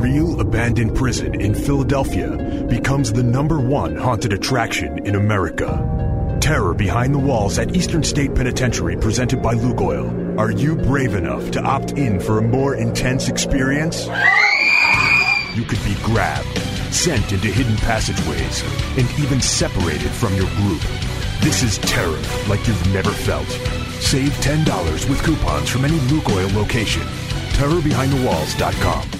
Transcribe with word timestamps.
real 0.00 0.40
abandoned 0.40 0.96
prison 0.96 1.38
in 1.40 1.54
Philadelphia 1.54 2.66
becomes 2.68 3.12
the 3.12 3.22
number 3.22 3.60
one 3.60 3.96
haunted 3.96 4.32
attraction 4.32 5.06
in 5.06 5.14
America. 5.14 6.38
Terror 6.40 6.72
Behind 6.72 7.14
the 7.14 7.18
Walls 7.18 7.58
at 7.58 7.76
Eastern 7.76 8.02
State 8.02 8.34
Penitentiary, 8.34 8.96
presented 8.96 9.42
by 9.42 9.54
Lukoil. 9.54 10.38
Are 10.38 10.50
you 10.50 10.74
brave 10.74 11.14
enough 11.14 11.50
to 11.50 11.60
opt 11.60 11.92
in 11.92 12.18
for 12.18 12.38
a 12.38 12.42
more 12.42 12.74
intense 12.74 13.28
experience? 13.28 14.06
You 15.54 15.64
could 15.64 15.82
be 15.84 15.94
grabbed, 16.02 16.58
sent 16.92 17.32
into 17.32 17.48
hidden 17.48 17.76
passageways, 17.76 18.62
and 18.96 19.06
even 19.20 19.40
separated 19.40 20.10
from 20.10 20.34
your 20.34 20.48
group. 20.56 20.80
This 21.40 21.62
is 21.62 21.78
terror 21.78 22.20
like 22.48 22.66
you've 22.66 22.92
never 22.94 23.10
felt. 23.10 23.48
Save 24.00 24.32
$10 24.40 25.10
with 25.10 25.22
coupons 25.22 25.68
from 25.68 25.84
any 25.84 25.98
Lukoil 26.08 26.54
location. 26.54 27.02
TerrorBehindTheWalls.com. 27.52 29.19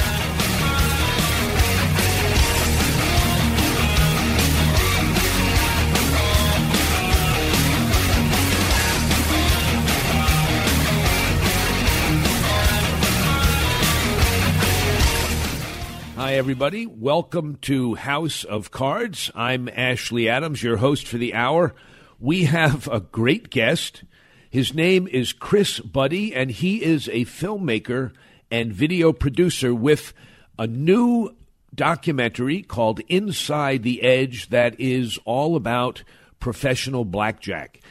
Everybody. 16.41 16.87
Welcome 16.87 17.57
to 17.57 17.93
House 17.93 18.43
of 18.43 18.71
Cards. 18.71 19.29
I'm 19.35 19.69
Ashley 19.69 20.27
Adams, 20.27 20.63
your 20.63 20.77
host 20.77 21.07
for 21.07 21.19
the 21.19 21.35
hour. 21.35 21.75
We 22.19 22.45
have 22.45 22.87
a 22.87 22.99
great 22.99 23.51
guest. 23.51 24.03
His 24.49 24.73
name 24.73 25.07
is 25.07 25.33
Chris 25.33 25.79
Buddy, 25.79 26.33
and 26.33 26.49
he 26.49 26.83
is 26.83 27.07
a 27.09 27.25
filmmaker 27.25 28.11
and 28.49 28.73
video 28.73 29.13
producer 29.13 29.71
with 29.75 30.15
a 30.57 30.65
new 30.65 31.29
documentary 31.75 32.63
called 32.63 33.01
Inside 33.07 33.83
the 33.83 34.01
Edge 34.01 34.49
that 34.49 34.79
is 34.79 35.19
all 35.25 35.55
about 35.55 36.03
professional 36.39 37.05
blackjack. 37.05 37.81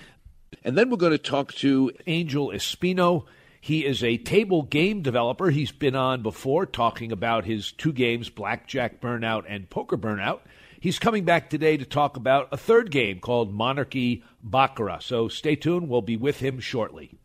And 0.65 0.77
then 0.77 0.91
we're 0.91 0.97
going 0.97 1.13
to 1.13 1.19
talk 1.19 1.53
to 1.55 1.93
Angel 2.09 2.49
Espino. 2.49 3.27
He 3.63 3.85
is 3.85 4.03
a 4.03 4.17
table 4.17 4.63
game 4.63 5.03
developer. 5.03 5.51
He's 5.51 5.71
been 5.71 5.95
on 5.95 6.23
before 6.23 6.65
talking 6.65 7.13
about 7.13 7.45
his 7.45 7.73
two 7.73 7.93
games, 7.93 8.31
Blackjack 8.31 9.03
Burnout 9.03 9.45
and 9.47 9.69
Poker 9.69 9.99
Burnout. 9.99 10.41
He's 10.81 10.99
coming 10.99 11.27
back 11.27 11.51
today 11.51 11.77
to 11.77 11.85
talk 11.85 12.17
about 12.17 12.49
a 12.53 12.57
third 12.57 12.91
game 12.91 13.21
called 13.21 13.53
Monarchy 13.53 14.25
Baccarat. 14.43 15.01
So 15.01 15.29
stay 15.29 15.57
tuned. 15.57 15.91
We'll 15.91 16.01
be 16.01 16.17
with 16.17 16.41
him 16.41 16.59
shortly. 16.59 17.20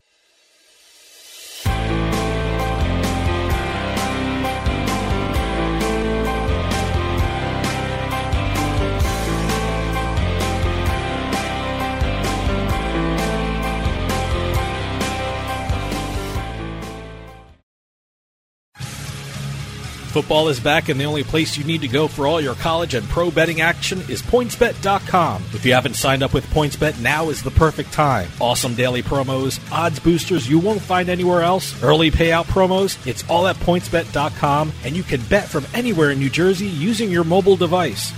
Football 20.16 20.48
is 20.48 20.58
back, 20.58 20.88
and 20.88 20.98
the 20.98 21.04
only 21.04 21.24
place 21.24 21.58
you 21.58 21.64
need 21.64 21.82
to 21.82 21.88
go 21.88 22.08
for 22.08 22.26
all 22.26 22.40
your 22.40 22.54
college 22.54 22.94
and 22.94 23.06
pro 23.06 23.30
betting 23.30 23.60
action 23.60 24.00
is 24.08 24.22
PointsBet.com. 24.22 25.42
If 25.52 25.66
you 25.66 25.74
haven't 25.74 25.92
signed 25.92 26.22
up 26.22 26.32
with 26.32 26.46
PointsBet, 26.46 26.98
now 27.02 27.28
is 27.28 27.42
the 27.42 27.50
perfect 27.50 27.92
time. 27.92 28.30
Awesome 28.40 28.74
daily 28.74 29.02
promos, 29.02 29.60
odds 29.70 30.00
boosters 30.00 30.48
you 30.48 30.58
won't 30.58 30.80
find 30.80 31.10
anywhere 31.10 31.42
else, 31.42 31.82
early 31.82 32.10
payout 32.10 32.46
promos. 32.46 32.96
It's 33.06 33.28
all 33.28 33.46
at 33.46 33.56
PointsBet.com, 33.56 34.72
and 34.84 34.96
you 34.96 35.02
can 35.02 35.20
bet 35.24 35.50
from 35.50 35.66
anywhere 35.74 36.12
in 36.12 36.18
New 36.18 36.30
Jersey 36.30 36.66
using 36.66 37.10
your 37.10 37.24
mobile 37.24 37.56
device. 37.56 38.14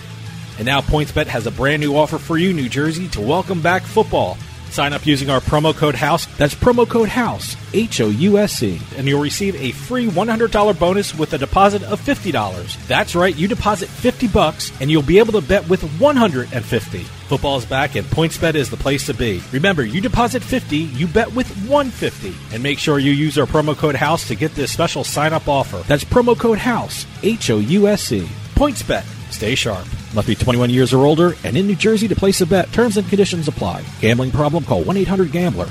And 0.56 0.66
now 0.66 0.80
PointsBet 0.80 1.26
has 1.26 1.48
a 1.48 1.50
brand 1.50 1.82
new 1.82 1.96
offer 1.96 2.18
for 2.18 2.38
you, 2.38 2.52
New 2.52 2.68
Jersey, 2.68 3.08
to 3.08 3.20
welcome 3.20 3.60
back 3.60 3.82
football. 3.82 4.38
Sign 4.70 4.92
up 4.92 5.06
using 5.06 5.30
our 5.30 5.40
promo 5.40 5.74
code 5.74 5.94
HOUSE. 5.94 6.26
That's 6.36 6.54
promo 6.54 6.88
code 6.88 7.08
HOUSE, 7.08 7.56
H 7.72 8.00
O 8.00 8.08
U 8.08 8.38
S 8.38 8.62
E, 8.62 8.80
and 8.96 9.06
you'll 9.06 9.20
receive 9.20 9.56
a 9.56 9.72
free 9.72 10.06
$100 10.06 10.78
bonus 10.78 11.14
with 11.14 11.32
a 11.32 11.38
deposit 11.38 11.82
of 11.84 12.00
$50. 12.00 12.86
That's 12.86 13.14
right, 13.14 13.34
you 13.34 13.48
deposit 13.48 13.88
50 13.88 14.28
bucks 14.28 14.72
and 14.80 14.90
you'll 14.90 15.02
be 15.02 15.18
able 15.18 15.32
to 15.32 15.46
bet 15.46 15.68
with 15.68 15.82
150. 16.00 16.98
Football's 16.98 17.66
back 17.66 17.94
and 17.94 18.06
PointsBet 18.06 18.54
is 18.54 18.70
the 18.70 18.76
place 18.76 19.06
to 19.06 19.14
be. 19.14 19.42
Remember, 19.52 19.84
you 19.84 20.00
deposit 20.00 20.42
50, 20.42 20.76
you 20.76 21.06
bet 21.06 21.34
with 21.34 21.48
150. 21.68 22.34
And 22.54 22.62
make 22.62 22.78
sure 22.78 22.98
you 22.98 23.12
use 23.12 23.38
our 23.38 23.46
promo 23.46 23.76
code 23.76 23.96
HOUSE 23.96 24.28
to 24.28 24.34
get 24.34 24.54
this 24.54 24.72
special 24.72 25.04
sign 25.04 25.32
up 25.32 25.48
offer. 25.48 25.78
That's 25.88 26.04
promo 26.04 26.38
code 26.38 26.58
HOUSE, 26.58 27.06
H 27.22 27.50
O 27.50 27.58
U 27.58 27.88
S 27.88 28.12
E. 28.12 28.28
PointsBet. 28.54 29.17
Stay 29.38 29.54
sharp. 29.54 29.86
Must 30.16 30.26
be 30.26 30.34
21 30.34 30.68
years 30.68 30.92
or 30.92 31.06
older 31.06 31.36
and 31.44 31.56
in 31.56 31.68
New 31.68 31.76
Jersey 31.76 32.08
to 32.08 32.16
place 32.16 32.40
a 32.40 32.46
bet. 32.46 32.72
Terms 32.72 32.96
and 32.96 33.08
conditions 33.08 33.46
apply. 33.46 33.84
Gambling 34.00 34.32
problem? 34.32 34.64
Call 34.64 34.82
1 34.82 34.96
800 34.96 35.30
Gambler. 35.30 35.70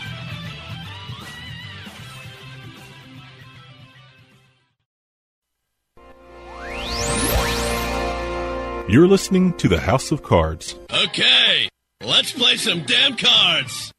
You're 8.91 9.07
listening 9.07 9.53
to 9.53 9.69
the 9.69 9.79
House 9.79 10.11
of 10.11 10.21
Cards. 10.21 10.75
Okay, 10.91 11.69
let's 12.03 12.33
play 12.33 12.57
some 12.57 12.83
damn 12.83 13.15
cards. 13.15 13.93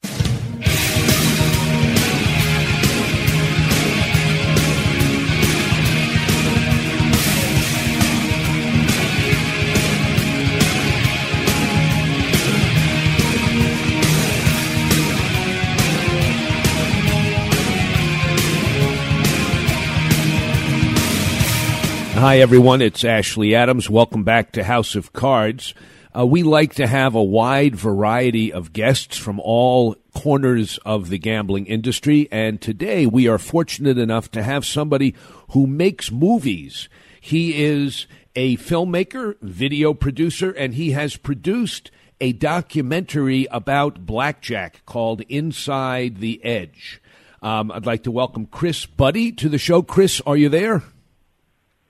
Hi, 22.15 22.39
everyone. 22.39 22.83
It's 22.83 23.05
Ashley 23.05 23.55
Adams. 23.55 23.89
Welcome 23.89 24.23
back 24.23 24.53
to 24.53 24.63
House 24.63 24.95
of 24.95 25.15
Cards. 25.15 25.75
Uh, 26.17 26.27
we 26.27 26.43
like 26.43 26.75
to 26.75 26.87
have 26.87 27.15
a 27.15 27.23
wide 27.23 27.75
variety 27.75 28.53
of 28.53 28.75
guests 28.75 29.17
from 29.17 29.41
all 29.41 29.97
corners 30.15 30.79
of 30.85 31.09
the 31.09 31.19
gambling 31.19 31.67
industry, 31.67 32.29
and 32.31 32.61
today 32.61 33.07
we 33.07 33.27
are 33.27 33.39
fortunate 33.39 33.97
enough 33.97 34.31
to 34.33 34.43
have 34.43 34.67
somebody 34.67 35.15
who 35.51 35.67
makes 35.67 36.13
movies. 36.13 36.89
He 37.19 37.65
is 37.65 38.07
a 38.37 38.59
filmmaker, 38.59 39.37
video 39.41 39.95
producer, 39.95 40.51
and 40.53 40.75
he 40.75 40.93
has 40.93 41.17
produced 41.17 41.91
a 42.21 42.33
documentary 42.35 43.49
about 43.51 44.07
blackjack 44.07 44.85
called 44.85 45.23
Inside 45.31 46.19
the 46.19 46.45
Edge. 46.45 47.01
Um, 47.41 47.73
I'd 47.73 47.87
like 47.87 48.05
to 48.05 48.13
welcome 48.13 48.47
Chris 48.47 48.85
Buddy 48.87 49.33
to 49.33 49.49
the 49.49 49.59
show. 49.59 49.83
Chris, 49.83 50.21
are 50.27 50.37
you 50.37 50.51
there? 50.51 50.83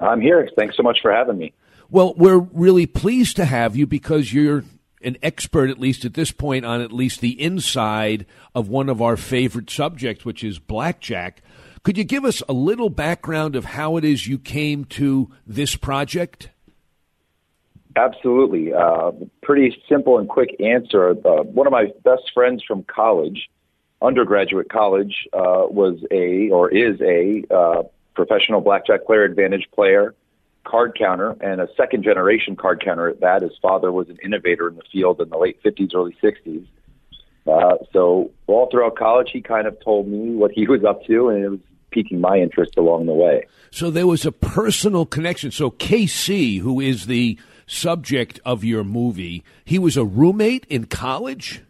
I'm 0.02 0.20
here. 0.20 0.48
Thanks 0.56 0.76
so 0.76 0.82
much 0.82 0.98
for 1.00 1.12
having 1.12 1.38
me. 1.38 1.52
Well, 1.90 2.14
we're 2.16 2.38
really 2.38 2.86
pleased 2.86 3.36
to 3.36 3.44
have 3.44 3.76
you 3.76 3.86
because 3.86 4.32
you're 4.32 4.64
an 5.02 5.16
expert, 5.22 5.68
at 5.68 5.78
least 5.78 6.04
at 6.04 6.14
this 6.14 6.30
point, 6.30 6.64
on 6.64 6.80
at 6.80 6.92
least 6.92 7.20
the 7.20 7.40
inside 7.40 8.24
of 8.54 8.68
one 8.68 8.88
of 8.88 9.02
our 9.02 9.16
favorite 9.16 9.70
subjects, 9.70 10.24
which 10.24 10.42
is 10.44 10.58
blackjack. 10.58 11.42
Could 11.82 11.98
you 11.98 12.04
give 12.04 12.24
us 12.24 12.42
a 12.48 12.52
little 12.52 12.90
background 12.90 13.56
of 13.56 13.64
how 13.64 13.96
it 13.96 14.04
is 14.04 14.26
you 14.26 14.38
came 14.38 14.84
to 14.86 15.30
this 15.46 15.74
project? 15.76 16.50
Absolutely. 17.96 18.72
Uh, 18.72 19.12
pretty 19.42 19.76
simple 19.88 20.18
and 20.18 20.28
quick 20.28 20.56
answer. 20.60 21.10
Uh, 21.10 21.42
one 21.42 21.66
of 21.66 21.72
my 21.72 21.86
best 22.04 22.30
friends 22.32 22.62
from 22.66 22.84
college, 22.84 23.50
undergraduate 24.00 24.70
college, 24.70 25.28
uh, 25.32 25.66
was 25.68 25.98
a 26.10 26.48
or 26.50 26.70
is 26.70 27.00
a 27.00 27.44
uh, 27.54 27.82
professional 28.14 28.60
blackjack 28.60 29.04
player, 29.04 29.24
advantage 29.24 29.68
player, 29.74 30.14
card 30.64 30.96
counter, 30.98 31.36
and 31.40 31.60
a 31.60 31.68
second 31.76 32.04
generation 32.04 32.56
card 32.56 32.82
counter 32.84 33.08
at 33.08 33.20
that. 33.20 33.42
His 33.42 33.52
father 33.60 33.90
was 33.90 34.08
an 34.08 34.18
innovator 34.24 34.68
in 34.68 34.76
the 34.76 34.82
field 34.92 35.20
in 35.20 35.28
the 35.28 35.38
late 35.38 35.62
50s, 35.62 35.94
early 35.94 36.16
60s. 36.22 36.66
Uh, 37.46 37.76
so 37.92 38.30
all 38.46 38.68
throughout 38.70 38.96
college, 38.96 39.30
he 39.32 39.40
kind 39.40 39.66
of 39.66 39.78
told 39.80 40.06
me 40.06 40.34
what 40.34 40.52
he 40.52 40.66
was 40.66 40.84
up 40.84 41.04
to, 41.06 41.28
and 41.28 41.44
it 41.44 41.48
was 41.48 41.60
piquing 41.90 42.20
my 42.20 42.38
interest 42.38 42.76
along 42.76 43.06
the 43.06 43.12
way. 43.12 43.46
So 43.70 43.90
there 43.90 44.06
was 44.06 44.24
a 44.24 44.32
personal 44.32 45.06
connection. 45.06 45.50
So 45.50 45.70
KC, 45.70 46.60
who 46.60 46.80
is 46.80 47.06
the 47.06 47.38
subject 47.66 48.40
of 48.44 48.64
your 48.64 48.84
movie, 48.84 49.44
he 49.64 49.78
was 49.78 49.96
a 49.96 50.04
roommate 50.04 50.66
in 50.68 50.86
college. 50.86 51.62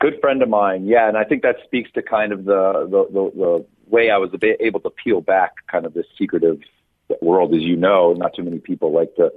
Good 0.00 0.20
friend 0.20 0.42
of 0.42 0.48
mine, 0.48 0.86
yeah, 0.86 1.08
and 1.08 1.16
I 1.16 1.24
think 1.24 1.42
that 1.42 1.56
speaks 1.64 1.90
to 1.92 2.02
kind 2.02 2.32
of 2.32 2.44
the 2.44 2.86
the, 2.88 3.06
the, 3.12 3.30
the 3.34 3.66
way 3.90 4.10
I 4.10 4.18
was 4.18 4.30
able 4.60 4.80
to 4.80 4.90
peel 4.90 5.20
back 5.20 5.52
kind 5.70 5.86
of 5.86 5.94
this 5.94 6.06
secretive 6.18 6.60
world, 7.20 7.54
as 7.54 7.62
you 7.62 7.76
know, 7.76 8.12
not 8.12 8.34
too 8.34 8.42
many 8.42 8.58
people 8.58 8.92
like 8.92 9.14
to 9.16 9.32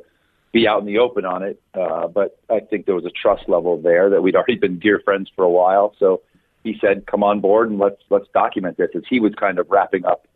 be 0.51 0.67
out 0.67 0.81
in 0.81 0.85
the 0.85 0.99
open 0.99 1.25
on 1.25 1.43
it. 1.43 1.61
Uh, 1.73 2.07
but 2.07 2.39
I 2.49 2.59
think 2.59 2.85
there 2.85 2.95
was 2.95 3.05
a 3.05 3.11
trust 3.11 3.47
level 3.47 3.81
there 3.81 4.09
that 4.09 4.21
we'd 4.21 4.35
already 4.35 4.55
been 4.55 4.79
dear 4.79 4.99
friends 5.03 5.29
for 5.35 5.43
a 5.43 5.49
while. 5.49 5.95
So 5.97 6.21
he 6.63 6.77
said, 6.81 7.05
"Come 7.05 7.23
on 7.23 7.39
board 7.39 7.69
and 7.69 7.79
let's 7.79 8.01
let's 8.09 8.27
document 8.33 8.77
this." 8.77 8.89
As 8.95 9.03
he 9.09 9.19
was 9.19 9.33
kind 9.35 9.59
of 9.59 9.69
wrapping 9.69 10.05
up 10.05 10.27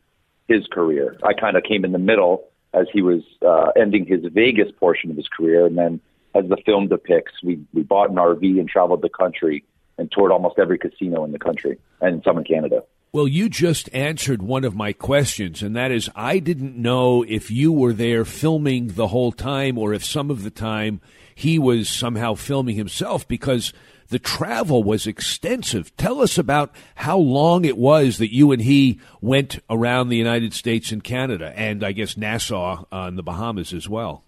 his 0.48 0.66
career, 0.68 1.18
I 1.24 1.34
kind 1.34 1.58
of 1.58 1.64
came 1.64 1.84
in 1.84 1.92
the 1.92 2.00
middle 2.00 2.48
as 2.74 2.88
he 2.92 3.02
was 3.02 3.22
uh, 3.46 3.72
ending 3.80 4.06
his 4.06 4.22
Vegas 4.34 4.72
portion 4.80 5.12
of 5.12 5.18
his 5.18 5.28
career, 5.28 5.66
and 5.66 5.78
then 5.78 6.00
as 6.34 6.48
the 6.50 6.58
film 6.66 6.88
depicts, 6.88 7.34
we 7.44 7.60
we 7.74 7.84
bought 7.84 8.10
an 8.10 8.16
RV 8.16 8.60
and 8.60 8.70
traveled 8.70 9.02
the 9.02 9.10
country 9.10 9.64
and 9.98 10.12
toured 10.12 10.32
almost 10.32 10.60
every 10.60 10.78
casino 10.78 11.24
in 11.24 11.32
the 11.32 11.40
country 11.40 11.78
and 12.02 12.22
some 12.24 12.38
in 12.38 12.44
Canada. 12.44 12.84
Well, 13.16 13.30
you 13.30 13.48
just 13.48 13.90
answered 13.94 14.42
one 14.42 14.66
of 14.66 14.76
my 14.76 14.92
questions, 14.92 15.64
and 15.64 15.74
that 15.74 15.90
is 15.90 16.10
I 16.18 16.40
didn't 16.40 16.76
know 16.76 17.24
if 17.24 17.50
you 17.50 17.72
were 17.72 17.94
there 17.94 18.26
filming 18.26 18.88
the 18.90 19.08
whole 19.08 19.32
time 19.32 19.78
or 19.78 19.94
if 19.94 20.04
some 20.04 20.30
of 20.30 20.44
the 20.44 20.50
time 20.50 21.00
he 21.34 21.58
was 21.58 21.88
somehow 21.88 22.34
filming 22.34 22.76
himself 22.76 23.26
because 23.26 23.72
the 24.10 24.20
travel 24.20 24.84
was 24.84 25.08
extensive. 25.08 25.96
Tell 25.96 26.20
us 26.20 26.38
about 26.38 26.76
how 26.96 27.18
long 27.18 27.64
it 27.64 27.78
was 27.78 28.18
that 28.18 28.34
you 28.34 28.52
and 28.52 28.62
he 28.62 29.00
went 29.22 29.60
around 29.70 30.10
the 30.10 30.18
United 30.18 30.54
States 30.54 30.92
and 30.92 31.02
Canada, 31.02 31.54
and 31.56 31.86
I 31.86 31.94
guess 31.94 32.18
Nassau 32.18 32.84
on 32.92 33.16
the 33.16 33.24
Bahamas 33.24 33.72
as 33.72 33.88
well. 33.88 34.25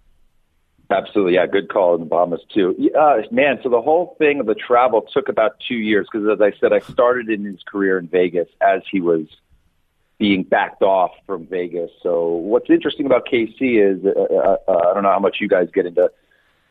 Absolutely, 0.89 1.33
yeah, 1.33 1.45
good 1.45 1.67
call 1.67 1.95
in 1.95 1.99
the 1.99 2.05
Bahamas 2.05 2.39
too. 2.53 2.89
Uh, 2.97 3.17
man, 3.29 3.59
so 3.61 3.69
the 3.69 3.81
whole 3.81 4.15
thing 4.19 4.39
of 4.39 4.45
the 4.45 4.55
travel 4.55 5.01
took 5.01 5.27
about 5.27 5.59
two 5.67 5.75
years 5.75 6.07
because, 6.09 6.27
as 6.29 6.39
I 6.39 6.57
said, 6.59 6.71
I 6.71 6.79
started 6.79 7.29
in 7.29 7.43
his 7.43 7.61
career 7.63 7.97
in 7.97 8.07
Vegas 8.07 8.47
as 8.61 8.83
he 8.89 9.01
was 9.01 9.25
being 10.17 10.43
backed 10.43 10.81
off 10.81 11.11
from 11.25 11.45
Vegas. 11.45 11.91
So 12.01 12.29
what's 12.29 12.69
interesting 12.69 13.06
about 13.06 13.27
KC 13.27 13.56
is 13.59 14.06
uh, 14.06 14.11
uh, 14.11 14.57
uh, 14.67 14.89
I 14.89 14.94
don't 14.94 15.03
know 15.03 15.11
how 15.11 15.19
much 15.19 15.37
you 15.41 15.49
guys 15.49 15.67
get 15.73 15.85
into 15.85 16.09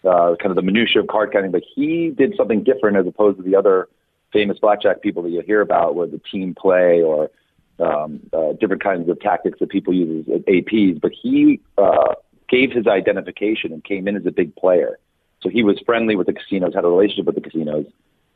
uh, 0.04 0.34
kind 0.36 0.50
of 0.50 0.56
the 0.56 0.62
minutia 0.62 1.02
of 1.02 1.08
card 1.08 1.32
counting, 1.32 1.50
but 1.50 1.62
he 1.74 2.10
did 2.10 2.34
something 2.36 2.64
different 2.64 2.96
as 2.96 3.06
opposed 3.06 3.36
to 3.36 3.42
the 3.42 3.54
other 3.54 3.88
famous 4.32 4.58
blackjack 4.58 5.02
people 5.02 5.22
that 5.24 5.30
you 5.30 5.42
hear 5.42 5.60
about, 5.60 5.94
where 5.94 6.06
the 6.06 6.20
team 6.30 6.54
play 6.54 7.02
or 7.02 7.30
um, 7.78 8.20
uh, 8.32 8.52
different 8.54 8.82
kinds 8.82 9.08
of 9.10 9.20
tactics 9.20 9.58
that 9.58 9.68
people 9.68 9.92
use 9.92 10.26
as 10.34 10.40
APs. 10.42 11.00
But 11.00 11.12
he 11.12 11.60
uh, 11.76 12.14
gave 12.48 12.72
his 12.72 12.86
identification 12.86 13.72
and 13.72 13.82
came 13.82 14.08
in 14.08 14.16
as 14.16 14.26
a 14.26 14.30
big 14.30 14.54
player. 14.56 14.98
So 15.42 15.48
he 15.48 15.62
was 15.62 15.78
friendly 15.84 16.16
with 16.16 16.26
the 16.26 16.32
casinos, 16.32 16.74
had 16.74 16.84
a 16.84 16.88
relationship 16.88 17.26
with 17.26 17.34
the 17.34 17.40
casinos, 17.40 17.86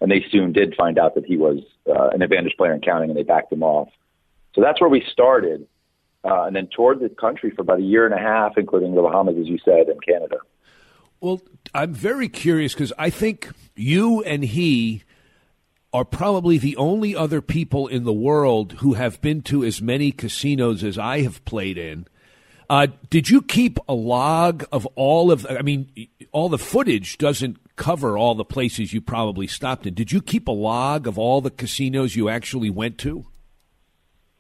and 0.01 0.11
they 0.11 0.25
soon 0.31 0.53
did 0.53 0.75
find 0.77 0.99
out 0.99 1.15
that 1.15 1.25
he 1.25 1.37
was 1.37 1.59
uh, 1.89 2.09
an 2.09 2.23
advantage 2.23 2.57
player 2.57 2.73
in 2.73 2.81
counting, 2.81 3.11
and 3.11 3.19
they 3.19 3.23
backed 3.23 3.53
him 3.53 3.63
off. 3.63 3.89
So 4.55 4.61
that's 4.61 4.81
where 4.81 4.91
we 4.91 5.05
started, 5.13 5.67
uh, 6.25 6.45
and 6.45 6.55
then 6.55 6.69
toured 6.75 7.01
the 7.01 7.09
country 7.09 7.51
for 7.51 7.63
about 7.63 7.79
a 7.79 7.83
year 7.83 8.05
and 8.05 8.15
a 8.15 8.19
half, 8.19 8.57
including 8.57 8.95
the 8.95 9.03
Bahamas, 9.03 9.37
as 9.39 9.47
you 9.47 9.59
said, 9.65 9.89
and 9.89 10.05
Canada. 10.05 10.39
Well, 11.21 11.43
I'm 11.75 11.93
very 11.93 12.29
curious 12.29 12.73
because 12.73 12.93
I 12.99 13.11
think 13.11 13.51
you 13.77 14.23
and 14.23 14.43
he 14.45 15.05
are 15.93 16.05
probably 16.05 16.57
the 16.57 16.77
only 16.77 17.17
other 17.17 17.41
people 17.41 17.89
in 17.89 18.05
the 18.05 18.13
world 18.13 18.75
who 18.75 18.95
have 18.95 19.21
been 19.21 19.43
to 19.43 19.65
as 19.65 19.83
many 19.83 20.13
casinos 20.13 20.85
as 20.85 20.97
I 20.97 21.23
have 21.23 21.45
played 21.45 21.77
in. 21.77 22.07
Uh, 22.71 22.87
did 23.11 23.29
you 23.29 23.43
keep 23.43 23.81
a 23.89 23.93
log 23.93 24.65
of 24.71 24.87
all 24.95 25.33
of? 25.33 25.45
I 25.51 25.63
mean, 25.63 25.91
all 26.31 26.49
the 26.49 26.57
footage 26.57 27.19
doesn't 27.19 27.57
cover 27.75 28.17
all 28.17 28.37
the 28.37 28.45
places 28.45 28.93
you 28.93 29.01
probably 29.01 29.49
stopped 29.49 29.89
in. 29.89 29.95
Did 29.95 30.13
you 30.13 30.23
keep 30.23 30.47
a 30.47 30.53
log 30.53 31.09
of 31.09 31.19
all 31.19 31.41
the 31.41 31.51
casinos 31.51 32.15
you 32.15 32.29
actually 32.29 32.71
went 32.71 32.97
to? 32.99 33.27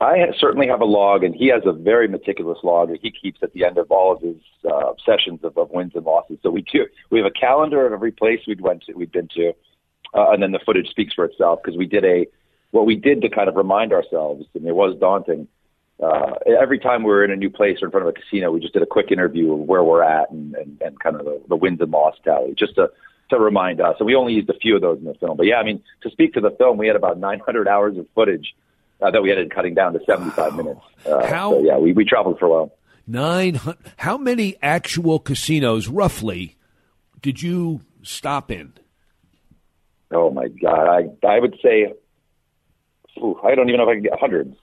I 0.01 0.29
certainly 0.39 0.69
have 0.69 0.81
a 0.81 0.85
log, 0.85 1.25
and 1.25 1.35
he 1.35 1.49
has 1.49 1.63
a 1.67 1.73
very 1.73 2.07
meticulous 2.07 2.59
log 2.63 2.91
that 2.91 3.01
he 3.03 3.11
keeps 3.11 3.43
at 3.43 3.53
the 3.53 3.65
end 3.65 3.79
of 3.79 3.91
all 3.91 4.13
of 4.13 4.23
his 4.23 4.37
uh, 4.65 4.93
sessions 5.05 5.41
of, 5.43 5.59
of 5.59 5.71
wins 5.71 5.97
and 5.97 6.07
losses. 6.07 6.39
So 6.45 6.51
we 6.51 6.63
do 6.63 6.87
we 7.11 7.19
have 7.19 7.27
a 7.27 7.33
calendar 7.33 7.85
of 7.85 7.93
every 7.93 8.13
place 8.13 8.39
we'd 8.47 8.61
went 8.61 8.85
to, 8.85 8.93
we'd 8.93 9.11
been 9.11 9.29
to, 9.35 9.53
uh, 10.15 10.31
and 10.31 10.41
then 10.41 10.53
the 10.53 10.61
footage 10.65 10.89
speaks 10.89 11.15
for 11.15 11.25
itself 11.25 11.59
because 11.65 11.77
we 11.77 11.87
did 11.87 12.05
a 12.05 12.29
what 12.71 12.87
we 12.87 12.95
did 12.95 13.23
to 13.23 13.29
kind 13.29 13.49
of 13.49 13.57
remind 13.57 13.93
ourselves, 13.93 14.47
and 14.55 14.65
it 14.69 14.77
was 14.77 14.97
daunting 15.01 15.49
uh, 16.03 16.35
every 16.61 16.79
time 16.79 17.03
we 17.03 17.11
were 17.11 17.25
in 17.25 17.31
a 17.31 17.37
new 17.37 17.51
place 17.51 17.79
or 17.83 17.87
in 17.87 17.91
front 17.91 18.07
of 18.07 18.15
a 18.15 18.19
casino, 18.19 18.51
we 18.51 18.61
just 18.61 18.73
did 18.73 18.83
a 18.83 18.87
quick 18.87 19.11
interview 19.11 19.53
of 19.53 19.61
where 19.61 19.85
we're 19.85 20.03
at 20.03 20.31
and, 20.31 20.55
and, 20.55 20.81
and 20.81 21.01
kind 21.01 21.17
of 21.17 21.25
the, 21.25 21.43
the 21.49 21.57
wins 21.57 21.81
and 21.81 21.91
loss 21.91 22.17
tally, 22.25 22.55
just 22.55 22.75
to 22.77 22.91
to 23.31 23.39
remind 23.39 23.81
us. 23.81 23.95
And 23.99 24.07
we 24.07 24.15
only 24.15 24.35
used 24.35 24.51
a 24.51 24.55
few 24.55 24.75
of 24.75 24.83
those 24.83 24.99
in 24.99 25.05
the 25.05 25.15
film. 25.15 25.37
But 25.37 25.47
yeah, 25.47 25.57
I 25.57 25.63
mean, 25.63 25.83
to 26.03 26.11
speak 26.11 26.35
to 26.35 26.41
the 26.41 26.51
film, 26.51 26.79
we 26.79 26.89
had 26.89 26.97
about 26.97 27.19
900 27.19 27.69
hours 27.69 27.97
of 27.97 28.07
footage 28.15 28.55
uh, 29.01 29.11
that 29.11 29.23
we 29.23 29.31
ended 29.31 29.55
cutting 29.55 29.75
down 29.75 29.93
to 29.93 30.01
75 30.05 30.37
wow. 30.37 30.57
minutes. 30.57 30.81
Uh, 31.07 31.27
how? 31.27 31.53
So 31.53 31.63
yeah, 31.63 31.79
we, 31.79 31.93
we 31.93 32.05
traveled 32.05 32.39
for 32.39 32.47
a 32.47 32.51
while. 32.51 32.73
Nine. 33.07 33.61
How 33.97 34.19
many 34.19 34.57
actual 34.63 35.19
casinos, 35.19 35.89
roughly, 35.89 36.57
did 37.23 37.43
you 37.43 37.81
stop 38.03 38.51
in? 38.51 38.73
Oh 40.13 40.31
my 40.31 40.49
God, 40.49 40.89
I 40.89 41.27
I 41.27 41.39
would 41.39 41.57
say, 41.63 41.93
ooh, 43.19 43.39
I 43.45 43.55
don't 43.55 43.69
even 43.69 43.79
know 43.79 43.85
if 43.85 43.91
I 43.91 43.95
can 43.95 44.03
get 44.03 44.19
hundreds. 44.19 44.57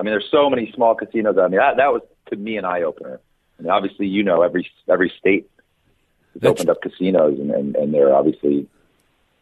I 0.00 0.02
mean, 0.02 0.12
there's 0.12 0.30
so 0.30 0.48
many 0.48 0.72
small 0.74 0.94
casinos. 0.94 1.36
I 1.36 1.48
mean, 1.48 1.58
that 1.58 1.76
that 1.76 1.92
was 1.92 2.00
to 2.30 2.36
me 2.36 2.56
an 2.56 2.64
eye 2.64 2.82
opener. 2.82 3.20
I 3.58 3.62
mean, 3.62 3.70
obviously, 3.70 4.06
you 4.06 4.22
know, 4.22 4.40
every 4.40 4.66
every 4.88 5.12
state 5.18 5.50
has 6.32 6.40
That's... 6.40 6.52
opened 6.52 6.70
up 6.70 6.80
casinos, 6.80 7.38
and, 7.38 7.50
and 7.50 7.76
and 7.76 7.92
there 7.92 8.08
are 8.08 8.14
obviously 8.14 8.66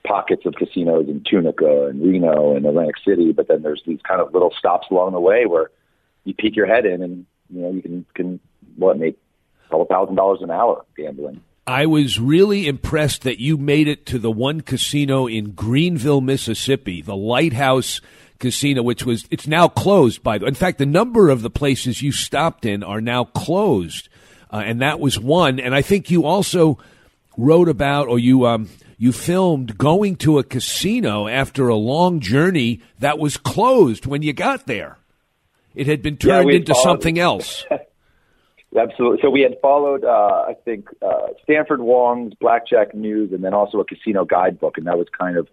pockets 0.05 0.47
of 0.47 0.57
casinos 0.57 1.09
in 1.09 1.23
Tunica 1.23 1.87
and 1.87 2.03
Reno 2.03 2.57
and 2.57 2.67
Atlantic 2.67 2.97
City. 3.07 3.31
But 3.31 3.47
then 3.47 3.63
there's 3.63 3.85
these 3.87 4.01
kind 4.03 4.21
of 4.21 4.33
little 4.33 4.53
stops 4.59 4.89
along 4.91 5.13
the 5.13 5.21
way 5.21 5.47
where 5.47 5.71
you 6.25 6.35
peek 6.35 6.57
your 6.57 6.67
head 6.67 6.87
in, 6.87 7.05
and 7.05 7.25
you 7.51 7.63
know, 7.63 7.71
you 7.71 7.81
can 7.81 8.05
can 8.15 8.41
what 8.75 8.99
make 8.99 9.17
a 9.67 9.71
couple 9.71 9.85
thousand 9.85 10.17
dollars 10.17 10.41
an 10.43 10.51
hour 10.51 10.85
gambling. 10.97 11.41
I 11.69 11.87
was 11.87 12.19
really 12.19 12.67
impressed 12.67 13.23
that 13.23 13.39
you 13.39 13.59
made 13.59 13.87
it 13.87 14.07
to 14.07 14.19
the 14.19 14.31
one 14.31 14.63
casino 14.63 15.29
in 15.29 15.53
Greenville, 15.53 16.23
Mississippi, 16.23 17.01
the 17.01 17.15
Lighthouse 17.15 18.01
Casino, 18.39 18.83
which 18.83 19.05
was 19.05 19.27
it's 19.31 19.47
now 19.47 19.69
closed 19.69 20.23
by 20.23 20.39
the. 20.39 20.47
In 20.47 20.55
fact, 20.55 20.79
the 20.79 20.87
number 20.87 21.29
of 21.29 21.43
the 21.43 21.51
places 21.51 22.03
you 22.03 22.13
stopped 22.13 22.65
in 22.65 22.83
are 22.83 23.01
now 23.01 23.25
closed, 23.25 24.09
uh, 24.53 24.63
and 24.65 24.81
that 24.81 25.01
was 25.01 25.19
one. 25.19 25.59
And 25.59 25.75
I 25.75 25.83
think 25.83 26.11
you 26.11 26.25
also 26.25 26.79
wrote 27.37 27.69
about 27.69 28.09
or 28.09 28.19
you 28.19 28.47
um, 28.47 28.69
you 28.97 29.13
filmed 29.13 29.79
going 29.79 30.17
to 30.17 30.39
a 30.39 30.45
casino 30.45 31.29
after 31.29 31.69
a 31.69 31.77
long 31.77 32.21
journey 32.21 32.81
that 32.99 33.19
was 33.19 33.37
closed 33.37 34.07
when 34.07 34.23
you 34.23 34.33
got 34.33 34.67
there. 34.67 34.99
It 35.75 35.87
had 35.87 36.03
been 36.03 36.17
turned 36.17 36.51
yeah, 36.51 36.57
into 36.57 36.75
something 36.75 37.19
else. 37.19 37.65
Absolutely. 38.77 39.19
So 39.23 39.31
we 39.31 39.41
had 39.41 39.57
followed, 39.63 40.05
uh, 40.05 40.45
I 40.49 40.55
think, 40.65 40.89
uh, 41.01 41.29
Stanford 41.43 41.81
Wong's 41.81 42.35
Blackjack 42.35 42.95
News, 42.95 43.33
and 43.33 43.43
then 43.43 43.55
also 43.55 43.81
a 43.81 43.85
casino 43.85 44.25
guidebook, 44.25 44.77
and 44.77 44.87
that 44.87 44.99
was 44.99 45.07
kind 45.17 45.37
of 45.37 45.49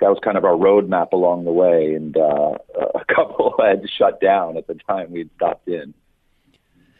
that 0.00 0.08
was 0.08 0.18
kind 0.22 0.36
of 0.36 0.44
our 0.44 0.56
roadmap 0.56 1.12
along 1.12 1.44
the 1.44 1.52
way. 1.52 1.94
And 1.94 2.16
uh, 2.16 2.58
a 2.94 3.04
couple 3.14 3.54
had 3.62 3.82
shut 3.98 4.20
down 4.20 4.56
at 4.56 4.66
the 4.66 4.74
time 4.74 5.12
we'd 5.12 5.30
stopped 5.36 5.68
in. 5.68 5.94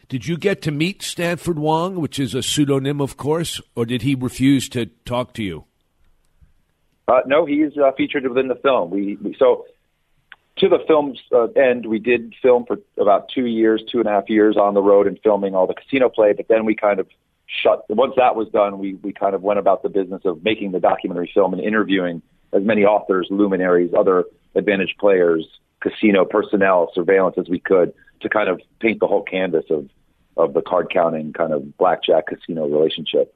Did 0.09 0.27
you 0.27 0.37
get 0.37 0.61
to 0.63 0.73
meet 0.73 1.03
Stanford 1.03 1.59
Wong, 1.59 2.01
which 2.01 2.19
is 2.19 2.35
a 2.35 2.43
pseudonym, 2.43 3.01
of 3.01 3.17
course, 3.17 3.61
or 3.77 3.87
did 3.87 4.03
he 4.03 4.17
refuse 4.17 4.69
to 4.71 4.87
talk 5.05 5.35
to 5.35 5.43
you? 5.43 5.65
Uh, 7.07 7.21
no, 7.27 7.47
he's 7.47 7.77
uh, 7.77 7.93
featured 7.97 8.27
within 8.27 8.49
the 8.49 8.57
film. 8.57 8.91
We, 8.91 9.17
we 9.23 9.37
so 9.39 9.67
to 10.59 10.69
the 10.69 10.79
film's 10.87 11.21
uh, 11.33 11.47
end, 11.57 11.87
we 11.87 11.99
did 11.99 12.35
film 12.43 12.65
for 12.67 12.79
about 12.99 13.29
two 13.35 13.47
years, 13.47 13.83
two 13.91 13.99
and 13.99 14.09
a 14.09 14.11
half 14.11 14.29
years 14.29 14.57
on 14.57 14.75
the 14.75 14.83
road 14.83 15.07
and 15.07 15.19
filming 15.23 15.55
all 15.55 15.67
the 15.67 15.75
casino 15.75 16.09
play. 16.09 16.33
But 16.33 16.49
then 16.49 16.65
we 16.65 16.75
kind 16.75 17.01
of 17.01 17.09
shut. 17.47 17.85
Once 17.89 18.15
that 18.17 18.37
was 18.37 18.49
done, 18.49 18.79
we 18.79 18.95
we 18.95 19.13
kind 19.13 19.35
of 19.35 19.43
went 19.43 19.59
about 19.59 19.83
the 19.83 19.89
business 19.89 20.23
of 20.25 20.45
making 20.45 20.73
the 20.73 20.81
documentary 20.81 21.31
film 21.33 21.53
and 21.53 21.63
interviewing 21.63 22.23
as 22.53 22.63
many 22.63 22.85
authors, 22.85 23.29
luminaries, 23.31 23.93
other 23.97 24.25
advantage 24.55 24.97
players, 24.99 25.47
casino 25.81 26.25
personnel, 26.25 26.91
surveillance 26.95 27.37
as 27.39 27.49
we 27.49 27.59
could 27.59 27.93
to 28.21 28.29
kind 28.29 28.49
of 28.49 28.61
paint 28.81 29.01
the 29.01 29.07
whole 29.07 29.23
canvas 29.23 29.65
of 29.71 29.89
of 30.37 30.55
the 30.55 30.63
card 30.63 30.91
counting 30.93 31.33
kind 31.33 31.53
of 31.53 31.77
blackjack 31.77 32.27
casino 32.27 32.67
relationship. 32.67 33.35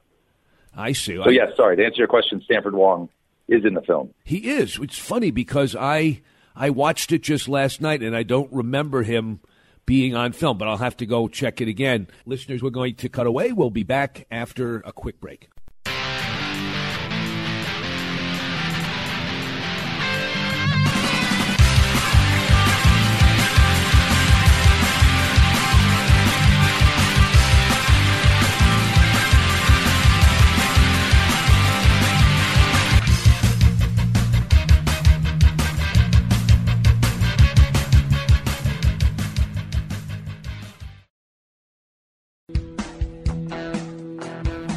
I 0.75 0.93
see. 0.93 1.15
So 1.15 1.29
yes, 1.29 1.49
yeah, 1.49 1.55
sorry 1.55 1.77
to 1.77 1.85
answer 1.85 1.97
your 1.97 2.07
question. 2.07 2.41
Stanford 2.43 2.73
Wong 2.73 3.09
is 3.47 3.65
in 3.65 3.73
the 3.73 3.81
film. 3.81 4.13
He 4.23 4.49
is. 4.49 4.79
It's 4.81 4.97
funny 4.97 5.31
because 5.31 5.75
I 5.75 6.21
I 6.55 6.69
watched 6.69 7.11
it 7.11 7.21
just 7.21 7.47
last 7.47 7.81
night 7.81 8.01
and 8.01 8.15
I 8.15 8.23
don't 8.23 8.51
remember 8.51 9.03
him 9.03 9.39
being 9.85 10.15
on 10.15 10.31
film, 10.31 10.57
but 10.57 10.67
I'll 10.67 10.77
have 10.77 10.97
to 10.97 11.05
go 11.05 11.27
check 11.27 11.61
it 11.61 11.67
again. 11.67 12.07
Listeners, 12.25 12.63
we're 12.63 12.71
going 12.71 12.95
to 12.95 13.09
cut 13.09 13.27
away. 13.27 13.51
We'll 13.51 13.69
be 13.69 13.83
back 13.83 14.25
after 14.31 14.77
a 14.79 14.91
quick 14.91 15.19
break. 15.19 15.49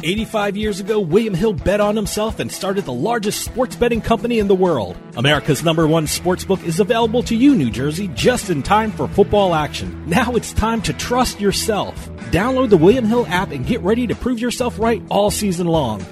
Eighty-five 0.09 0.57
years 0.57 0.79
ago, 0.79 0.99
William 0.99 1.35
Hill 1.35 1.53
bet 1.53 1.79
on 1.79 1.95
himself 1.95 2.39
and 2.39 2.51
started 2.51 2.83
the 2.83 2.91
largest 2.91 3.45
sports 3.45 3.75
betting 3.75 4.01
company 4.01 4.39
in 4.39 4.47
the 4.47 4.55
world. 4.55 4.97
America's 5.15 5.63
number 5.63 5.85
one 5.87 6.07
sportsbook 6.07 6.63
is 6.63 6.79
available 6.79 7.21
to 7.21 7.35
you, 7.35 7.53
New 7.53 7.69
Jersey, 7.69 8.07
just 8.15 8.49
in 8.49 8.63
time 8.63 8.91
for 8.91 9.07
football 9.07 9.53
action. 9.53 10.03
Now 10.09 10.31
it's 10.31 10.51
time 10.51 10.81
to 10.81 10.93
trust 10.93 11.39
yourself. 11.39 12.09
Download 12.31 12.71
the 12.71 12.77
William 12.77 13.05
Hill 13.05 13.27
app 13.27 13.51
and 13.51 13.67
get 13.67 13.81
ready 13.81 14.07
to 14.07 14.15
prove 14.15 14.39
yourself 14.39 14.79
right 14.79 15.03
all 15.11 15.29
season 15.29 15.67
long. 15.67 16.03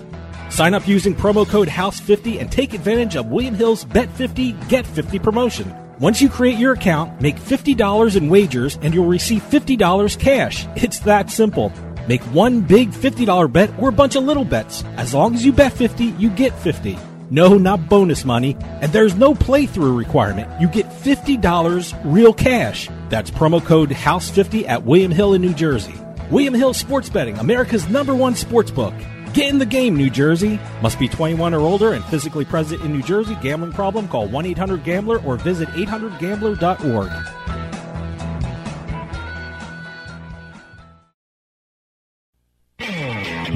Sign 0.51 0.75
up 0.75 0.87
using 0.87 1.15
promo 1.15 1.47
code 1.47 1.67
HOUSE50 1.67 2.39
and 2.39 2.51
take 2.51 2.75
advantage 2.75 3.15
of 3.15 3.31
William 3.31 3.55
Hill's 3.55 3.83
Bet 3.83 4.11
50 4.11 4.51
Get 4.69 4.85
50 4.85 5.17
promotion. 5.17 5.75
Once 5.99 6.21
you 6.21 6.29
create 6.29 6.59
your 6.59 6.73
account, 6.73 7.19
make 7.19 7.37
$50 7.37 8.15
in 8.15 8.29
wagers 8.29 8.77
and 8.83 8.93
you'll 8.93 9.07
receive 9.07 9.41
$50 9.41 10.19
cash. 10.19 10.67
It's 10.75 10.99
that 10.99 11.31
simple. 11.31 11.73
Make 12.07 12.21
one 12.33 12.61
big 12.61 12.91
$50 12.91 13.51
bet 13.51 13.69
or 13.77 13.89
a 13.89 13.91
bunch 13.91 14.15
of 14.15 14.23
little 14.23 14.45
bets. 14.45 14.83
As 14.95 15.13
long 15.13 15.35
as 15.35 15.45
you 15.45 15.51
bet 15.51 15.73
50, 15.73 16.05
you 16.05 16.29
get 16.29 16.57
50. 16.57 16.97
No, 17.29 17.57
not 17.57 17.89
bonus 17.89 18.23
money. 18.23 18.55
And 18.81 18.91
there's 18.93 19.15
no 19.15 19.33
playthrough 19.33 19.97
requirement. 19.97 20.49
You 20.61 20.67
get 20.67 20.89
$50 20.89 22.01
real 22.05 22.33
cash. 22.33 22.89
That's 23.09 23.29
promo 23.29 23.63
code 23.63 23.89
HOUSE50 23.89 24.67
at 24.67 24.83
William 24.83 25.11
Hill 25.11 25.33
in 25.33 25.41
New 25.41 25.53
Jersey. 25.53 25.95
William 26.31 26.53
Hill 26.53 26.73
Sports 26.73 27.09
Betting, 27.09 27.37
America's 27.37 27.89
number 27.89 28.15
one 28.15 28.35
sports 28.35 28.71
book. 28.71 28.93
Get 29.33 29.49
in 29.49 29.59
the 29.59 29.65
game, 29.65 29.95
New 29.95 30.09
Jersey. 30.09 30.59
Must 30.81 30.97
be 30.97 31.07
21 31.07 31.53
or 31.53 31.59
older 31.59 31.93
and 31.93 32.03
physically 32.05 32.45
present 32.45 32.81
in 32.81 32.91
New 32.91 33.03
Jersey. 33.03 33.37
Gambling 33.41 33.73
problem? 33.73 34.07
Call 34.07 34.27
1 34.27 34.45
800 34.45 34.83
Gambler 34.83 35.21
or 35.23 35.35
visit 35.37 35.67
800Gambler.org. 35.69 37.56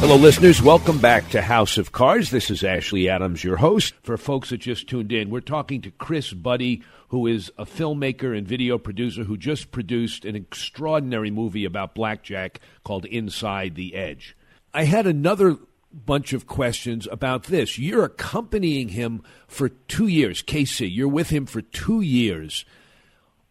Hello, 0.00 0.16
listeners. 0.16 0.62
Welcome 0.62 0.98
back 0.98 1.28
to 1.28 1.42
House 1.42 1.76
of 1.76 1.92
Cards. 1.92 2.30
This 2.30 2.50
is 2.50 2.64
Ashley 2.64 3.06
Adams, 3.10 3.44
your 3.44 3.58
host. 3.58 3.92
For 4.02 4.16
folks 4.16 4.48
that 4.48 4.56
just 4.56 4.88
tuned 4.88 5.12
in, 5.12 5.28
we're 5.28 5.42
talking 5.42 5.82
to 5.82 5.90
Chris 5.90 6.32
Buddy, 6.32 6.82
who 7.08 7.26
is 7.26 7.52
a 7.58 7.66
filmmaker 7.66 8.36
and 8.36 8.48
video 8.48 8.78
producer 8.78 9.24
who 9.24 9.36
just 9.36 9.72
produced 9.72 10.24
an 10.24 10.36
extraordinary 10.36 11.30
movie 11.30 11.66
about 11.66 11.94
blackjack 11.94 12.60
called 12.82 13.04
Inside 13.04 13.74
the 13.74 13.94
Edge. 13.94 14.34
I 14.72 14.84
had 14.84 15.06
another 15.06 15.58
bunch 15.92 16.32
of 16.32 16.46
questions 16.46 17.06
about 17.12 17.44
this. 17.44 17.78
You're 17.78 18.06
accompanying 18.06 18.88
him 18.88 19.22
for 19.46 19.68
two 19.68 20.06
years, 20.06 20.40
Casey. 20.40 20.88
You're 20.88 21.08
with 21.08 21.28
him 21.28 21.44
for 21.44 21.60
two 21.60 22.00
years. 22.00 22.64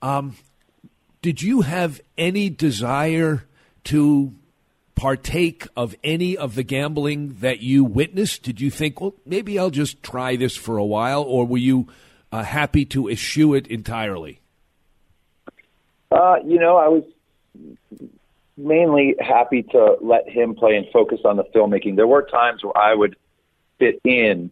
Um, 0.02 0.36
did 1.22 1.44
you 1.44 1.62
have 1.62 2.02
any 2.18 2.50
desire 2.50 3.46
to 3.84 4.34
partake 5.00 5.66
of 5.78 5.96
any 6.04 6.36
of 6.36 6.56
the 6.56 6.64
gambling 6.64 7.38
that 7.40 7.62
you 7.62 7.86
witnessed? 7.86 8.44
Did 8.44 8.60
you 8.60 8.70
think, 8.70 9.00
well, 9.00 9.16
maybe 9.26 9.58
I'll 9.58 9.70
just 9.70 10.04
try 10.04 10.36
this 10.36 10.58
for 10.58 10.78
a 10.78 10.84
while, 10.84 11.24
or 11.24 11.46
were 11.46 11.58
you 11.58 11.88
uh, 12.34 12.44
happy 12.44 12.84
to 12.88 13.10
eschew 13.10 13.54
it 13.54 13.66
entirely? 13.68 14.42
Uh, 16.12 16.36
you 16.46 16.60
know, 16.60 16.76
I 16.76 16.90
was 16.90 17.06
mainly 18.58 19.16
happy 19.22 19.64
to 19.64 19.96
let 20.02 20.28
him 20.28 20.54
play 20.54 20.76
and 20.76 20.86
focus 20.92 21.22
on 21.24 21.38
the 21.38 21.46
filmmaking. 21.46 21.96
There 21.96 22.06
were 22.06 22.24
times 22.24 22.62
where 22.62 22.78
I 22.78 22.94
would 22.94 23.16
fit 23.78 24.02
in 24.04 24.52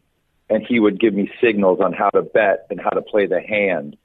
and 0.49 0.65
he 0.65 0.79
would 0.79 0.97
give 0.97 1.13
me 1.13 1.29
signals 1.41 1.81
on 1.81 1.91
how 1.91 2.09
to 2.11 2.21
bet 2.21 2.67
and 2.69 2.79
how 2.79 2.91
to 2.91 3.01
play 3.01 3.25
the 3.25 3.41
hand. 3.41 3.97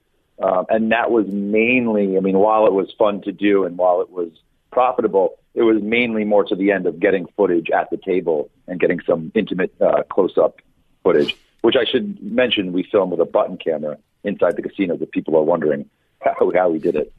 Um, 0.43 0.67
and 0.69 0.91
that 0.91 1.13
was 1.13 1.29
mainly, 1.29 2.17
I 2.17 2.21
mean, 2.21 2.37
while 2.37 2.67
it 2.67 2.73
was 2.73 2.93
fun 2.99 3.23
to 3.23 3.33
do 3.33 3.63
and 3.65 3.79
while 3.79 4.01
it 4.01 4.11
was 4.11 4.33
profitable, 4.73 5.39
it 5.55 5.63
was 5.63 5.83
mainly 5.83 6.25
more 6.25 6.45
to 6.45 6.57
the 6.57 6.73
end 6.73 6.87
of 6.87 6.99
getting 6.99 7.27
footage 7.37 7.71
at 7.71 7.91
the 7.91 7.99
table 7.99 8.51
and 8.67 8.81
getting 8.81 9.01
some 9.07 9.31
intimate 9.35 9.73
uh, 9.81 10.03
close-up 10.11 10.57
footage, 11.05 11.37
which 11.61 11.77
I 11.77 11.85
should 11.85 12.21
mention 12.23 12.73
we 12.73 12.83
filmed 12.91 13.13
with 13.13 13.21
a 13.21 13.27
button 13.27 13.59
camera 13.59 13.99
inside 14.25 14.57
the 14.57 14.63
casino 14.63 14.97
that 14.97 15.13
people 15.13 15.37
are 15.37 15.43
wondering 15.43 15.89
how, 16.21 16.51
how 16.55 16.71
we 16.71 16.79
did 16.79 16.97
it. 16.97 17.13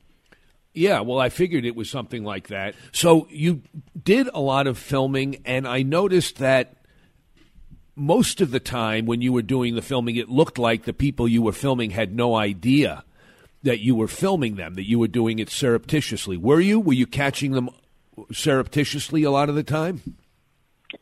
Yeah, 0.73 1.01
well, 1.01 1.19
I 1.19 1.29
figured 1.29 1.65
it 1.65 1.75
was 1.75 1.89
something 1.89 2.23
like 2.23 2.47
that. 2.47 2.73
So 2.91 3.27
you 3.29 3.61
did 4.03 4.27
a 4.33 4.39
lot 4.39 4.65
of 4.65 4.79
filming, 4.79 5.43
and 5.45 5.67
I 5.67 5.83
noticed 5.83 6.39
that 6.39 6.77
most 7.95 8.41
of 8.41 8.49
the 8.49 8.59
time 8.59 9.05
when 9.05 9.21
you 9.21 9.31
were 9.31 9.43
doing 9.43 9.75
the 9.75 9.83
filming, 9.83 10.15
it 10.15 10.29
looked 10.29 10.57
like 10.57 10.85
the 10.85 10.93
people 10.93 11.27
you 11.27 11.43
were 11.43 11.51
filming 11.51 11.91
had 11.91 12.15
no 12.15 12.35
idea 12.35 13.03
that 13.63 13.79
you 13.79 13.95
were 13.95 14.07
filming 14.07 14.55
them, 14.55 14.75
that 14.75 14.87
you 14.87 14.99
were 14.99 15.07
doing 15.07 15.39
it 15.39 15.49
surreptitiously. 15.49 16.37
Were 16.37 16.59
you? 16.59 16.79
Were 16.79 16.93
you 16.93 17.07
catching 17.07 17.53
them 17.53 17.69
surreptitiously 18.31 19.23
a 19.23 19.31
lot 19.31 19.49
of 19.49 19.55
the 19.55 19.63
time? 19.63 20.01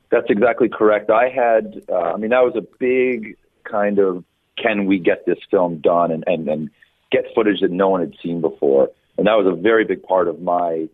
That's 0.09 0.27
exactly 0.29 0.69
correct. 0.69 1.09
I 1.09 1.29
had, 1.29 1.83
uh, 1.89 2.13
I 2.13 2.17
mean, 2.17 2.29
that 2.29 2.43
was 2.43 2.55
a 2.55 2.65
big 2.79 3.37
kind 3.63 3.99
of 3.99 4.23
can 4.57 4.85
we 4.85 4.99
get 4.99 5.25
this 5.25 5.39
film 5.49 5.77
done 5.77 6.11
and, 6.11 6.23
and, 6.27 6.47
and 6.47 6.69
get 7.11 7.25
footage 7.33 7.61
that 7.61 7.71
no 7.71 7.89
one 7.89 8.01
had 8.01 8.13
seen 8.21 8.41
before. 8.41 8.89
And 9.17 9.27
that 9.27 9.33
was 9.33 9.47
a 9.47 9.59
very 9.59 9.85
big 9.85 10.03
part 10.03 10.27
of 10.27 10.41
my 10.41 10.87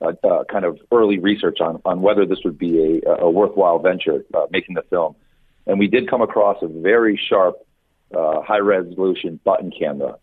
uh, 0.00 0.12
uh, 0.24 0.44
kind 0.50 0.64
of 0.64 0.78
early 0.90 1.18
research 1.18 1.60
on, 1.60 1.80
on 1.84 2.02
whether 2.02 2.26
this 2.26 2.38
would 2.44 2.58
be 2.58 3.00
a, 3.06 3.10
a 3.20 3.30
worthwhile 3.30 3.78
venture, 3.78 4.24
uh, 4.34 4.46
making 4.50 4.74
the 4.74 4.82
film. 4.82 5.14
And 5.66 5.78
we 5.78 5.86
did 5.86 6.10
come 6.10 6.20
across 6.20 6.58
a 6.62 6.66
very 6.66 7.20
sharp, 7.28 7.56
uh, 8.14 8.42
high 8.42 8.58
resolution 8.58 9.38
button 9.44 9.70
camera 9.70 10.16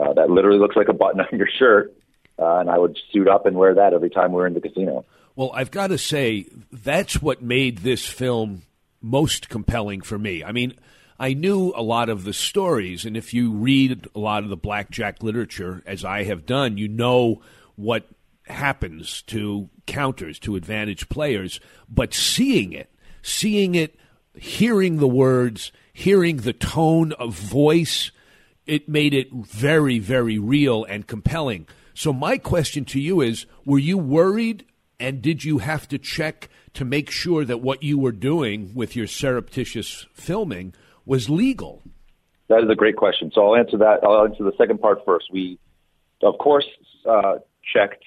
uh, 0.00 0.12
that 0.14 0.30
literally 0.30 0.58
looks 0.58 0.76
like 0.76 0.88
a 0.88 0.92
button 0.92 1.20
on 1.32 1.38
your 1.38 1.48
shirt. 1.58 1.94
Uh, 2.38 2.58
and 2.58 2.70
I 2.70 2.78
would 2.78 2.96
suit 3.12 3.26
up 3.28 3.46
and 3.46 3.56
wear 3.56 3.74
that 3.74 3.92
every 3.92 4.10
time 4.10 4.30
we 4.30 4.36
we're 4.36 4.46
in 4.46 4.54
the 4.54 4.60
casino. 4.60 5.04
Well, 5.34 5.50
I've 5.54 5.70
got 5.70 5.88
to 5.88 5.98
say, 5.98 6.46
that's 6.72 7.20
what 7.20 7.42
made 7.42 7.78
this 7.78 8.06
film 8.06 8.62
most 9.00 9.48
compelling 9.48 10.02
for 10.02 10.18
me. 10.18 10.44
I 10.44 10.52
mean, 10.52 10.74
I 11.18 11.34
knew 11.34 11.72
a 11.74 11.82
lot 11.82 12.08
of 12.08 12.24
the 12.24 12.32
stories, 12.32 13.04
and 13.04 13.16
if 13.16 13.34
you 13.34 13.52
read 13.52 14.06
a 14.14 14.18
lot 14.18 14.44
of 14.44 14.50
the 14.50 14.56
blackjack 14.56 15.22
literature, 15.22 15.82
as 15.84 16.04
I 16.04 16.24
have 16.24 16.46
done, 16.46 16.78
you 16.78 16.86
know 16.86 17.42
what 17.74 18.06
happens 18.46 19.22
to 19.22 19.68
counters, 19.86 20.38
to 20.40 20.56
advantage 20.56 21.08
players. 21.08 21.60
But 21.88 22.14
seeing 22.14 22.72
it, 22.72 22.92
seeing 23.22 23.74
it, 23.74 23.96
hearing 24.36 24.98
the 24.98 25.08
words, 25.08 25.72
hearing 25.92 26.38
the 26.38 26.52
tone 26.52 27.12
of 27.12 27.34
voice, 27.34 28.12
it 28.68 28.88
made 28.88 29.14
it 29.14 29.32
very, 29.32 29.98
very 29.98 30.38
real 30.38 30.84
and 30.84 31.06
compelling. 31.06 31.66
So, 31.94 32.12
my 32.12 32.38
question 32.38 32.84
to 32.86 33.00
you 33.00 33.20
is 33.20 33.46
Were 33.64 33.78
you 33.78 33.98
worried 33.98 34.64
and 35.00 35.22
did 35.22 35.44
you 35.44 35.58
have 35.58 35.88
to 35.88 35.98
check 35.98 36.48
to 36.74 36.84
make 36.84 37.10
sure 37.10 37.44
that 37.44 37.58
what 37.58 37.82
you 37.82 37.98
were 37.98 38.12
doing 38.12 38.72
with 38.74 38.96
your 38.96 39.06
surreptitious 39.06 40.06
filming 40.12 40.74
was 41.06 41.30
legal? 41.30 41.82
That 42.48 42.62
is 42.64 42.70
a 42.70 42.74
great 42.74 42.96
question. 42.96 43.30
So 43.34 43.46
I'll 43.46 43.56
answer 43.56 43.78
that. 43.78 44.00
I'll 44.02 44.24
answer 44.24 44.42
the 44.42 44.56
second 44.56 44.80
part 44.80 45.04
first. 45.04 45.26
We, 45.32 45.58
of 46.22 46.38
course, 46.38 46.66
uh, 47.08 47.36
checked 47.72 48.04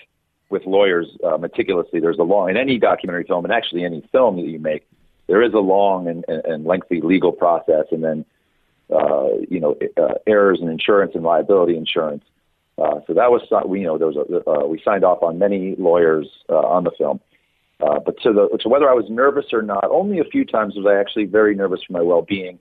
with 0.49 0.65
lawyers 0.65 1.07
uh, 1.23 1.37
meticulously. 1.37 1.99
There's 1.99 2.19
a 2.19 2.23
long, 2.23 2.49
in 2.49 2.57
any 2.57 2.77
documentary 2.77 3.23
film, 3.23 3.45
and 3.45 3.53
actually 3.53 3.85
any 3.85 4.07
film 4.11 4.35
that 4.37 4.47
you 4.47 4.59
make, 4.59 4.87
there 5.27 5.41
is 5.41 5.53
a 5.53 5.59
long 5.59 6.07
and, 6.07 6.25
and 6.27 6.65
lengthy 6.65 6.99
legal 7.01 7.31
process, 7.31 7.85
and 7.91 8.03
then, 8.03 8.25
uh, 8.91 9.27
you 9.49 9.59
know, 9.59 9.75
uh, 9.97 10.15
errors 10.27 10.59
in 10.61 10.69
insurance 10.69 11.13
and 11.15 11.23
liability 11.23 11.77
insurance. 11.77 12.23
Uh, 12.77 12.99
so 13.05 13.13
that 13.13 13.31
was 13.31 13.41
we 13.67 13.81
you 13.81 13.85
know 13.85 13.97
there 13.97 14.07
was 14.07 14.17
a, 14.17 14.49
uh, 14.49 14.65
we 14.65 14.81
signed 14.83 15.03
off 15.03 15.21
on 15.21 15.37
many 15.37 15.75
lawyers 15.77 16.27
uh, 16.49 16.55
on 16.55 16.83
the 16.83 16.91
film. 16.97 17.19
Uh, 17.79 17.99
but 17.99 18.15
to 18.21 18.31
the 18.31 18.57
to 18.59 18.69
whether 18.69 18.89
I 18.89 18.93
was 18.93 19.05
nervous 19.09 19.45
or 19.53 19.61
not, 19.61 19.85
only 19.89 20.19
a 20.19 20.23
few 20.23 20.45
times 20.45 20.75
was 20.75 20.85
I 20.85 20.99
actually 20.99 21.25
very 21.25 21.55
nervous 21.55 21.81
for 21.83 21.93
my 21.93 22.01
well-being. 22.01 22.59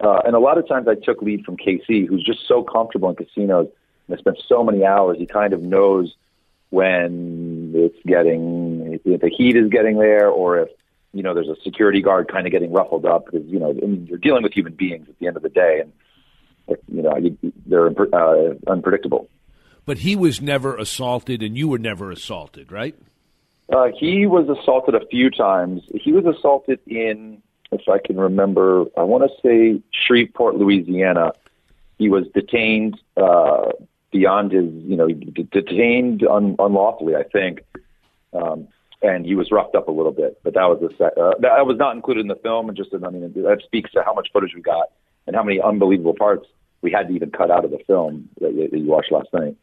Uh, 0.00 0.20
and 0.24 0.34
a 0.34 0.38
lot 0.38 0.58
of 0.58 0.66
times 0.66 0.88
I 0.88 0.94
took 0.94 1.22
lead 1.22 1.44
from 1.44 1.56
KC, 1.56 2.08
who's 2.08 2.24
just 2.24 2.46
so 2.48 2.62
comfortable 2.62 3.10
in 3.10 3.16
casinos 3.16 3.68
and 4.08 4.18
spent 4.18 4.38
so 4.48 4.64
many 4.64 4.84
hours. 4.84 5.18
He 5.18 5.26
kind 5.26 5.52
of 5.52 5.62
knows 5.62 6.14
when 6.70 7.72
it's 7.74 7.98
getting 8.06 9.00
if 9.04 9.20
the 9.20 9.28
heat 9.28 9.56
is 9.56 9.68
getting 9.68 9.98
there, 9.98 10.28
or 10.28 10.58
if 10.58 10.68
you 11.12 11.22
know 11.22 11.34
there's 11.34 11.48
a 11.48 11.56
security 11.62 12.00
guard 12.00 12.28
kind 12.28 12.46
of 12.46 12.52
getting 12.52 12.72
ruffled 12.72 13.06
up 13.06 13.26
because 13.26 13.46
you 13.46 13.58
know 13.58 13.70
I 13.70 13.86
mean, 13.86 14.06
you're 14.08 14.18
dealing 14.18 14.42
with 14.42 14.52
human 14.52 14.74
beings 14.74 15.08
at 15.08 15.18
the 15.18 15.26
end 15.26 15.36
of 15.36 15.42
the 15.42 15.48
day, 15.48 15.82
and 15.82 16.78
you 16.88 17.02
know 17.02 17.14
they're 17.66 17.88
uh, 18.14 18.54
unpredictable 18.66 19.28
but 19.84 19.98
he 19.98 20.16
was 20.16 20.40
never 20.40 20.76
assaulted, 20.76 21.42
and 21.42 21.56
you 21.56 21.68
were 21.68 21.78
never 21.78 22.10
assaulted, 22.10 22.70
right? 22.70 22.94
Uh, 23.72 23.88
he 23.98 24.26
was 24.26 24.48
assaulted 24.48 24.94
a 24.94 25.06
few 25.06 25.30
times. 25.30 25.82
He 25.94 26.12
was 26.12 26.24
assaulted 26.24 26.80
in, 26.86 27.42
if 27.70 27.88
I 27.88 27.98
can 27.98 28.18
remember, 28.18 28.84
I 28.96 29.02
want 29.02 29.24
to 29.24 29.30
say 29.42 29.82
Shreveport, 29.92 30.56
Louisiana. 30.56 31.32
He 31.98 32.08
was 32.08 32.26
detained 32.34 33.00
uh, 33.16 33.70
beyond 34.10 34.52
his, 34.52 34.66
you 34.84 34.96
know, 34.96 35.08
detained 35.08 36.24
un- 36.26 36.56
unlawfully, 36.58 37.16
I 37.16 37.22
think. 37.22 37.62
Um, 38.32 38.68
and 39.02 39.26
he 39.26 39.34
was 39.34 39.50
roughed 39.50 39.74
up 39.74 39.88
a 39.88 39.90
little 39.90 40.12
bit, 40.12 40.38
but 40.42 40.54
that 40.54 40.64
was 40.64 40.80
a 40.82 40.94
set, 40.96 41.18
uh, 41.18 41.32
that 41.40 41.66
was 41.66 41.76
not 41.78 41.96
included 41.96 42.20
in 42.20 42.28
the 42.28 42.36
film. 42.36 42.68
And 42.68 42.76
just, 42.76 42.90
I 42.94 43.10
mean, 43.10 43.32
that 43.34 43.62
speaks 43.64 43.90
to 43.92 44.02
how 44.04 44.14
much 44.14 44.28
footage 44.32 44.52
we 44.54 44.62
got 44.62 44.90
and 45.26 45.34
how 45.34 45.42
many 45.42 45.60
unbelievable 45.60 46.14
parts 46.14 46.46
we 46.82 46.90
had 46.90 47.08
to 47.08 47.14
even 47.14 47.30
cut 47.30 47.50
out 47.50 47.64
of 47.64 47.70
the 47.70 47.78
film 47.86 48.28
that, 48.40 48.54
that 48.70 48.78
you 48.78 48.86
watched 48.86 49.12
last 49.12 49.28
night. 49.32 49.56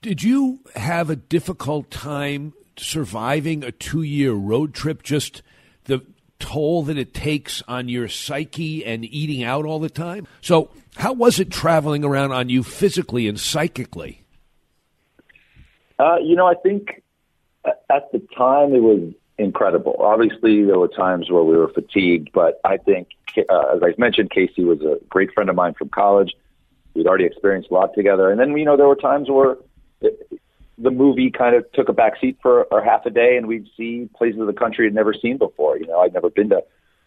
Did 0.00 0.22
you 0.22 0.60
have 0.76 1.10
a 1.10 1.16
difficult 1.16 1.90
time 1.90 2.52
surviving 2.76 3.64
a 3.64 3.72
two 3.72 4.02
year 4.02 4.32
road 4.32 4.74
trip? 4.74 5.02
Just 5.02 5.42
the 5.84 6.04
toll 6.38 6.84
that 6.84 6.96
it 6.96 7.12
takes 7.12 7.62
on 7.66 7.88
your 7.88 8.08
psyche 8.08 8.84
and 8.84 9.04
eating 9.04 9.42
out 9.42 9.64
all 9.64 9.80
the 9.80 9.90
time? 9.90 10.26
So, 10.40 10.70
how 10.96 11.12
was 11.12 11.40
it 11.40 11.50
traveling 11.50 12.04
around 12.04 12.32
on 12.32 12.48
you 12.48 12.62
physically 12.62 13.28
and 13.28 13.38
psychically? 13.38 14.24
Uh, 15.98 16.16
you 16.22 16.36
know, 16.36 16.46
I 16.46 16.54
think 16.54 17.02
at 17.90 18.10
the 18.12 18.20
time 18.36 18.74
it 18.74 18.82
was 18.82 19.12
incredible. 19.38 19.96
Obviously, 20.00 20.64
there 20.64 20.78
were 20.78 20.88
times 20.88 21.30
where 21.30 21.42
we 21.42 21.56
were 21.56 21.68
fatigued, 21.68 22.30
but 22.32 22.60
I 22.64 22.76
think, 22.76 23.08
uh, 23.36 23.76
as 23.76 23.82
I 23.82 23.94
mentioned, 23.98 24.30
Casey 24.30 24.64
was 24.64 24.80
a 24.80 24.98
great 25.08 25.32
friend 25.32 25.48
of 25.48 25.56
mine 25.56 25.74
from 25.74 25.88
college. 25.88 26.34
We'd 26.94 27.06
already 27.06 27.24
experienced 27.24 27.70
a 27.70 27.74
lot 27.74 27.94
together. 27.94 28.30
And 28.30 28.40
then, 28.40 28.56
you 28.56 28.64
know, 28.64 28.76
there 28.76 28.88
were 28.88 28.96
times 28.96 29.30
where 29.30 29.56
the 30.00 30.90
movie 30.90 31.30
kind 31.30 31.56
of 31.56 31.70
took 31.72 31.88
a 31.88 31.92
back 31.92 32.20
seat 32.20 32.38
for 32.42 32.66
half 32.84 33.06
a 33.06 33.10
day, 33.10 33.36
and 33.36 33.46
we'd 33.46 33.68
see 33.76 34.08
places 34.16 34.40
of 34.40 34.46
the 34.46 34.52
country 34.52 34.86
I'd 34.86 34.94
never 34.94 35.14
seen 35.14 35.38
before. 35.38 35.76
You 35.76 35.86
know, 35.86 36.00
I'd 36.00 36.14
never 36.14 36.30
been 36.30 36.50
to 36.50 36.64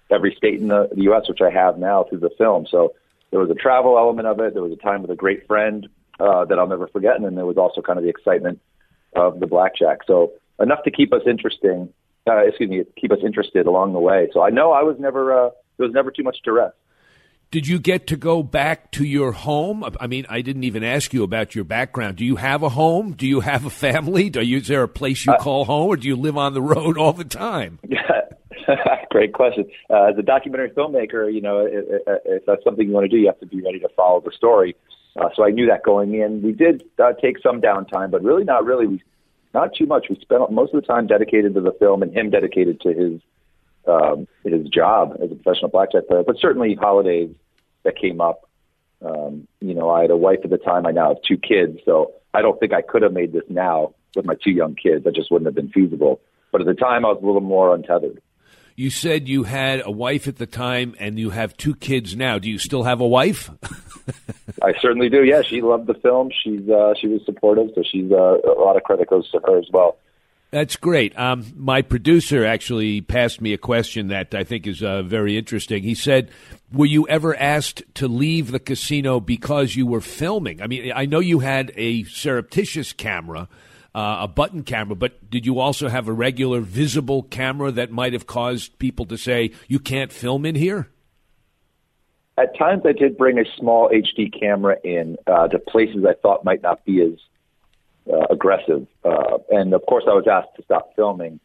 every 0.09 0.35
state 0.35 0.59
in 0.59 0.67
the, 0.67 0.89
the 0.93 1.03
U.S., 1.03 1.27
which 1.29 1.41
I 1.41 1.49
have 1.49 1.77
now 1.77 2.03
through 2.03 2.19
the 2.19 2.31
film. 2.37 2.67
So 2.69 2.93
there 3.31 3.39
was 3.39 3.49
a 3.49 3.55
travel 3.55 3.97
element 3.97 4.27
of 4.27 4.39
it. 4.39 4.53
There 4.53 4.63
was 4.63 4.73
a 4.73 4.77
time 4.77 5.01
with 5.01 5.11
a 5.11 5.15
great 5.15 5.47
friend 5.47 5.87
uh, 6.19 6.45
that 6.45 6.59
I'll 6.59 6.67
never 6.67 6.87
forget, 6.87 7.15
and 7.15 7.25
then 7.25 7.35
there 7.35 7.45
was 7.45 7.57
also 7.57 7.81
kind 7.81 7.97
of 7.97 8.03
the 8.03 8.09
excitement 8.09 8.61
of 9.15 9.39
the 9.39 9.47
blackjack. 9.47 9.99
So 10.05 10.33
enough 10.61 10.83
to 10.83 10.91
keep 10.91 11.13
us 11.13 11.21
interesting. 11.25 11.93
Uh, 12.29 12.37
excuse 12.45 12.69
me, 12.69 12.83
keep 12.99 13.11
us 13.11 13.19
interested 13.25 13.65
along 13.65 13.93
the 13.93 13.99
way. 13.99 14.29
So 14.33 14.41
I 14.43 14.49
know 14.49 14.71
I 14.71 14.83
was 14.83 14.97
never 14.99 15.47
uh, 15.47 15.49
there 15.77 15.87
was 15.87 15.93
never 15.93 16.11
too 16.11 16.23
much 16.23 16.37
to 16.43 16.51
rest. 16.51 16.75
Did 17.51 17.67
you 17.67 17.79
get 17.79 18.07
to 18.07 18.15
go 18.15 18.43
back 18.43 18.91
to 18.91 19.03
your 19.03 19.33
home? 19.33 19.83
I 19.99 20.07
mean, 20.07 20.25
I 20.29 20.41
didn't 20.41 20.63
even 20.63 20.85
ask 20.85 21.13
you 21.13 21.23
about 21.23 21.53
your 21.53 21.65
background. 21.65 22.15
Do 22.15 22.23
you 22.23 22.37
have 22.37 22.63
a 22.63 22.69
home? 22.69 23.11
Do 23.11 23.27
you 23.27 23.41
have 23.41 23.65
a 23.65 23.69
family? 23.69 24.29
Do 24.29 24.41
you, 24.41 24.59
is 24.59 24.67
there 24.69 24.83
a 24.83 24.87
place 24.87 25.25
you 25.25 25.33
uh, 25.33 25.37
call 25.37 25.65
home, 25.65 25.89
or 25.89 25.97
do 25.97 26.07
you 26.07 26.15
live 26.15 26.37
on 26.37 26.53
the 26.53 26.61
road 26.61 26.97
all 26.97 27.11
the 27.11 27.25
time? 27.25 27.79
Great 29.11 29.33
question. 29.33 29.69
Uh, 29.89 30.05
as 30.05 30.17
a 30.17 30.21
documentary 30.21 30.69
filmmaker, 30.69 31.31
you 31.31 31.41
know, 31.41 31.65
if, 31.65 31.83
if, 32.25 32.45
that's 32.45 32.63
something 32.63 32.87
you 32.87 32.93
want 32.93 33.03
to 33.03 33.09
do, 33.09 33.17
you 33.17 33.27
have 33.27 33.39
to 33.41 33.45
be 33.45 33.61
ready 33.61 33.79
to 33.79 33.89
follow 33.97 34.21
the 34.21 34.31
story. 34.31 34.73
Uh, 35.19 35.27
so 35.35 35.43
I 35.43 35.49
knew 35.49 35.67
that 35.67 35.83
going 35.83 36.15
in. 36.15 36.41
We 36.41 36.53
did 36.53 36.85
uh, 37.03 37.11
take 37.21 37.35
some 37.43 37.59
downtime, 37.59 38.11
but 38.11 38.23
really 38.23 38.45
not 38.45 38.63
really. 38.63 38.87
We 38.87 39.03
not 39.53 39.75
too 39.75 39.85
much. 39.85 40.07
We 40.09 40.17
spent 40.21 40.49
most 40.51 40.73
of 40.73 40.81
the 40.81 40.87
time 40.87 41.07
dedicated 41.07 41.53
to 41.55 41.61
the 41.61 41.73
film, 41.73 42.03
and 42.03 42.15
him 42.15 42.29
dedicated 42.29 42.81
to 42.81 42.89
his 42.89 43.21
um, 43.87 44.27
his 44.43 44.67
job 44.67 45.17
as 45.21 45.31
a 45.31 45.35
professional 45.35 45.69
blackjack 45.69 46.07
player. 46.07 46.23
But 46.23 46.37
certainly 46.39 46.75
holidays 46.75 47.33
that 47.83 47.97
came 47.97 48.21
up. 48.21 48.47
Um, 49.03 49.47
you 49.59 49.73
know, 49.73 49.89
I 49.89 50.03
had 50.03 50.11
a 50.11 50.17
wife 50.17 50.39
at 50.43 50.51
the 50.51 50.57
time. 50.57 50.85
I 50.85 50.91
now 50.91 51.09
have 51.09 51.23
two 51.27 51.37
kids, 51.37 51.79
so 51.85 52.13
I 52.33 52.41
don't 52.41 52.59
think 52.59 52.73
I 52.73 52.81
could 52.81 53.01
have 53.01 53.13
made 53.13 53.33
this 53.33 53.43
now 53.49 53.95
with 54.15 54.25
my 54.25 54.35
two 54.35 54.51
young 54.51 54.75
kids. 54.75 55.03
That 55.05 55.15
just 55.15 55.31
wouldn't 55.31 55.47
have 55.47 55.55
been 55.55 55.69
feasible. 55.69 56.21
But 56.51 56.61
at 56.61 56.67
the 56.67 56.73
time, 56.73 57.05
I 57.05 57.09
was 57.09 57.19
a 57.21 57.25
little 57.25 57.41
more 57.41 57.73
untethered. 57.73 58.21
You 58.81 58.89
said 58.89 59.29
you 59.29 59.43
had 59.43 59.83
a 59.85 59.91
wife 59.91 60.27
at 60.27 60.37
the 60.37 60.47
time, 60.47 60.95
and 60.97 61.19
you 61.19 61.29
have 61.29 61.55
two 61.55 61.75
kids 61.75 62.15
now. 62.15 62.39
Do 62.39 62.49
you 62.49 62.57
still 62.57 62.81
have 62.81 62.99
a 62.99 63.07
wife? 63.07 63.51
I 64.63 64.73
certainly 64.81 65.07
do. 65.07 65.23
Yeah, 65.23 65.43
she 65.43 65.61
loved 65.61 65.85
the 65.85 65.93
film. 65.93 66.31
She's 66.43 66.67
uh, 66.67 66.95
she 66.99 67.05
was 67.05 67.21
supportive, 67.23 67.69
so 67.75 67.83
she's 67.83 68.11
uh, 68.11 68.39
a 68.39 68.57
lot 68.57 68.77
of 68.77 68.81
credit 68.81 69.07
goes 69.07 69.29
to 69.33 69.39
her 69.45 69.59
as 69.59 69.67
well. 69.71 69.99
That's 70.49 70.77
great. 70.77 71.15
Um, 71.15 71.45
my 71.55 71.83
producer 71.83 72.43
actually 72.43 73.01
passed 73.01 73.39
me 73.39 73.53
a 73.53 73.57
question 73.59 74.07
that 74.07 74.33
I 74.33 74.43
think 74.43 74.65
is 74.65 74.81
uh, 74.81 75.03
very 75.03 75.37
interesting. 75.37 75.83
He 75.83 75.93
said, 75.93 76.31
"Were 76.73 76.87
you 76.87 77.07
ever 77.07 77.35
asked 77.35 77.83
to 77.93 78.07
leave 78.07 78.49
the 78.51 78.59
casino 78.59 79.19
because 79.19 79.75
you 79.75 79.85
were 79.85 80.01
filming?" 80.01 80.59
I 80.59 80.65
mean, 80.65 80.91
I 80.95 81.05
know 81.05 81.19
you 81.19 81.37
had 81.37 81.71
a 81.75 82.03
surreptitious 82.05 82.93
camera, 82.93 83.47
uh, 83.93 84.19
a 84.21 84.27
button 84.27 84.63
camera, 84.63 84.95
but 84.95 85.29
did 85.29 85.45
you 85.45 85.59
also 85.59 85.89
have 85.89 86.07
a 86.07 86.13
regular 86.13 86.61
visible 86.61 87.23
camera 87.23 87.71
that 87.71 87.91
might 87.91 88.13
have 88.13 88.25
caused 88.25 88.79
people 88.79 89.05
to 89.05 89.17
say 89.17 89.51
you 89.67 89.79
can't 89.79 90.11
film 90.11 90.45
in 90.45 90.55
here? 90.55 90.87
At 92.37 92.57
times, 92.57 92.83
I 92.85 92.93
did 92.93 93.17
bring 93.17 93.37
a 93.37 93.45
small 93.57 93.89
HD 93.89 94.31
camera 94.37 94.77
in 94.83 95.17
uh, 95.27 95.49
to 95.49 95.59
places 95.59 96.05
I 96.05 96.13
thought 96.13 96.45
might 96.45 96.63
not 96.63 96.83
be 96.85 97.01
as 97.01 97.19
uh, 98.11 98.25
aggressive. 98.29 98.87
Uh, 99.03 99.39
and 99.49 99.73
of 99.73 99.85
course, 99.85 100.05
I 100.07 100.13
was 100.13 100.25
asked 100.27 100.55
to 100.55 100.63
stop 100.63 100.95
filming, 100.95 101.41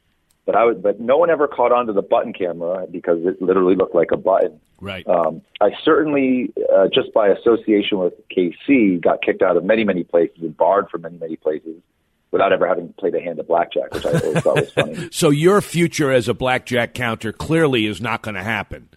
but 0.46 0.54
I 0.54 0.64
was, 0.64 0.76
but 0.80 1.00
no 1.00 1.16
one 1.16 1.28
ever 1.28 1.48
caught 1.48 1.72
on 1.72 1.86
to 1.88 1.92
the 1.92 2.02
button 2.02 2.32
camera 2.32 2.86
because 2.88 3.26
it 3.26 3.42
literally 3.42 3.74
looked 3.74 3.94
like 3.94 4.12
a 4.12 4.16
button. 4.16 4.60
Right. 4.80 5.06
Um, 5.08 5.42
I 5.60 5.70
certainly, 5.82 6.52
uh, 6.72 6.86
just 6.94 7.12
by 7.12 7.28
association 7.28 7.98
with 7.98 8.14
KC, 8.28 9.02
got 9.02 9.22
kicked 9.22 9.42
out 9.42 9.56
of 9.56 9.64
many, 9.64 9.82
many 9.82 10.04
places 10.04 10.38
and 10.40 10.56
barred 10.56 10.88
from 10.88 11.02
many, 11.02 11.18
many 11.18 11.36
places 11.36 11.82
without 12.30 12.52
ever 12.52 12.66
having 12.66 12.92
played 12.98 13.14
a 13.14 13.20
hand 13.20 13.38
of 13.38 13.46
blackjack, 13.46 13.92
which 13.94 14.06
I 14.06 14.18
always 14.20 14.42
thought 14.42 14.56
was 14.56 14.72
funny. 14.72 15.08
So 15.12 15.30
your 15.30 15.60
future 15.60 16.12
as 16.12 16.28
a 16.28 16.34
blackjack 16.34 16.94
counter 16.94 17.32
clearly 17.32 17.86
is 17.86 18.00
not 18.00 18.22
going 18.22 18.34
to 18.34 18.42
happen. 18.42 18.88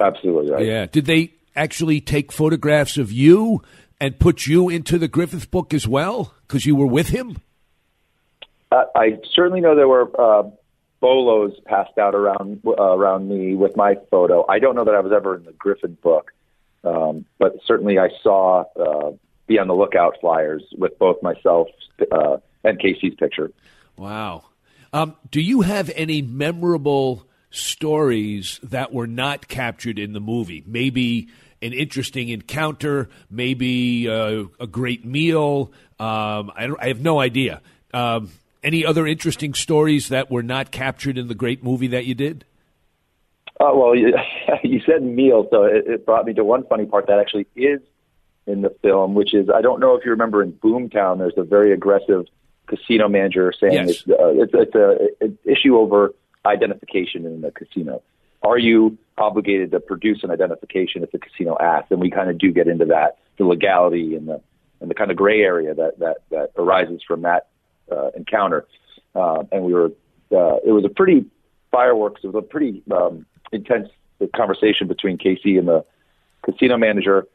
Absolutely 0.00 0.50
right. 0.50 0.66
Yeah. 0.66 0.86
Did 0.86 1.06
they 1.06 1.34
actually 1.54 2.00
take 2.00 2.32
photographs 2.32 2.96
of 2.96 3.12
you 3.12 3.62
and 4.00 4.18
put 4.18 4.46
you 4.46 4.68
into 4.68 4.98
the 4.98 5.08
Griffin 5.08 5.42
book 5.50 5.74
as 5.74 5.86
well 5.86 6.34
because 6.46 6.64
you 6.64 6.74
were 6.74 6.86
with 6.86 7.08
him? 7.08 7.38
Uh, 8.72 8.84
I 8.94 9.18
certainly 9.34 9.60
know 9.60 9.74
there 9.74 9.88
were 9.88 10.10
uh, 10.18 10.48
bolos 11.00 11.52
passed 11.66 11.98
out 11.98 12.14
around 12.14 12.62
uh, 12.66 12.72
around 12.72 13.28
me 13.28 13.54
with 13.54 13.76
my 13.76 13.96
photo. 14.10 14.46
I 14.48 14.58
don't 14.58 14.74
know 14.74 14.84
that 14.84 14.94
I 14.94 15.00
was 15.00 15.12
ever 15.12 15.36
in 15.36 15.44
the 15.44 15.52
Griffin 15.52 15.98
book, 16.00 16.32
um, 16.84 17.26
but 17.38 17.56
certainly 17.66 17.98
I 17.98 18.08
saw 18.22 18.64
uh, 18.76 19.12
be 19.50 19.58
on 19.58 19.66
the 19.66 19.74
lookout 19.74 20.16
flyers 20.20 20.62
with 20.78 20.96
both 20.98 21.20
myself 21.22 21.66
uh, 22.12 22.36
and 22.62 22.78
Casey's 22.78 23.14
picture. 23.14 23.50
Wow. 23.96 24.44
Um, 24.92 25.16
do 25.30 25.40
you 25.40 25.62
have 25.62 25.90
any 25.96 26.22
memorable 26.22 27.26
stories 27.50 28.60
that 28.62 28.92
were 28.92 29.08
not 29.08 29.48
captured 29.48 29.98
in 29.98 30.12
the 30.12 30.20
movie? 30.20 30.62
Maybe 30.66 31.28
an 31.60 31.72
interesting 31.72 32.28
encounter, 32.28 33.08
maybe 33.28 34.08
uh, 34.08 34.44
a 34.60 34.66
great 34.68 35.04
meal. 35.04 35.72
Um, 35.98 36.52
I, 36.56 36.70
I, 36.80 36.88
have 36.88 37.00
no 37.00 37.20
idea. 37.20 37.60
Um, 37.92 38.30
any 38.62 38.86
other 38.86 39.06
interesting 39.06 39.52
stories 39.54 40.08
that 40.08 40.30
were 40.30 40.44
not 40.44 40.70
captured 40.70 41.18
in 41.18 41.26
the 41.26 41.34
great 41.34 41.62
movie 41.62 41.88
that 41.88 42.06
you 42.06 42.14
did? 42.14 42.44
Uh, 43.58 43.72
well, 43.74 43.94
you, 43.94 44.14
you 44.62 44.80
said 44.86 45.02
meal, 45.02 45.48
so 45.50 45.64
it, 45.64 45.86
it 45.86 46.06
brought 46.06 46.24
me 46.24 46.34
to 46.34 46.44
one 46.44 46.64
funny 46.66 46.86
part 46.86 47.08
that 47.08 47.18
actually 47.18 47.46
is 47.56 47.80
in 48.46 48.62
the 48.62 48.74
film, 48.82 49.14
which 49.14 49.34
is 49.34 49.48
I 49.54 49.60
don't 49.60 49.80
know 49.80 49.94
if 49.94 50.04
you 50.04 50.10
remember 50.10 50.42
in 50.42 50.52
Boomtown, 50.52 51.18
there's 51.18 51.34
a 51.36 51.44
very 51.44 51.72
aggressive 51.72 52.26
casino 52.66 53.08
manager 53.08 53.52
saying 53.58 53.72
Yes. 53.72 53.90
it's, 53.90 54.08
uh, 54.08 54.14
it's, 54.42 54.52
it's 54.54 54.74
a 54.74 55.24
an 55.24 55.38
issue 55.44 55.76
over 55.76 56.14
identification 56.46 57.26
in 57.26 57.40
the 57.40 57.50
casino. 57.50 58.02
Are 58.42 58.58
you 58.58 58.96
obligated 59.18 59.70
to 59.72 59.80
produce 59.80 60.24
an 60.24 60.30
identification 60.30 61.02
if 61.02 61.10
the 61.12 61.18
casino 61.18 61.56
asks? 61.60 61.90
And 61.90 62.00
we 62.00 62.10
kind 62.10 62.30
of 62.30 62.38
do 62.38 62.50
get 62.52 62.68
into 62.68 62.86
that, 62.86 63.18
the 63.36 63.44
legality 63.44 64.14
and 64.16 64.28
the 64.28 64.40
and 64.80 64.90
the 64.90 64.94
kind 64.94 65.10
of 65.10 65.16
gray 65.16 65.42
area 65.42 65.74
that 65.74 65.98
that 65.98 66.18
that 66.30 66.52
arises 66.56 67.02
from 67.06 67.22
that 67.22 67.48
uh, 67.92 68.10
encounter. 68.16 68.66
Uh, 69.14 69.42
and 69.52 69.64
we 69.64 69.74
were, 69.74 69.90
uh, 70.32 70.56
it 70.64 70.72
was 70.72 70.84
a 70.84 70.88
pretty 70.88 71.26
fireworks. 71.70 72.20
It 72.22 72.28
was 72.28 72.36
a 72.36 72.46
pretty 72.46 72.82
um, 72.92 73.26
intense 73.52 73.88
conversation 74.34 74.86
between 74.86 75.18
Casey 75.18 75.58
and 75.58 75.66
the 75.66 75.84
casino 76.44 76.76
manager. 76.78 77.26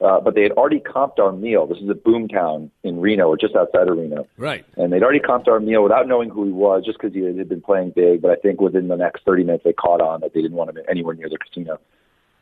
Uh, 0.00 0.20
but 0.20 0.34
they 0.34 0.42
had 0.42 0.52
already 0.52 0.80
comped 0.80 1.18
our 1.18 1.32
meal. 1.32 1.66
This 1.66 1.78
is 1.78 1.88
a 1.88 1.94
boomtown 1.94 2.70
in 2.82 3.00
Reno, 3.00 3.28
or 3.28 3.36
just 3.36 3.54
outside 3.54 3.88
of 3.88 3.96
Reno. 3.96 4.26
Right. 4.36 4.64
And 4.76 4.92
they'd 4.92 5.02
already 5.02 5.20
comped 5.20 5.48
our 5.48 5.60
meal 5.60 5.82
without 5.82 6.08
knowing 6.08 6.30
who 6.30 6.44
he 6.44 6.50
was, 6.50 6.84
just 6.84 6.98
because 6.98 7.14
he 7.14 7.22
had 7.22 7.48
been 7.48 7.62
playing 7.62 7.92
big. 7.94 8.20
But 8.20 8.32
I 8.32 8.34
think 8.36 8.60
within 8.60 8.88
the 8.88 8.96
next 8.96 9.24
30 9.24 9.44
minutes, 9.44 9.64
they 9.64 9.72
caught 9.72 10.00
on 10.00 10.20
that 10.20 10.34
they 10.34 10.42
didn't 10.42 10.56
want 10.56 10.70
him 10.70 10.78
anywhere 10.88 11.14
near 11.14 11.28
the 11.28 11.38
casino. 11.38 11.78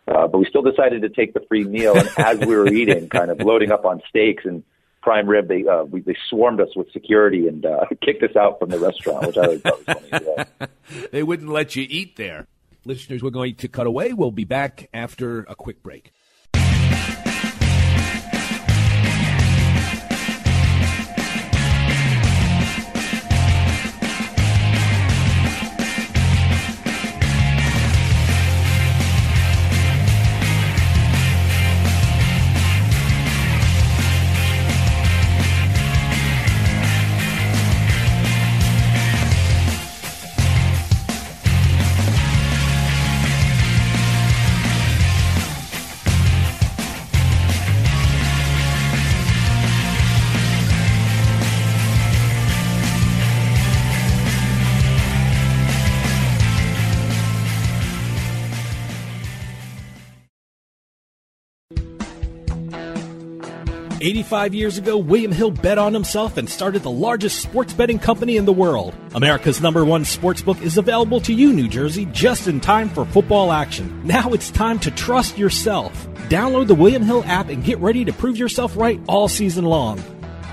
Uh, 0.09 0.27
but 0.27 0.39
we 0.39 0.47
still 0.47 0.63
decided 0.63 1.03
to 1.03 1.09
take 1.09 1.35
the 1.35 1.41
free 1.49 1.65
meal. 1.65 1.97
And 1.97 2.11
as 2.19 2.39
we 2.41 2.57
were 2.57 2.69
eating, 2.69 3.09
kind 3.09 3.31
of 3.31 3.41
loading 3.41 3.71
up 3.71 3.85
on 3.85 4.03
steaks 4.09 4.45
and 4.45 4.65
prime 5.03 5.29
rib, 5.29 5.49
they 5.49 5.65
uh, 5.67 5.85
we, 5.85 6.01
they 6.01 6.17
swarmed 6.29 6.61
us 6.61 6.75
with 6.75 6.91
security 6.93 7.47
and 7.47 7.65
uh, 7.65 7.85
kicked 8.03 8.23
us 8.23 8.35
out 8.35 8.59
from 8.59 8.71
the 8.71 8.79
restaurant, 8.79 9.27
which 9.27 9.37
I 9.37 9.43
always 9.43 9.61
thought 9.61 9.87
was 9.87 9.97
funny. 10.01 10.25
well. 10.27 10.69
they 11.13 11.23
wouldn't 11.23 11.51
let 11.51 11.77
you 11.77 11.87
eat 11.89 12.17
there. 12.17 12.47
Listeners, 12.85 13.23
we're 13.23 13.31
going 13.31 13.55
to 13.57 13.69
cut 13.69 13.87
away. 13.87 14.13
We'll 14.13 14.33
be 14.33 14.45
back 14.45 14.89
after 14.93 15.41
a 15.43 15.55
quick 15.55 15.83
break. 15.85 16.13
Eighty-five 64.05 64.53
years 64.53 64.79
ago, 64.79 64.99
William 64.99 65.31
Hill 65.31 65.53
bet 65.53 65.79
on 65.79 65.95
himself 65.95 66.37
and 66.37 66.51
started 66.51 66.83
the 66.83 66.91
largest 66.91 67.41
sports 67.41 67.73
betting 67.73 68.01
company 68.01 68.37
in 68.37 68.45
the 68.45 68.53
world. 68.53 68.97
America's 69.15 69.61
number 69.61 69.85
one 69.85 70.05
sports 70.05 70.43
book 70.43 70.61
is 70.61 70.77
available 70.77 71.21
to 71.21 71.33
you, 71.33 71.53
New 71.53 71.69
Jersey, 71.69 72.07
just 72.07 72.49
in 72.49 72.59
time 72.59 72.89
for 72.89 73.05
football 73.05 73.53
action. 73.53 74.05
Now 74.05 74.33
it's 74.33 74.51
time 74.51 74.81
to 74.81 74.91
trust 74.91 75.39
yourself. 75.39 75.93
Download 76.29 76.67
the 76.67 76.75
William 76.75 77.05
Hill 77.05 77.23
app 77.27 77.49
and 77.49 77.63
get 77.63 77.79
ready 77.79 78.05
to 78.05 78.13
prove 78.13 78.37
yourself 78.37 78.77
right 78.77 79.01
all 79.07 79.29
season 79.29 79.67
long. 79.67 80.03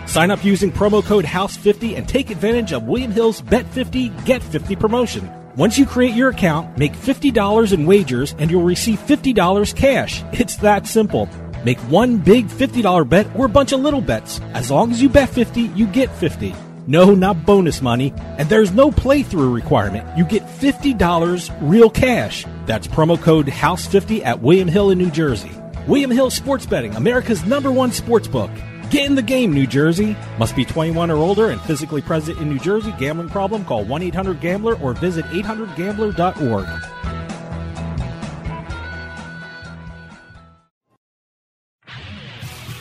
Sign 0.05 0.29
up 0.29 0.45
using 0.45 0.71
promo 0.71 1.03
code 1.03 1.25
HOUSE50 1.25 1.97
and 1.97 2.07
take 2.07 2.29
advantage 2.29 2.71
of 2.71 2.83
William 2.83 3.12
Hill's 3.12 3.41
Bet 3.41 3.65
50 3.73 4.09
Get 4.25 4.43
50 4.43 4.75
promotion. 4.75 5.27
Once 5.55 5.75
you 5.75 5.88
create 5.88 6.13
your 6.13 6.29
account, 6.29 6.77
make 6.77 6.93
$50 6.93 7.73
in 7.73 7.88
wagers 7.88 8.35
and 8.38 8.51
you'll 8.51 8.62
receive 8.62 8.99
$50 8.99 9.75
cash. 9.75 10.21
It's 10.33 10.57
that 10.57 10.85
simple. 10.85 11.27
Make 11.65 11.80
one 11.89 12.17
big 12.17 12.48
$50 12.48 13.08
bet 13.08 13.28
or 13.36 13.45
a 13.45 13.50
bunch 13.50 13.72
of 13.72 13.82
little 13.82 14.02
bets. 14.02 14.39
As 14.54 14.72
long 14.72 14.91
as 14.91 15.02
you 15.02 15.10
bet 15.10 15.30
50, 15.30 15.62
you 15.62 15.88
get 15.88 16.10
50. 16.15 16.56
No, 16.88 17.13
not 17.13 17.45
bonus 17.45 17.82
money. 17.82 18.13
And 18.38 18.50
there's 18.50 18.72
no 18.72 18.91
playthrough 18.91 19.54
requirement. 19.54 20.17
You 20.17 20.26
get 20.26 20.43
$50 20.43 21.58
real 21.62 21.89
cash. 21.89 22.45
That's 22.65 22.88
promo 22.88 23.22
code 23.22 23.48
HOUSE50 23.48 24.26
at 24.26 24.41
William 24.41 24.67
Hill 24.67 24.89
in 24.89 24.98
New 24.98 25.12
Jersey. 25.12 25.52
William 25.88 26.12
Hill 26.12 26.30
Sports 26.30 26.65
Betting, 26.65 26.95
America's 26.95 27.45
number 27.45 27.72
one 27.72 27.91
sports 27.91 28.28
book. 28.28 28.52
Get 28.89 29.06
in 29.06 29.13
the 29.13 29.22
game, 29.22 29.54
New 29.54 29.67
Jersey. 29.67 30.17
Must 30.39 30.56
be 30.56 30.65
21 30.65 31.12
or 31.12 31.17
older 31.17 31.50
and 31.50 31.62
physically 31.62 32.02
present 32.02 32.39
in 32.39 32.50
New 32.50 32.60
Jersey. 32.60 32.91
Gambling 32.98 33.30
problem? 33.30 33.63
Call 33.65 33.86
1 33.86 34.02
800 34.02 34.39
Gambler 34.39 34.76
or 34.76 34.93
visit 34.93 35.26
800Gambler.org. 35.26 37.18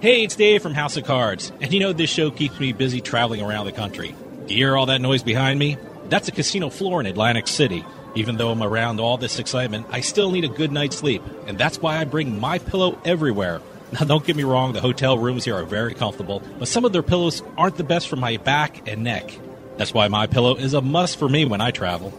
Hey, 0.00 0.24
it's 0.24 0.34
Dave 0.34 0.62
from 0.62 0.72
House 0.72 0.96
of 0.96 1.04
Cards, 1.04 1.52
and 1.60 1.74
you 1.74 1.78
know 1.78 1.92
this 1.92 2.08
show 2.08 2.30
keeps 2.30 2.58
me 2.58 2.72
busy 2.72 3.02
traveling 3.02 3.42
around 3.42 3.66
the 3.66 3.72
country. 3.72 4.14
Do 4.46 4.54
you 4.54 4.64
hear 4.64 4.74
all 4.74 4.86
that 4.86 5.02
noise 5.02 5.22
behind 5.22 5.58
me? 5.58 5.76
That's 6.08 6.26
a 6.26 6.32
casino 6.32 6.70
floor 6.70 7.00
in 7.00 7.06
Atlantic 7.06 7.46
City. 7.46 7.84
Even 8.14 8.38
though 8.38 8.50
I'm 8.50 8.62
around 8.62 8.98
all 8.98 9.18
this 9.18 9.38
excitement, 9.38 9.86
I 9.90 10.00
still 10.00 10.30
need 10.30 10.44
a 10.44 10.48
good 10.48 10.72
night's 10.72 10.96
sleep, 10.96 11.22
and 11.46 11.58
that's 11.58 11.82
why 11.82 11.98
I 11.98 12.04
bring 12.04 12.40
my 12.40 12.58
pillow 12.58 12.98
everywhere. 13.04 13.60
Now, 13.92 14.06
don't 14.06 14.24
get 14.24 14.36
me 14.36 14.44
wrong, 14.44 14.72
the 14.72 14.80
hotel 14.80 15.18
rooms 15.18 15.44
here 15.44 15.56
are 15.56 15.64
very 15.64 15.92
comfortable, 15.92 16.42
but 16.58 16.68
some 16.68 16.86
of 16.86 16.94
their 16.94 17.02
pillows 17.02 17.42
aren't 17.58 17.76
the 17.76 17.84
best 17.84 18.08
for 18.08 18.16
my 18.16 18.38
back 18.38 18.88
and 18.88 19.04
neck. 19.04 19.38
That's 19.76 19.92
why 19.92 20.08
my 20.08 20.28
pillow 20.28 20.54
is 20.54 20.72
a 20.72 20.80
must 20.80 21.18
for 21.18 21.28
me 21.28 21.44
when 21.44 21.60
I 21.60 21.72
travel. 21.72 22.10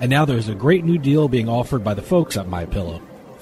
And 0.00 0.10
now 0.10 0.24
there's 0.24 0.48
a 0.48 0.54
great 0.54 0.84
new 0.84 0.98
deal 0.98 1.26
being 1.26 1.48
offered 1.48 1.82
by 1.82 1.94
the 1.94 2.02
folks 2.02 2.36
at 2.36 2.46
My 2.46 2.66
Pillow. 2.66 3.00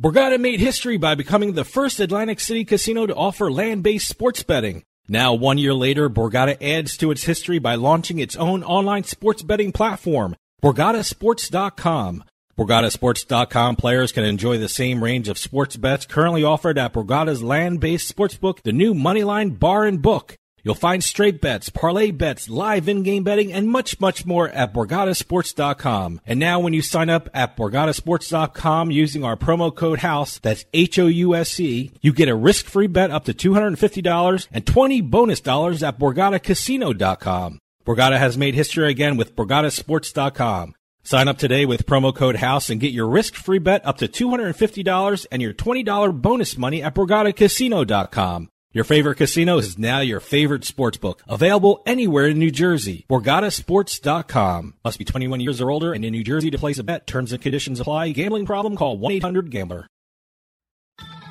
Borgata 0.00 0.38
made 0.38 0.60
history 0.60 0.96
by 0.96 1.16
becoming 1.16 1.54
the 1.54 1.64
first 1.64 1.98
Atlantic 1.98 2.38
City 2.38 2.64
casino 2.64 3.04
to 3.04 3.14
offer 3.16 3.50
land 3.50 3.82
based 3.82 4.06
sports 4.06 4.44
betting. 4.44 4.84
Now, 5.08 5.34
one 5.34 5.58
year 5.58 5.74
later, 5.74 6.08
Borgata 6.08 6.56
adds 6.62 6.96
to 6.98 7.10
its 7.10 7.24
history 7.24 7.58
by 7.58 7.74
launching 7.74 8.20
its 8.20 8.36
own 8.36 8.62
online 8.62 9.02
sports 9.02 9.42
betting 9.42 9.72
platform, 9.72 10.36
BorgataSports.com. 10.62 12.22
BorgataSports.com 12.56 13.74
players 13.74 14.12
can 14.12 14.22
enjoy 14.22 14.56
the 14.58 14.68
same 14.68 15.02
range 15.02 15.28
of 15.28 15.36
sports 15.36 15.76
bets 15.76 16.06
currently 16.06 16.44
offered 16.44 16.78
at 16.78 16.92
Borgata's 16.92 17.42
land 17.42 17.80
based 17.80 18.16
sportsbook, 18.16 18.62
the 18.62 18.72
new 18.72 18.94
Moneyline 18.94 19.58
Bar 19.58 19.84
and 19.84 20.00
Book. 20.00 20.36
You'll 20.62 20.74
find 20.74 21.02
straight 21.02 21.40
bets, 21.40 21.68
parlay 21.68 22.10
bets, 22.10 22.48
live 22.48 22.88
in-game 22.88 23.24
betting, 23.24 23.52
and 23.52 23.68
much, 23.68 24.00
much 24.00 24.26
more 24.26 24.48
at 24.48 24.74
BorgataSports.com. 24.74 26.20
And 26.26 26.40
now 26.40 26.60
when 26.60 26.72
you 26.72 26.82
sign 26.82 27.10
up 27.10 27.28
at 27.32 27.56
BorgataSports.com 27.56 28.90
using 28.90 29.24
our 29.24 29.36
promo 29.36 29.74
code 29.74 30.00
HOUSE, 30.00 30.38
that's 30.40 30.64
H-O-U-S-E, 30.74 31.92
you 32.00 32.12
get 32.12 32.28
a 32.28 32.34
risk-free 32.34 32.88
bet 32.88 33.10
up 33.10 33.24
to 33.26 33.34
$250 33.34 34.48
and 34.52 34.66
20 34.66 35.00
bonus 35.02 35.40
dollars 35.40 35.82
at 35.82 35.98
BorgataCasino.com. 35.98 37.60
Borgata 37.86 38.18
has 38.18 38.36
made 38.36 38.54
history 38.54 38.90
again 38.90 39.16
with 39.16 39.34
BorgataSports.com. 39.34 40.74
Sign 41.04 41.26
up 41.26 41.38
today 41.38 41.64
with 41.64 41.86
promo 41.86 42.14
code 42.14 42.36
HOUSE 42.36 42.68
and 42.68 42.80
get 42.80 42.92
your 42.92 43.08
risk-free 43.08 43.60
bet 43.60 43.86
up 43.86 43.96
to 43.98 44.08
$250 44.08 45.26
and 45.32 45.40
your 45.40 45.54
$20 45.54 46.20
bonus 46.20 46.58
money 46.58 46.82
at 46.82 46.94
BorgataCasino.com. 46.94 48.50
Your 48.70 48.84
favorite 48.84 49.16
casino 49.16 49.56
is 49.56 49.78
now 49.78 50.00
your 50.00 50.20
favorite 50.20 50.62
sports 50.62 50.98
book. 50.98 51.22
Available 51.26 51.80
anywhere 51.86 52.26
in 52.26 52.38
New 52.38 52.50
Jersey. 52.50 53.06
BorgataSports.com. 53.08 54.74
Must 54.84 54.98
be 54.98 55.06
21 55.06 55.40
years 55.40 55.62
or 55.62 55.70
older 55.70 55.94
and 55.94 56.04
in 56.04 56.12
New 56.12 56.22
Jersey 56.22 56.50
to 56.50 56.58
place 56.58 56.76
a 56.76 56.84
bet. 56.84 57.06
Terms 57.06 57.32
and 57.32 57.40
conditions 57.40 57.80
apply. 57.80 58.10
Gambling 58.10 58.44
problem? 58.44 58.76
Call 58.76 58.98
1-800-GAMBLER. 58.98 59.86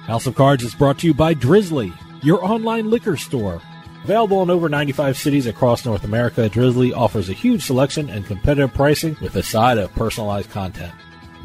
House 0.08 0.26
of 0.26 0.34
Cards 0.34 0.64
is 0.64 0.74
brought 0.74 0.98
to 1.00 1.06
you 1.06 1.14
by 1.14 1.36
Drizly, 1.36 1.94
your 2.24 2.44
online 2.44 2.90
liquor 2.90 3.18
store. 3.18 3.62
Available 4.04 4.42
in 4.42 4.50
over 4.50 4.68
95 4.68 5.16
cities 5.16 5.46
across 5.46 5.86
North 5.86 6.06
America, 6.06 6.50
Drizly 6.50 6.92
offers 6.92 7.30
a 7.30 7.34
huge 7.34 7.62
selection 7.62 8.10
and 8.10 8.26
competitive 8.26 8.74
pricing 8.74 9.16
with 9.22 9.36
a 9.36 9.44
side 9.44 9.78
of 9.78 9.94
personalized 9.94 10.50
content. 10.50 10.94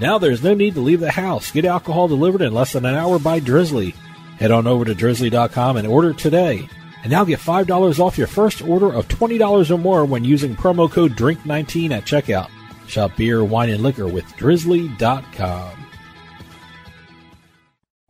Now 0.01 0.17
there's 0.17 0.43
no 0.43 0.55
need 0.55 0.73
to 0.75 0.81
leave 0.81 1.01
the 1.01 1.11
house. 1.11 1.51
Get 1.51 1.67
alcohol 1.67 2.09
delivered 2.09 2.41
in 2.41 2.55
less 2.55 2.73
than 2.73 2.87
an 2.87 2.95
hour 2.95 3.19
by 3.19 3.41
Drizly. 3.41 3.95
Head 4.38 4.51
on 4.51 4.66
over 4.66 4.85
to 4.85 4.95
drizly.com 4.95 5.77
and 5.77 5.87
order 5.87 6.12
today. 6.12 6.68
And 7.03 7.11
now 7.11 7.25
get 7.25 7.40
$5 7.40 7.99
off 7.99 8.18
your 8.18 8.27
first 8.27 8.62
order 8.62 8.92
of 8.92 9.09
$20 9.09 9.71
or 9.71 9.79
more 9.79 10.05
when 10.05 10.25
using 10.25 10.55
promo 10.55 10.90
code 10.90 11.12
DRINK19 11.12 11.90
at 11.90 12.05
checkout. 12.05 12.51
Shop 12.87 13.16
beer, 13.16 13.45
wine, 13.45 13.71
and 13.71 13.83
liquor 13.83 14.07
with 14.07 14.25
drizly.com. 14.37 15.87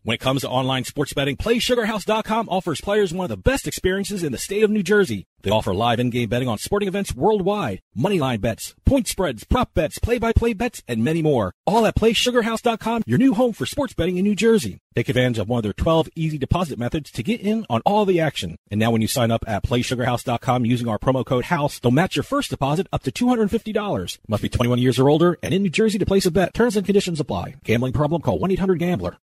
When 0.04 0.16
it 0.16 0.20
comes 0.20 0.40
to 0.40 0.48
online 0.48 0.82
sports 0.82 1.12
betting, 1.12 1.36
PlaySugarHouse.com 1.36 2.48
offers 2.48 2.80
players 2.80 3.14
one 3.14 3.22
of 3.22 3.28
the 3.28 3.36
best 3.36 3.68
experiences 3.68 4.24
in 4.24 4.32
the 4.32 4.38
state 4.38 4.64
of 4.64 4.70
New 4.70 4.82
Jersey. 4.82 5.28
They 5.42 5.50
offer 5.52 5.72
live 5.72 6.00
in-game 6.00 6.28
betting 6.28 6.48
on 6.48 6.58
sporting 6.58 6.88
events 6.88 7.14
worldwide, 7.14 7.82
moneyline 7.96 8.40
bets, 8.40 8.74
point 8.84 9.06
spreads, 9.06 9.44
prop 9.44 9.74
bets, 9.74 10.00
play-by-play 10.00 10.54
bets, 10.54 10.82
and 10.88 11.04
many 11.04 11.22
more. 11.22 11.52
All 11.68 11.86
at 11.86 11.94
PlaySugarHouse.com, 11.94 13.04
your 13.06 13.18
new 13.18 13.32
home 13.34 13.52
for 13.52 13.64
sports 13.64 13.94
betting 13.94 14.16
in 14.16 14.24
New 14.24 14.34
Jersey. 14.34 14.80
Take 14.96 15.08
advantage 15.08 15.38
of 15.38 15.48
one 15.48 15.58
of 15.58 15.62
their 15.62 15.72
12 15.72 16.08
easy 16.16 16.36
deposit 16.36 16.80
methods 16.80 17.12
to 17.12 17.22
get 17.22 17.40
in 17.40 17.64
on 17.70 17.80
all 17.86 18.04
the 18.04 18.18
action. 18.18 18.56
And 18.72 18.80
now 18.80 18.90
when 18.90 19.02
you 19.02 19.08
sign 19.08 19.30
up 19.30 19.44
at 19.46 19.62
PlaySugarHouse.com 19.62 20.66
using 20.66 20.88
our 20.88 20.98
promo 20.98 21.24
code 21.24 21.44
HOUSE, 21.44 21.78
they'll 21.78 21.92
match 21.92 22.16
your 22.16 22.24
first 22.24 22.50
deposit 22.50 22.88
up 22.92 23.04
to 23.04 23.12
$250. 23.12 24.18
Must 24.26 24.42
be 24.42 24.48
21 24.48 24.78
years 24.80 24.98
or 24.98 25.08
older 25.08 25.38
and 25.44 25.54
in 25.54 25.62
New 25.62 25.70
Jersey 25.70 26.00
to 26.00 26.06
place 26.06 26.26
a 26.26 26.32
bet. 26.32 26.54
Terms 26.54 26.76
and 26.76 26.84
conditions 26.84 27.20
apply. 27.20 27.54
Gambling 27.62 27.92
problem? 27.92 28.20
Call 28.20 28.40
1-800-GAMBLER. 28.40 29.16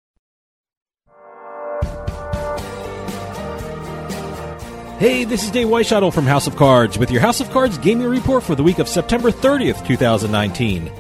Hey, 4.99 5.23
this 5.23 5.45
is 5.45 5.51
Dave 5.51 5.67
Weishottle 5.67 6.13
from 6.13 6.25
House 6.25 6.45
of 6.45 6.57
Cards 6.57 6.97
with 6.97 7.09
your 7.09 7.21
House 7.21 7.39
of 7.39 7.49
Cards 7.51 7.77
gaming 7.77 8.09
report 8.09 8.43
for 8.43 8.53
the 8.53 8.63
week 8.63 8.79
of 8.79 8.89
September 8.89 9.31
30th, 9.31 9.87
2019. 9.87 10.91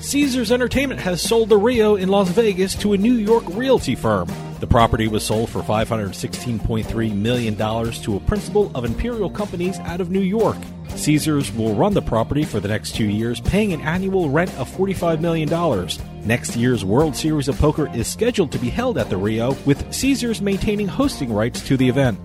Caesars 0.00 0.50
Entertainment 0.50 1.00
has 1.00 1.22
sold 1.22 1.48
the 1.48 1.56
Rio 1.56 1.94
in 1.94 2.08
Las 2.08 2.28
Vegas 2.30 2.74
to 2.74 2.94
a 2.94 2.98
New 2.98 3.12
York 3.12 3.44
realty 3.50 3.94
firm. 3.94 4.28
The 4.58 4.66
property 4.66 5.06
was 5.06 5.24
sold 5.24 5.48
for 5.48 5.62
$516.3 5.62 7.14
million 7.14 7.54
to 7.54 8.16
a 8.16 8.20
principal 8.26 8.72
of 8.74 8.84
Imperial 8.84 9.30
Companies 9.30 9.78
out 9.78 10.00
of 10.00 10.10
New 10.10 10.18
York. 10.18 10.56
Caesars 10.96 11.52
will 11.52 11.76
run 11.76 11.94
the 11.94 12.02
property 12.02 12.42
for 12.42 12.58
the 12.58 12.66
next 12.66 12.96
two 12.96 13.06
years, 13.06 13.40
paying 13.40 13.72
an 13.72 13.80
annual 13.82 14.28
rent 14.28 14.52
of 14.58 14.68
$45 14.68 15.20
million. 15.20 15.48
Next 16.26 16.56
year's 16.56 16.84
World 16.84 17.14
Series 17.14 17.46
of 17.46 17.56
Poker 17.60 17.94
is 17.94 18.08
scheduled 18.08 18.50
to 18.50 18.58
be 18.58 18.70
held 18.70 18.98
at 18.98 19.08
the 19.08 19.16
Rio, 19.16 19.52
with 19.66 19.94
Caesars 19.94 20.42
maintaining 20.42 20.88
hosting 20.88 21.32
rights 21.32 21.64
to 21.68 21.76
the 21.76 21.88
event. 21.88 22.18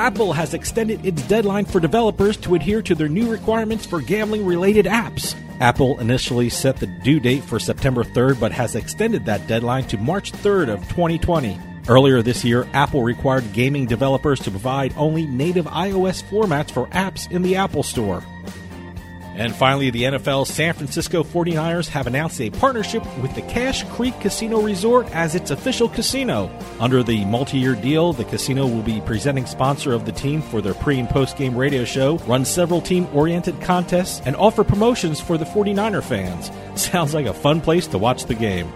Apple 0.00 0.32
has 0.32 0.54
extended 0.54 1.04
its 1.04 1.20
deadline 1.28 1.66
for 1.66 1.78
developers 1.78 2.38
to 2.38 2.54
adhere 2.54 2.80
to 2.80 2.94
their 2.94 3.06
new 3.06 3.30
requirements 3.30 3.84
for 3.84 4.00
gambling 4.00 4.46
related 4.46 4.86
apps. 4.86 5.34
Apple 5.60 6.00
initially 6.00 6.48
set 6.48 6.78
the 6.78 6.86
due 6.86 7.20
date 7.20 7.44
for 7.44 7.58
September 7.58 8.02
3rd, 8.02 8.40
but 8.40 8.50
has 8.50 8.76
extended 8.76 9.26
that 9.26 9.46
deadline 9.46 9.84
to 9.84 9.98
March 9.98 10.32
3rd 10.32 10.70
of 10.70 10.80
2020. 10.88 11.60
Earlier 11.86 12.22
this 12.22 12.42
year, 12.42 12.66
Apple 12.72 13.02
required 13.02 13.52
gaming 13.52 13.84
developers 13.84 14.40
to 14.40 14.50
provide 14.50 14.94
only 14.96 15.26
native 15.26 15.66
iOS 15.66 16.24
formats 16.24 16.70
for 16.70 16.86
apps 16.86 17.30
in 17.30 17.42
the 17.42 17.56
Apple 17.56 17.82
Store. 17.82 18.24
And 19.34 19.54
finally, 19.54 19.90
the 19.90 20.02
NFL 20.02 20.46
San 20.46 20.74
Francisco 20.74 21.22
49ers 21.22 21.88
have 21.88 22.06
announced 22.06 22.40
a 22.40 22.50
partnership 22.50 23.04
with 23.18 23.34
the 23.34 23.42
Cache 23.42 23.84
Creek 23.90 24.18
Casino 24.20 24.60
Resort 24.60 25.10
as 25.12 25.34
its 25.34 25.50
official 25.50 25.88
casino. 25.88 26.50
Under 26.78 27.02
the 27.02 27.24
multi 27.24 27.58
year 27.58 27.74
deal, 27.74 28.12
the 28.12 28.24
casino 28.24 28.66
will 28.66 28.82
be 28.82 29.00
presenting 29.00 29.46
sponsor 29.46 29.92
of 29.92 30.04
the 30.04 30.12
team 30.12 30.42
for 30.42 30.60
their 30.60 30.74
pre 30.74 30.98
and 30.98 31.08
post 31.08 31.36
game 31.36 31.56
radio 31.56 31.84
show, 31.84 32.18
run 32.18 32.44
several 32.44 32.80
team 32.80 33.06
oriented 33.14 33.60
contests, 33.60 34.20
and 34.26 34.36
offer 34.36 34.64
promotions 34.64 35.20
for 35.20 35.38
the 35.38 35.44
49er 35.44 36.02
fans. 36.02 36.50
Sounds 36.80 37.14
like 37.14 37.26
a 37.26 37.34
fun 37.34 37.60
place 37.60 37.86
to 37.88 37.98
watch 37.98 38.24
the 38.24 38.34
game. 38.34 38.66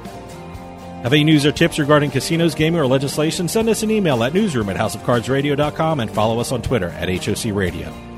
Have 1.02 1.12
any 1.12 1.24
news 1.24 1.44
or 1.44 1.52
tips 1.52 1.78
regarding 1.78 2.10
casinos, 2.10 2.54
gaming, 2.54 2.80
or 2.80 2.86
legislation? 2.86 3.46
Send 3.46 3.68
us 3.68 3.82
an 3.82 3.90
email 3.90 4.24
at 4.24 4.32
newsroom 4.32 4.70
at 4.70 4.76
houseofcardsradio.com 4.76 6.00
and 6.00 6.10
follow 6.10 6.38
us 6.38 6.50
on 6.50 6.62
Twitter 6.62 6.88
at 6.88 7.10
HOC 7.10 7.54
Radio. 7.54 8.13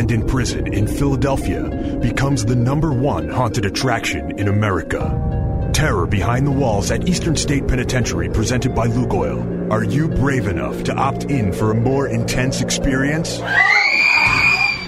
Abandoned 0.00 0.30
prison 0.30 0.72
in 0.72 0.86
Philadelphia 0.86 1.98
becomes 2.00 2.46
the 2.46 2.56
number 2.56 2.90
one 2.90 3.28
haunted 3.28 3.66
attraction 3.66 4.38
in 4.38 4.48
America. 4.48 5.70
Terror 5.74 6.06
Behind 6.06 6.46
the 6.46 6.50
Walls 6.50 6.90
at 6.90 7.06
Eastern 7.06 7.36
State 7.36 7.68
Penitentiary, 7.68 8.30
presented 8.30 8.74
by 8.74 8.86
Lukoil. 8.86 9.70
Are 9.70 9.84
you 9.84 10.08
brave 10.08 10.46
enough 10.46 10.84
to 10.84 10.94
opt 10.94 11.24
in 11.24 11.52
for 11.52 11.70
a 11.70 11.74
more 11.74 12.08
intense 12.08 12.62
experience? 12.62 13.40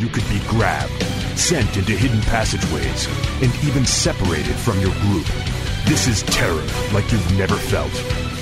You 0.00 0.08
could 0.08 0.26
be 0.30 0.40
grabbed, 0.48 1.02
sent 1.36 1.76
into 1.76 1.92
hidden 1.92 2.22
passageways, 2.22 3.06
and 3.42 3.52
even 3.66 3.84
separated 3.84 4.56
from 4.56 4.80
your 4.80 4.94
group. 5.02 5.26
This 5.84 6.08
is 6.08 6.22
terror 6.22 6.66
like 6.94 7.12
you've 7.12 7.36
never 7.36 7.56
felt. 7.56 7.92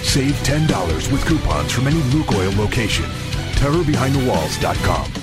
Save 0.04 0.34
$10 0.44 1.10
with 1.10 1.26
coupons 1.26 1.72
from 1.72 1.88
any 1.88 2.00
Lukoil 2.12 2.56
location. 2.56 3.06
TerrorBehindTheWalls.com. 3.56 5.19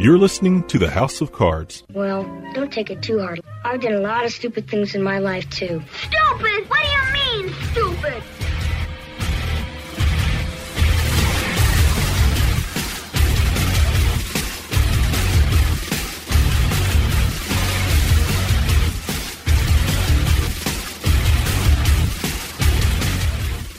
You're 0.00 0.16
listening 0.16 0.62
to 0.68 0.78
the 0.78 0.88
House 0.88 1.20
of 1.20 1.32
Cards. 1.32 1.82
Well, 1.92 2.22
don't 2.54 2.72
take 2.72 2.88
it 2.88 3.02
too 3.02 3.18
hard. 3.18 3.40
I've 3.64 3.80
done 3.80 3.94
a 3.94 4.00
lot 4.00 4.24
of 4.24 4.30
stupid 4.30 4.70
things 4.70 4.94
in 4.94 5.02
my 5.02 5.18
life, 5.18 5.50
too. 5.50 5.82
Stupid? 5.92 6.70
What 6.70 6.78
do 6.84 6.88
you 6.88 7.42
mean, 7.42 7.54
stupid? 7.72 8.22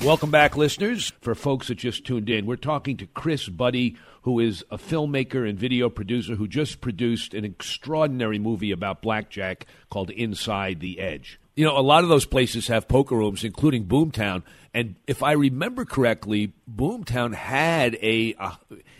Welcome 0.03 0.32
back, 0.32 0.58
listeners. 0.58 1.13
For 1.21 1.34
folks 1.34 1.69
that 1.69 1.75
just 1.75 2.05
tuned 2.05 2.29
in, 2.29 2.45
we're 2.45 2.58
talking 2.58 2.97
to 2.97 3.05
Chris 3.05 3.47
Buddy, 3.47 3.95
who 4.23 4.39
is 4.39 4.63
a 4.69 4.77
filmmaker 4.77 5.47
and 5.47 5.58
video 5.58 5.89
producer 5.89 6.36
who 6.36 6.47
just 6.47 6.82
produced 6.82 7.34
an 7.34 7.45
extraordinary 7.45 8.39
movie 8.39 8.71
about 8.71 9.01
blackjack 9.01 9.65
called 9.89 10.10
Inside 10.12 10.79
the 10.79 10.99
Edge. 10.99 11.39
You 11.55 11.65
know, 11.65 11.77
a 11.77 11.82
lot 11.82 12.03
of 12.03 12.10
those 12.10 12.25
places 12.25 12.67
have 12.67 12.88
poker 12.88 13.15
rooms, 13.15 13.43
including 13.43 13.86
Boomtown. 13.86 14.43
And 14.73 14.95
if 15.08 15.23
I 15.23 15.34
remember 15.34 15.84
correctly, 15.84 16.53
Boomtown 16.73 17.34
had 17.34 17.97
a, 18.01 18.34
uh, 18.36 18.55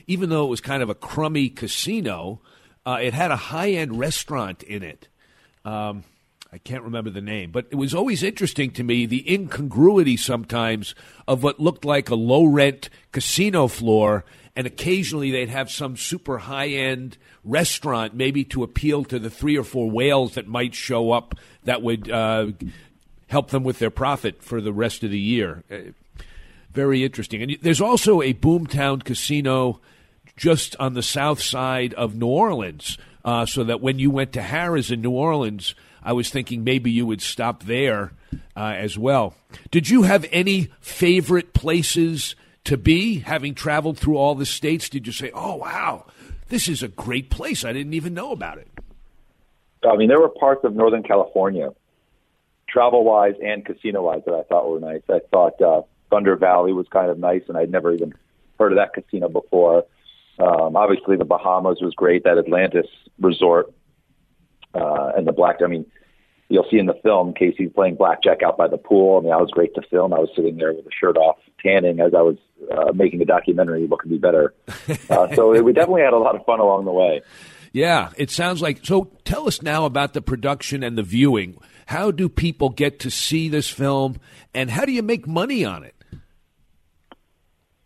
even 0.08 0.30
though 0.30 0.46
it 0.46 0.50
was 0.50 0.62
kind 0.62 0.84
of 0.84 0.90
a 0.90 0.96
crummy 0.96 1.50
casino, 1.50 2.42
uh, 2.86 3.00
it 3.02 3.14
had 3.14 3.32
a 3.32 3.36
high 3.36 3.72
end 3.72 4.00
restaurant 4.00 4.64
in 4.64 4.84
it. 4.84 5.08
Um, 5.64 6.04
I 6.52 6.58
can't 6.58 6.84
remember 6.84 7.12
the 7.12 7.22
name, 7.22 7.52
but 7.52 7.68
it 7.70 7.76
was 7.76 7.94
always 7.94 8.24
interesting 8.24 8.72
to 8.72 8.84
me 8.84 9.06
the 9.06 9.32
incongruity 9.32 10.18
sometimes 10.18 10.96
of 11.28 11.44
what 11.44 11.60
looked 11.60 11.86
like 11.86 12.10
a 12.10 12.16
low 12.16 12.44
rent 12.46 12.90
casino 13.12 13.68
floor, 13.68 14.26
and 14.60 14.68
occasionally 14.68 15.32
they'd 15.32 15.48
have 15.48 15.72
some 15.72 15.96
super 15.96 16.38
high 16.38 16.68
end 16.68 17.18
restaurant, 17.46 18.14
maybe 18.14 18.44
to 18.44 18.62
appeal 18.62 19.06
to 19.06 19.18
the 19.18 19.30
three 19.30 19.58
or 19.58 19.64
four 19.64 19.90
whales 19.90 20.34
that 20.34 20.50
might 20.50 20.76
show 20.76 21.14
up 21.14 21.34
that 21.64 21.82
would 21.82 22.12
uh, 22.12 22.48
help 23.28 23.52
them 23.52 23.64
with 23.64 23.80
their 23.80 23.90
profit 23.90 24.44
for 24.44 24.60
the 24.60 24.74
rest 24.74 25.02
of 25.02 25.12
the 25.12 25.20
year. 25.20 25.64
Uh, 25.72 25.94
very 26.74 27.06
interesting. 27.06 27.42
And 27.42 27.58
there's 27.62 27.80
also 27.80 28.22
a 28.22 28.34
Boomtown 28.34 29.02
casino 29.02 29.80
just 30.36 30.76
on 30.76 30.94
the 30.94 31.04
south 31.04 31.42
side 31.42 31.94
of 31.94 32.16
New 32.16 32.28
Orleans, 32.28 32.98
uh, 33.24 33.46
so 33.46 33.64
that 33.64 33.80
when 33.80 33.98
you 33.98 34.12
went 34.12 34.34
to 34.34 34.42
Harrah's 34.42 34.92
in 34.92 35.00
New 35.00 35.12
Orleans, 35.12 35.74
I 36.04 36.12
was 36.12 36.30
thinking 36.30 36.66
maybe 36.66 36.92
you 36.92 37.06
would 37.06 37.22
stop 37.22 37.64
there 37.64 38.12
uh, 38.58 38.74
as 38.76 38.98
well. 38.98 39.36
Did 39.72 39.90
you 39.90 40.02
have 40.02 40.26
any 40.34 40.68
favorite 40.82 41.54
places 41.54 42.36
to 42.70 42.78
be, 42.78 43.18
having 43.20 43.56
traveled 43.56 43.98
through 43.98 44.16
all 44.16 44.36
the 44.36 44.46
states? 44.46 44.90
Did 44.90 45.08
you 45.08 45.14
say, 45.14 45.32
oh, 45.34 45.56
wow, 45.56 46.06
this 46.50 46.70
is 46.70 46.84
a 46.84 46.88
great 46.88 47.32
place? 47.32 47.66
I 47.66 47.74
didn't 47.74 47.96
even 47.96 48.14
know 48.14 48.32
about 48.32 48.60
it. 48.60 48.68
I 49.84 49.96
mean, 49.96 50.08
there 50.08 50.20
were 50.20 50.30
parts 50.30 50.64
of 50.64 50.76
Northern 50.76 51.02
California, 51.02 51.70
travel 52.70 53.04
wise 53.04 53.34
and 53.44 53.66
casino 53.66 54.04
wise, 54.04 54.22
that 54.28 54.36
I 54.36 54.44
thought 54.44 54.70
were 54.70 54.80
nice. 54.80 55.02
I 55.10 55.20
thought 55.32 55.60
uh, 55.60 55.82
Thunder 56.12 56.36
Valley 56.36 56.72
was 56.72 56.86
kind 56.92 57.10
of 57.10 57.18
nice, 57.18 57.42
and 57.48 57.58
I'd 57.58 57.72
never 57.72 57.92
even 57.92 58.14
heard 58.60 58.72
of 58.72 58.78
that 58.78 58.94
casino 58.94 59.30
before. 59.30 59.86
Um, 60.38 60.76
obviously, 60.76 61.18
the 61.18 61.26
Bahamas 61.26 61.80
was 61.82 61.96
great. 61.96 62.24
That 62.24 62.38
Atlantis 62.38 62.86
resort 63.20 63.74
uh, 64.76 65.14
and 65.18 65.26
the 65.26 65.32
black. 65.32 65.58
I 65.64 65.68
mean, 65.68 65.88
you'll 66.50 66.68
see 66.70 66.78
in 66.78 66.86
the 66.86 67.00
film 67.02 67.34
Casey 67.34 67.68
playing 67.68 67.96
blackjack 67.96 68.44
out 68.44 68.58
by 68.58 68.68
the 68.68 68.78
pool. 68.78 69.18
I 69.18 69.22
mean, 69.22 69.32
that 69.32 69.40
was 69.40 69.50
great 69.50 69.74
to 69.74 69.82
film. 69.90 70.14
I 70.14 70.20
was 70.20 70.30
sitting 70.36 70.58
there 70.58 70.74
with 70.74 70.86
a 70.86 70.92
shirt 71.00 71.18
off, 71.18 71.38
tanning 71.64 72.00
as 72.00 72.14
I 72.14 72.22
was 72.22 72.38
uh, 72.72 72.92
making 72.94 73.22
a 73.22 73.26
documentary. 73.26 73.86
What 73.86 74.00
could 74.00 74.10
be 74.10 74.18
better? 74.18 74.54
Uh, 75.10 75.34
so 75.36 75.62
we 75.62 75.74
definitely 75.74 76.02
had 76.02 76.14
a 76.14 76.18
lot 76.18 76.36
of 76.36 76.46
fun 76.46 76.60
along 76.60 76.86
the 76.86 76.92
way. 76.92 77.22
Yeah, 77.72 78.12
it 78.18 78.30
sounds 78.32 78.62
like. 78.62 78.86
So 78.86 79.12
tell 79.26 79.48
us 79.48 79.62
now 79.62 79.86
about 79.86 80.14
the 80.14 80.22
production 80.22 80.84
and 80.84 80.98
the 80.98 81.04
viewing. 81.04 81.58
How 81.88 82.12
do 82.12 82.30
people 82.30 82.70
get 82.70 83.00
to 83.00 83.12
see 83.12 83.50
this 83.50 83.70
film, 83.70 84.20
and 84.54 84.70
how 84.70 84.86
do 84.86 84.92
you 84.92 85.04
make 85.04 85.28
money 85.28 85.66
on 85.66 85.84
it? 85.84 85.96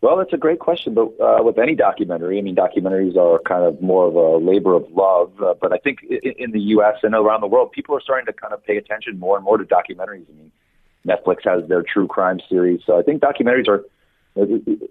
Well, 0.04 0.18
that's 0.18 0.34
a 0.34 0.36
great 0.36 0.58
question. 0.58 0.92
But 0.92 1.18
uh, 1.18 1.42
with 1.42 1.58
any 1.58 1.74
documentary, 1.74 2.38
I 2.38 2.42
mean, 2.42 2.54
documentaries 2.54 3.16
are 3.16 3.38
kind 3.38 3.64
of 3.64 3.80
more 3.80 4.06
of 4.06 4.14
a 4.14 4.36
labor 4.36 4.74
of 4.74 4.84
love. 4.90 5.32
Uh, 5.40 5.54
but 5.58 5.72
I 5.72 5.78
think 5.78 6.00
in, 6.02 6.34
in 6.36 6.50
the 6.50 6.60
U.S. 6.60 6.96
and 7.02 7.14
around 7.14 7.40
the 7.40 7.46
world, 7.46 7.72
people 7.72 7.96
are 7.96 8.02
starting 8.02 8.26
to 8.26 8.32
kind 8.34 8.52
of 8.52 8.62
pay 8.62 8.76
attention 8.76 9.18
more 9.18 9.36
and 9.36 9.44
more 9.44 9.56
to 9.56 9.64
documentaries. 9.64 10.26
I 10.28 10.34
mean, 10.36 10.52
Netflix 11.06 11.44
has 11.44 11.68
their 11.68 11.82
true 11.82 12.06
crime 12.06 12.40
series, 12.48 12.80
so 12.86 12.98
I 12.98 13.02
think 13.02 13.22
documentaries 13.22 13.68
are. 13.68 13.84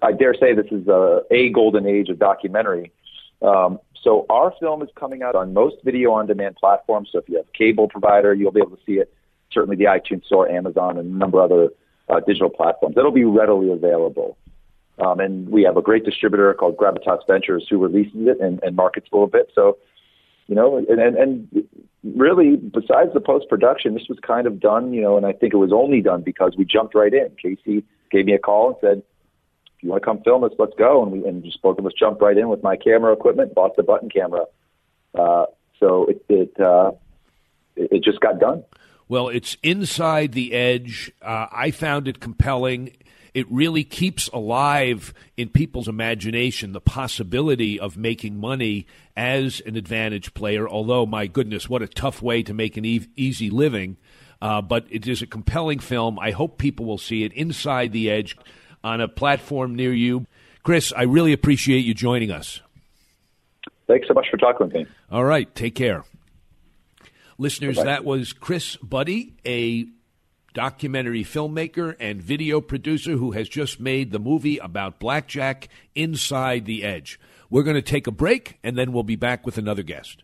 I 0.02 0.14
dare 0.14 0.34
say 0.34 0.54
this 0.54 0.72
is 0.72 0.88
a, 0.88 1.22
a 1.30 1.50
golden 1.50 1.86
age 1.86 2.08
of 2.08 2.18
documentary. 2.18 2.94
Um, 3.42 3.80
so 4.02 4.26
our 4.30 4.54
film 4.58 4.82
is 4.82 4.90
coming 4.96 5.22
out 5.22 5.36
on 5.36 5.54
most 5.54 5.76
video-on-demand 5.84 6.56
platforms. 6.56 7.10
So 7.12 7.20
if 7.20 7.28
you 7.28 7.36
have 7.38 7.46
a 7.46 7.58
cable 7.58 7.90
provider, 7.90 8.34
you'll 8.34 8.54
be 8.54 8.62
able 8.62 8.78
to 8.78 8.84
see 8.86 8.94
it. 8.94 9.14
Certainly, 9.52 9.76
the 9.76 9.86
iTunes 9.86 10.26
Store, 10.26 10.48
Amazon, 10.50 10.98
and 10.98 11.14
a 11.14 11.18
number 11.18 11.44
of 11.44 11.52
other 11.52 11.70
uh, 12.10 12.22
digital 12.22 12.50
platforms. 12.50 12.96
It'll 12.98 13.12
be 13.12 13.26
readily 13.26 13.72
available. 13.72 14.38
Um, 15.00 15.20
and 15.20 15.50
we 15.50 15.64
have 15.64 15.78
a 15.78 15.82
great 15.82 16.06
distributor 16.06 16.54
called 16.54 16.78
Gravitas 16.78 17.26
Ventures 17.28 17.66
who 17.70 17.78
releases 17.80 18.28
it 18.28 18.40
and, 18.40 18.62
and 18.64 18.76
markets 18.76 19.08
a 19.12 19.16
little 19.16 19.28
bit. 19.28 19.52
So, 19.56 19.78
you 20.48 20.56
know, 20.56 20.78
and, 20.78 21.00
and, 21.00 21.16
and 21.18 21.68
really, 22.04 22.58
besides 22.58 23.14
the 23.14 23.22
post 23.22 23.48
production, 23.50 23.94
this 23.94 24.08
was 24.10 24.20
kind 24.20 24.48
of 24.48 24.60
done, 24.60 24.94
you 24.94 25.02
know, 25.02 25.18
and 25.18 25.26
I 25.26 25.34
think 25.34 25.54
it 25.54 25.58
was 25.58 25.72
only 25.72 26.02
done 26.02 26.22
because 26.22 26.56
we 26.58 26.66
jumped 26.66 26.96
right 26.96 27.14
in. 27.14 27.32
Casey 27.42 27.84
gave 28.12 28.26
me 28.26 28.34
a 28.34 28.40
call 28.40 28.70
and 28.70 28.78
said, 28.82 29.04
if 29.78 29.84
you 29.84 29.90
want 29.90 30.02
to 30.02 30.06
come 30.06 30.22
film 30.22 30.44
us, 30.44 30.52
let's 30.60 30.74
go. 30.78 31.04
And 31.04 31.12
we 31.12 31.28
and 31.28 31.44
just 31.44 31.62
both 31.62 31.78
of 31.80 31.86
us 31.86 31.94
jumped 31.98 32.22
right 32.22 32.38
in 32.38 32.50
with 32.50 32.64
my 32.64 32.76
camera 32.76 33.14
equipment, 33.14 33.56
bought 33.56 33.76
the 33.76 33.84
button 33.84 34.10
camera. 34.10 34.46
Uh, 35.18 35.46
so 35.80 36.06
it 36.06 36.26
it, 36.30 36.60
uh, 36.60 36.92
it 37.76 37.92
it 37.92 38.04
just 38.04 38.20
got 38.20 38.40
done. 38.40 38.64
Well, 39.10 39.30
it's 39.30 39.58
inside 39.62 40.32
the 40.32 40.54
edge. 40.54 41.12
Uh, 41.22 41.48
I 41.52 41.72
found 41.72 42.08
it 42.08 42.20
compelling 42.20 42.96
it 43.34 43.52
really 43.52 43.84
keeps 43.84 44.28
alive 44.30 45.14
in 45.38 45.50
people's 45.50 45.88
imagination 45.88 46.72
the 46.72 46.82
possibility 46.82 47.80
of 47.80 47.98
making 47.98 48.38
money 48.38 48.86
as 49.16 49.62
an 49.66 49.76
advantage 49.76 50.34
player. 50.34 50.68
Although, 50.68 51.06
my 51.06 51.28
goodness, 51.28 51.68
what 51.70 51.82
a 51.82 51.88
tough 51.88 52.22
way 52.22 52.44
to 52.44 52.54
make 52.54 52.78
an 52.78 52.86
e- 52.86 53.08
easy 53.16 53.50
living. 53.50 53.98
Uh, 54.42 54.62
but 54.62 54.86
it 54.90 55.08
is 55.08 55.22
a 55.22 55.28
compelling 55.28 55.80
film. 55.80 56.20
I 56.20 56.32
hope 56.32 56.58
people 56.58 56.86
will 56.86 56.98
see 56.98 57.24
it 57.24 57.32
inside 57.34 57.92
the 57.92 58.10
edge 58.12 58.38
on 58.84 59.00
a 59.00 59.08
platform 59.08 59.76
near 59.76 59.94
you. 59.94 60.26
Chris, 60.64 60.92
I 60.96 61.04
really 61.04 61.34
appreciate 61.34 61.86
you 61.86 61.94
joining 61.94 62.30
us. 62.30 62.60
Thanks 63.88 64.08
so 64.08 64.14
much 64.14 64.28
for 64.30 64.38
talking 64.38 64.68
with 64.68 64.76
me. 64.76 64.86
All 65.12 65.24
right, 65.26 65.54
take 65.56 65.76
care. 65.76 66.04
Listeners, 67.38 67.78
Bye-bye. 67.78 67.90
that 67.90 68.06
was 68.06 68.32
Chris 68.34 68.76
Buddy, 68.78 69.34
a 69.46 69.88
documentary 70.54 71.24
filmmaker 71.24 71.96
and 72.00 72.22
video 72.22 72.62
producer 72.62 73.14
who 73.14 73.32
has 73.32 73.50
just 73.50 73.80
made 73.80 74.12
the 74.12 74.20
movie 74.20 74.58
about 74.58 75.00
blackjack 75.00 75.68
Inside 75.96 76.66
the 76.66 76.84
Edge. 76.84 77.20
We're 77.50 77.64
going 77.64 77.76
to 77.76 77.82
take 77.82 78.08
a 78.08 78.12
break 78.12 78.60
and 78.64 78.78
then 78.78 78.94
we'll 78.94 79.04
be 79.04 79.16
back 79.16 79.46
with 79.46 79.58
another 79.58 79.84
guest. 79.84 80.24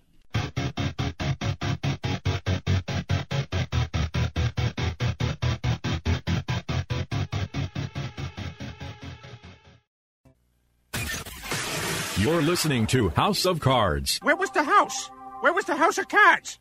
You're 12.18 12.42
listening 12.42 12.86
to 12.88 13.10
House 13.10 13.46
of 13.46 13.60
Cards. 13.60 14.20
Where 14.22 14.36
was 14.36 14.52
the 14.52 14.64
house? 14.64 15.10
Where 15.40 15.54
was 15.54 15.66
the 15.66 15.76
house 15.76 15.98
of 15.98 16.10
cards? 16.10 16.60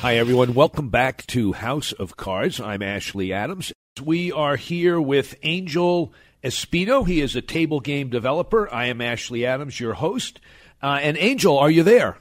Hi, 0.00 0.16
everyone. 0.16 0.54
Welcome 0.54 0.90
back 0.90 1.26
to 1.26 1.52
House 1.54 1.90
of 1.90 2.16
Cards. 2.16 2.60
I'm 2.60 2.82
Ashley 2.82 3.32
Adams. 3.32 3.72
We 4.00 4.30
are 4.30 4.54
here 4.54 5.00
with 5.00 5.34
Angel 5.42 6.12
Espino. 6.44 7.04
He 7.04 7.20
is 7.20 7.34
a 7.34 7.42
table 7.42 7.80
game 7.80 8.08
developer. 8.08 8.72
I 8.72 8.86
am 8.86 9.00
Ashley 9.00 9.44
Adams, 9.44 9.80
your 9.80 9.94
host. 9.94 10.38
Uh, 10.80 11.00
and 11.02 11.16
Angel, 11.18 11.58
are 11.58 11.68
you 11.68 11.82
there? 11.82 12.16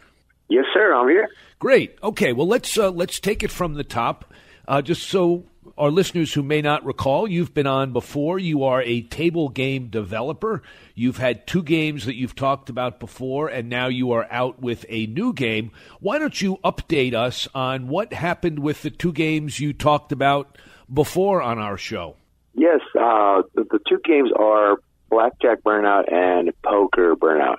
Yes, 0.49 0.65
sir. 0.73 0.91
I'm 0.91 1.07
here. 1.07 1.30
Great. 1.59 1.95
Okay. 2.01 2.34
Well, 2.34 2.47
let's 2.47 2.80
uh, 2.80 2.89
let's 2.89 3.19
take 3.19 3.43
it 3.43 3.51
from 3.51 3.75
the 3.75 3.84
top, 3.84 4.34
uh, 4.67 4.82
just 4.82 5.03
so 5.03 5.45
our 5.78 5.91
listeners 5.91 6.34
who 6.34 6.41
may 6.41 6.61
not 6.61 6.84
recall, 6.86 7.28
you've 7.28 7.53
been 7.53 7.67
on 7.67 7.93
before. 7.93 8.39
You 8.39 8.63
are 8.63 8.82
a 8.82 9.01
table 9.01 9.49
game 9.49 9.88
developer. 9.88 10.63
You've 10.95 11.17
had 11.17 11.45
two 11.45 11.61
games 11.61 12.05
that 12.05 12.15
you've 12.15 12.36
talked 12.36 12.69
about 12.69 12.99
before, 12.99 13.47
and 13.47 13.69
now 13.69 13.88
you 13.88 14.11
are 14.11 14.28
out 14.32 14.59
with 14.59 14.86
a 14.89 15.05
new 15.05 15.34
game. 15.34 15.71
Why 15.99 16.17
don't 16.17 16.41
you 16.41 16.57
update 16.63 17.13
us 17.13 17.47
on 17.53 17.88
what 17.88 18.11
happened 18.11 18.59
with 18.59 18.82
the 18.82 18.89
two 18.89 19.13
games 19.13 19.59
you 19.59 19.71
talked 19.71 20.11
about 20.11 20.57
before 20.91 21.41
on 21.41 21.59
our 21.59 21.78
show? 21.78 22.15
Yes, 22.55 22.80
uh, 22.99 23.43
the, 23.53 23.63
the 23.69 23.80
two 23.88 23.99
games 24.03 24.32
are 24.36 24.78
Blackjack 25.11 25.61
Burnout 25.61 26.11
and 26.11 26.51
Poker 26.63 27.15
Burnout. 27.15 27.57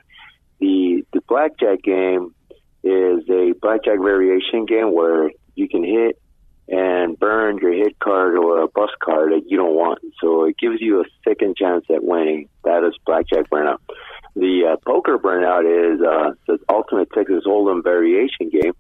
The 0.59 1.05
the 1.12 1.21
Blackjack 1.29 1.83
game 1.83 2.35
is 2.83 3.23
a 3.31 3.55
Blackjack 3.61 4.01
variation 4.01 4.66
game 4.66 4.93
where 4.93 5.31
you 5.55 5.69
can 5.69 5.85
hit 5.85 6.21
and 6.69 7.19
burn 7.19 7.59
your 7.59 7.73
hit 7.73 7.99
card 7.99 8.37
or 8.37 8.62
a 8.62 8.69
bus 8.69 8.91
card 9.03 9.33
that 9.33 9.49
you 9.49 9.57
don't 9.57 9.75
want. 9.75 10.01
So 10.21 10.45
it 10.45 10.57
gives 10.59 10.81
you 10.81 11.01
a 11.01 11.05
second 11.27 11.57
chance 11.57 11.87
at 11.89 12.05
winning. 12.05 12.49
That 12.64 12.85
is 12.85 12.95
Blackjack 13.07 13.49
Burnout. 13.51 13.79
The 14.37 14.73
uh, 14.73 14.77
Poker 14.87 15.19
Burnout 15.19 15.64
is 15.64 16.01
uh, 16.01 16.33
the 16.47 16.59
ultimate 16.69 17.11
Texas 17.12 17.45
Hold'em 17.47 17.83
variation 17.83 18.51
game, 18.51 18.75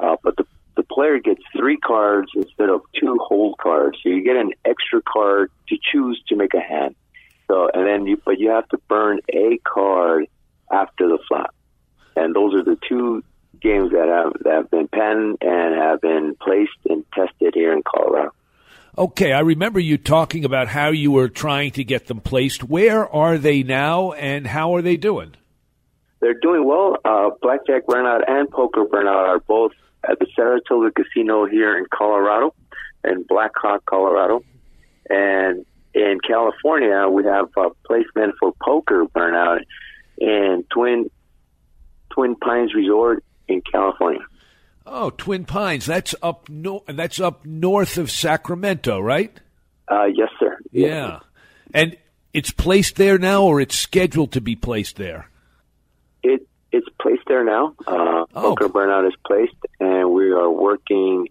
uh, 0.00 0.16
but 0.22 0.36
the 0.36 0.44
the 0.74 0.82
player 0.82 1.18
gets 1.18 1.42
three 1.54 1.76
cards 1.76 2.30
instead 2.34 2.70
of 2.70 2.80
two 2.98 3.18
hold 3.22 3.58
cards. 3.58 3.98
So 4.02 4.08
you 4.08 4.24
get 4.24 4.36
an 4.36 4.52
extra 4.64 5.02
card 5.02 5.50
to 5.68 5.76
choose 5.92 6.22
to 6.28 6.36
make 6.36 6.54
a 6.54 6.60
hand. 6.60 6.94
So 7.46 7.68
and 7.72 7.86
then 7.86 8.06
you 8.06 8.20
but 8.24 8.38
you 8.38 8.50
have 8.50 8.68
to 8.70 8.78
burn 8.88 9.20
a 9.32 9.58
card 9.58 10.26
after 10.70 11.08
the 11.08 11.18
flop. 11.28 11.54
And 12.16 12.34
those 12.34 12.54
are 12.54 12.64
the 12.64 12.78
two 12.88 13.22
games 13.62 13.92
that 13.92 14.08
have 14.08 14.32
that 14.44 14.52
have 14.52 14.70
been 14.70 14.88
penned 14.88 15.38
and 15.40 15.74
have 15.74 16.00
been 16.00 16.36
placed 16.40 16.72
and 16.88 17.04
tested 17.12 17.54
here 17.54 17.72
in 17.72 17.82
Colorado. 17.82 18.32
Okay, 18.96 19.32
I 19.32 19.40
remember 19.40 19.80
you 19.80 19.96
talking 19.96 20.44
about 20.44 20.68
how 20.68 20.90
you 20.90 21.10
were 21.10 21.28
trying 21.28 21.70
to 21.72 21.84
get 21.84 22.08
them 22.08 22.20
placed. 22.20 22.64
Where 22.64 23.08
are 23.08 23.38
they 23.38 23.62
now, 23.62 24.12
and 24.12 24.46
how 24.46 24.74
are 24.74 24.82
they 24.82 24.98
doing? 24.98 25.34
They're 26.20 26.38
doing 26.40 26.66
well. 26.66 26.98
Uh, 27.04 27.30
Blackjack 27.40 27.86
Burnout 27.86 28.20
and 28.28 28.50
Poker 28.50 28.84
Burnout 28.84 29.28
are 29.28 29.40
both 29.40 29.72
at 30.08 30.18
the 30.18 30.26
Saratoga 30.36 30.90
Casino 30.92 31.46
here 31.46 31.76
in 31.78 31.86
Colorado, 31.92 32.54
in 33.04 33.22
Black 33.22 33.52
Hawk, 33.56 33.84
Colorado. 33.86 34.44
And 35.08 35.64
in 35.94 36.18
California, 36.26 37.08
we 37.08 37.24
have 37.24 37.48
a 37.56 37.70
placement 37.86 38.34
for 38.38 38.52
Poker 38.62 39.06
Burnout 39.06 39.60
in 40.18 40.64
Twin 40.70 41.10
Twin 42.10 42.36
Pines 42.36 42.74
Resort 42.74 43.24
in 43.52 43.62
California. 43.62 44.24
Oh, 44.84 45.10
Twin 45.10 45.44
Pines. 45.44 45.86
That's 45.86 46.14
up 46.22 46.48
no- 46.48 46.84
that's 46.86 47.20
up 47.20 47.44
north 47.46 47.98
of 47.98 48.10
Sacramento, 48.10 49.00
right? 49.00 49.38
Uh, 49.88 50.06
yes, 50.06 50.28
sir. 50.40 50.58
Yeah. 50.70 51.20
And 51.72 51.96
it's 52.32 52.50
placed 52.50 52.96
there 52.96 53.18
now 53.18 53.44
or 53.44 53.60
it's 53.60 53.76
scheduled 53.76 54.32
to 54.32 54.40
be 54.40 54.56
placed 54.56 54.96
there? 54.96 55.28
It 56.22 56.46
it's 56.70 56.86
placed 57.00 57.22
there 57.26 57.44
now. 57.44 57.74
Uh, 57.86 58.24
oh. 58.34 58.56
Poker 58.56 58.68
Burnout 58.68 59.06
is 59.06 59.14
placed 59.26 59.56
and 59.78 60.10
we 60.10 60.30
are 60.30 60.50
working 60.50 61.28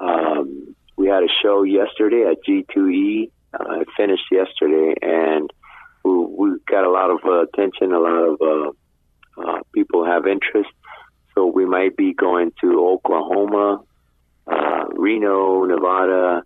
um, 0.00 0.74
we 0.96 1.08
had 1.08 1.22
a 1.22 1.28
show 1.42 1.62
yesterday 1.62 2.24
at 2.30 2.38
G2E. 2.44 3.30
Uh, 3.52 3.80
it 3.80 3.88
finished 3.96 4.24
yesterday 4.30 4.94
and 5.02 5.50
we, 6.04 6.12
we 6.12 6.58
got 6.66 6.84
a 6.84 6.90
lot 6.90 7.10
of 7.10 7.18
uh, 7.24 7.42
attention, 7.42 7.92
a 7.92 7.98
lot 7.98 8.28
of 8.28 8.40
uh, 8.40 9.42
uh, 9.42 9.60
people 9.74 10.04
have 10.04 10.26
interest. 10.26 10.70
Might 11.68 11.96
be 11.96 12.14
going 12.14 12.52
to 12.62 12.88
Oklahoma, 12.88 13.82
uh, 14.46 14.84
Reno, 14.92 15.64
Nevada, 15.64 16.42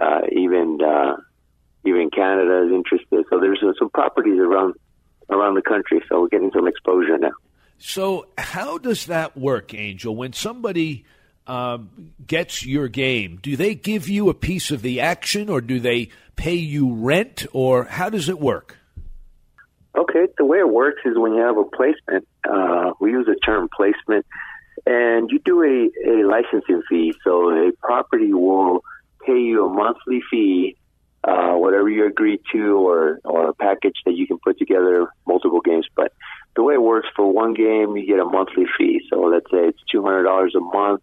uh, 0.00 0.20
even 0.32 0.78
uh, 0.84 1.16
even 1.86 2.10
Canada 2.10 2.66
is 2.66 2.72
interested. 2.72 3.24
So 3.30 3.38
there's 3.38 3.62
some 3.78 3.90
properties 3.90 4.40
around 4.40 4.74
around 5.30 5.54
the 5.54 5.62
country. 5.62 6.02
So 6.08 6.22
we're 6.22 6.28
getting 6.28 6.50
some 6.52 6.66
exposure 6.66 7.18
now. 7.18 7.32
So 7.78 8.26
how 8.36 8.78
does 8.78 9.06
that 9.06 9.36
work, 9.36 9.74
Angel? 9.74 10.14
When 10.14 10.32
somebody 10.32 11.04
um, 11.46 12.12
gets 12.26 12.64
your 12.64 12.88
game, 12.88 13.38
do 13.42 13.56
they 13.56 13.74
give 13.74 14.08
you 14.08 14.28
a 14.28 14.34
piece 14.34 14.70
of 14.70 14.82
the 14.82 15.00
action, 15.00 15.48
or 15.48 15.60
do 15.60 15.78
they 15.80 16.08
pay 16.36 16.54
you 16.54 16.94
rent, 16.94 17.46
or 17.52 17.84
how 17.84 18.10
does 18.10 18.28
it 18.28 18.40
work? 18.40 18.78
Okay, 19.96 20.26
the 20.38 20.44
way 20.44 20.58
it 20.58 20.68
works 20.68 21.02
is 21.04 21.16
when 21.16 21.34
you 21.34 21.40
have 21.40 21.56
a 21.56 21.64
placement, 21.64 22.26
uh, 22.50 22.92
we 23.00 23.12
use 23.12 23.26
the 23.26 23.36
term 23.36 23.68
placement, 23.76 24.26
and 24.86 25.30
you 25.30 25.38
do 25.38 25.62
a, 25.62 26.10
a 26.10 26.26
licensing 26.26 26.82
fee. 26.88 27.14
So 27.24 27.50
a 27.50 27.72
property 27.82 28.32
will 28.32 28.84
pay 29.24 29.38
you 29.38 29.66
a 29.66 29.72
monthly 29.72 30.20
fee, 30.30 30.76
uh, 31.22 31.52
whatever 31.52 31.88
you 31.88 32.06
agree 32.06 32.40
to, 32.52 32.76
or, 32.76 33.20
or 33.24 33.48
a 33.48 33.54
package 33.54 33.96
that 34.04 34.14
you 34.14 34.26
can 34.26 34.38
put 34.38 34.58
together 34.58 35.08
multiple 35.26 35.60
games. 35.60 35.86
But 35.96 36.12
the 36.54 36.62
way 36.62 36.74
it 36.74 36.82
works 36.82 37.08
for 37.16 37.32
one 37.32 37.54
game, 37.54 37.96
you 37.96 38.06
get 38.06 38.18
a 38.18 38.24
monthly 38.24 38.66
fee. 38.76 39.00
So 39.10 39.20
let's 39.22 39.50
say 39.50 39.68
it's 39.68 39.80
$200 39.92 40.48
a 40.54 40.60
month 40.60 41.02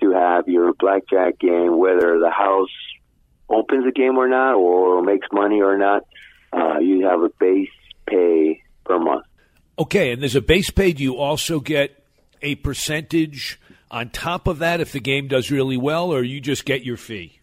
to 0.00 0.10
have 0.12 0.48
your 0.48 0.74
blackjack 0.74 1.38
game, 1.38 1.78
whether 1.78 2.18
the 2.18 2.30
house 2.30 2.68
opens 3.48 3.86
a 3.86 3.92
game 3.92 4.18
or 4.18 4.28
not, 4.28 4.54
or 4.54 5.02
makes 5.02 5.26
money 5.32 5.62
or 5.62 5.78
not. 5.78 6.04
Uh, 6.52 6.78
you 6.80 7.06
have 7.06 7.22
a 7.22 7.30
base 7.40 7.70
pay 8.06 8.62
per 8.84 8.98
month. 8.98 9.24
Okay, 9.78 10.12
and 10.12 10.20
there's 10.20 10.36
a 10.36 10.42
base 10.42 10.70
pay. 10.70 10.92
Do 10.92 11.02
you 11.02 11.16
also 11.16 11.60
get 11.60 12.01
a 12.42 12.56
percentage 12.56 13.60
on 13.90 14.10
top 14.10 14.46
of 14.46 14.58
that 14.58 14.80
if 14.80 14.92
the 14.92 15.00
game 15.00 15.28
does 15.28 15.50
really 15.50 15.76
well, 15.76 16.12
or 16.12 16.22
you 16.22 16.40
just 16.40 16.64
get 16.64 16.84
your 16.84 16.96
fee? 16.96 17.40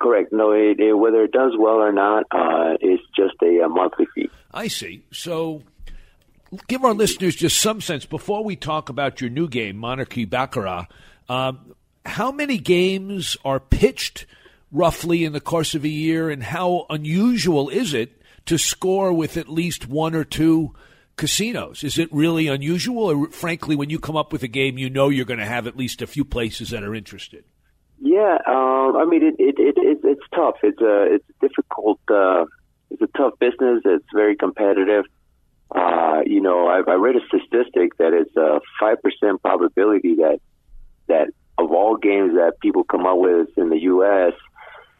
Correct. 0.00 0.32
No, 0.32 0.52
it, 0.52 0.78
it, 0.78 0.94
whether 0.94 1.22
it 1.24 1.32
does 1.32 1.52
well 1.58 1.76
or 1.76 1.92
not, 1.92 2.24
uh, 2.30 2.76
it's 2.80 3.02
just 3.16 3.34
a, 3.42 3.64
a 3.64 3.68
monthly 3.68 4.06
fee. 4.14 4.28
I 4.52 4.68
see. 4.68 5.04
So 5.12 5.62
give 6.68 6.84
our 6.84 6.94
listeners 6.94 7.36
just 7.36 7.58
some 7.60 7.80
sense 7.80 8.04
before 8.06 8.44
we 8.44 8.56
talk 8.56 8.88
about 8.88 9.20
your 9.20 9.30
new 9.30 9.48
game, 9.48 9.76
Monarchy 9.76 10.24
Baccarat. 10.24 10.86
Um, 11.28 11.74
how 12.04 12.30
many 12.30 12.58
games 12.58 13.36
are 13.44 13.60
pitched 13.60 14.26
roughly 14.70 15.24
in 15.24 15.32
the 15.32 15.40
course 15.40 15.74
of 15.74 15.84
a 15.84 15.88
year, 15.88 16.30
and 16.30 16.42
how 16.42 16.86
unusual 16.90 17.68
is 17.68 17.94
it 17.94 18.20
to 18.46 18.58
score 18.58 19.12
with 19.12 19.36
at 19.36 19.48
least 19.48 19.88
one 19.88 20.14
or 20.14 20.24
two 20.24 20.74
casinos? 21.16 21.82
Is 21.82 21.98
it 21.98 22.12
really 22.12 22.46
unusual, 22.46 23.04
or 23.04 23.30
frankly, 23.30 23.74
when 23.74 23.90
you 23.90 23.98
come 23.98 24.16
up 24.16 24.32
with 24.32 24.42
a 24.42 24.48
game, 24.48 24.78
you 24.78 24.90
know 24.90 25.08
you're 25.08 25.24
going 25.24 25.40
to 25.40 25.46
have 25.46 25.66
at 25.66 25.76
least 25.76 26.02
a 26.02 26.06
few 26.06 26.24
places 26.24 26.70
that 26.70 26.82
are 26.82 26.94
interested? 26.94 27.44
Yeah, 28.00 28.38
um, 28.46 28.96
I 28.96 29.04
mean 29.08 29.24
it, 29.24 29.34
it, 29.38 29.58
it, 29.58 29.74
it, 29.78 29.98
it's 30.04 30.22
tough. 30.34 30.56
It's 30.62 30.80
a 30.80 31.14
it's 31.14 31.24
difficult. 31.40 31.98
Uh, 32.08 32.44
it's 32.90 33.02
a 33.02 33.06
tough 33.16 33.38
business. 33.38 33.82
It's 33.84 34.04
very 34.14 34.36
competitive. 34.36 35.06
Uh, 35.74 36.20
you 36.24 36.40
know, 36.40 36.68
I, 36.68 36.82
I 36.88 36.94
read 36.94 37.16
a 37.16 37.26
statistic 37.26 37.96
that 37.96 38.12
it's 38.12 38.36
a 38.36 38.60
five 38.78 39.02
percent 39.02 39.42
probability 39.42 40.16
that 40.16 40.40
that 41.08 41.28
of 41.58 41.72
all 41.72 41.96
games 41.96 42.34
that 42.34 42.60
people 42.60 42.84
come 42.84 43.06
up 43.06 43.16
with 43.16 43.48
in 43.56 43.70
the 43.70 43.80
U.S. 43.80 44.34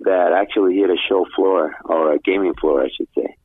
that 0.00 0.32
actually 0.32 0.76
hit 0.76 0.88
a 0.88 0.96
show 1.08 1.26
floor 1.36 1.76
or 1.84 2.14
a 2.14 2.18
gaming 2.18 2.54
floor, 2.54 2.82
I 2.82 2.88
should 2.96 3.08
say 3.14 3.36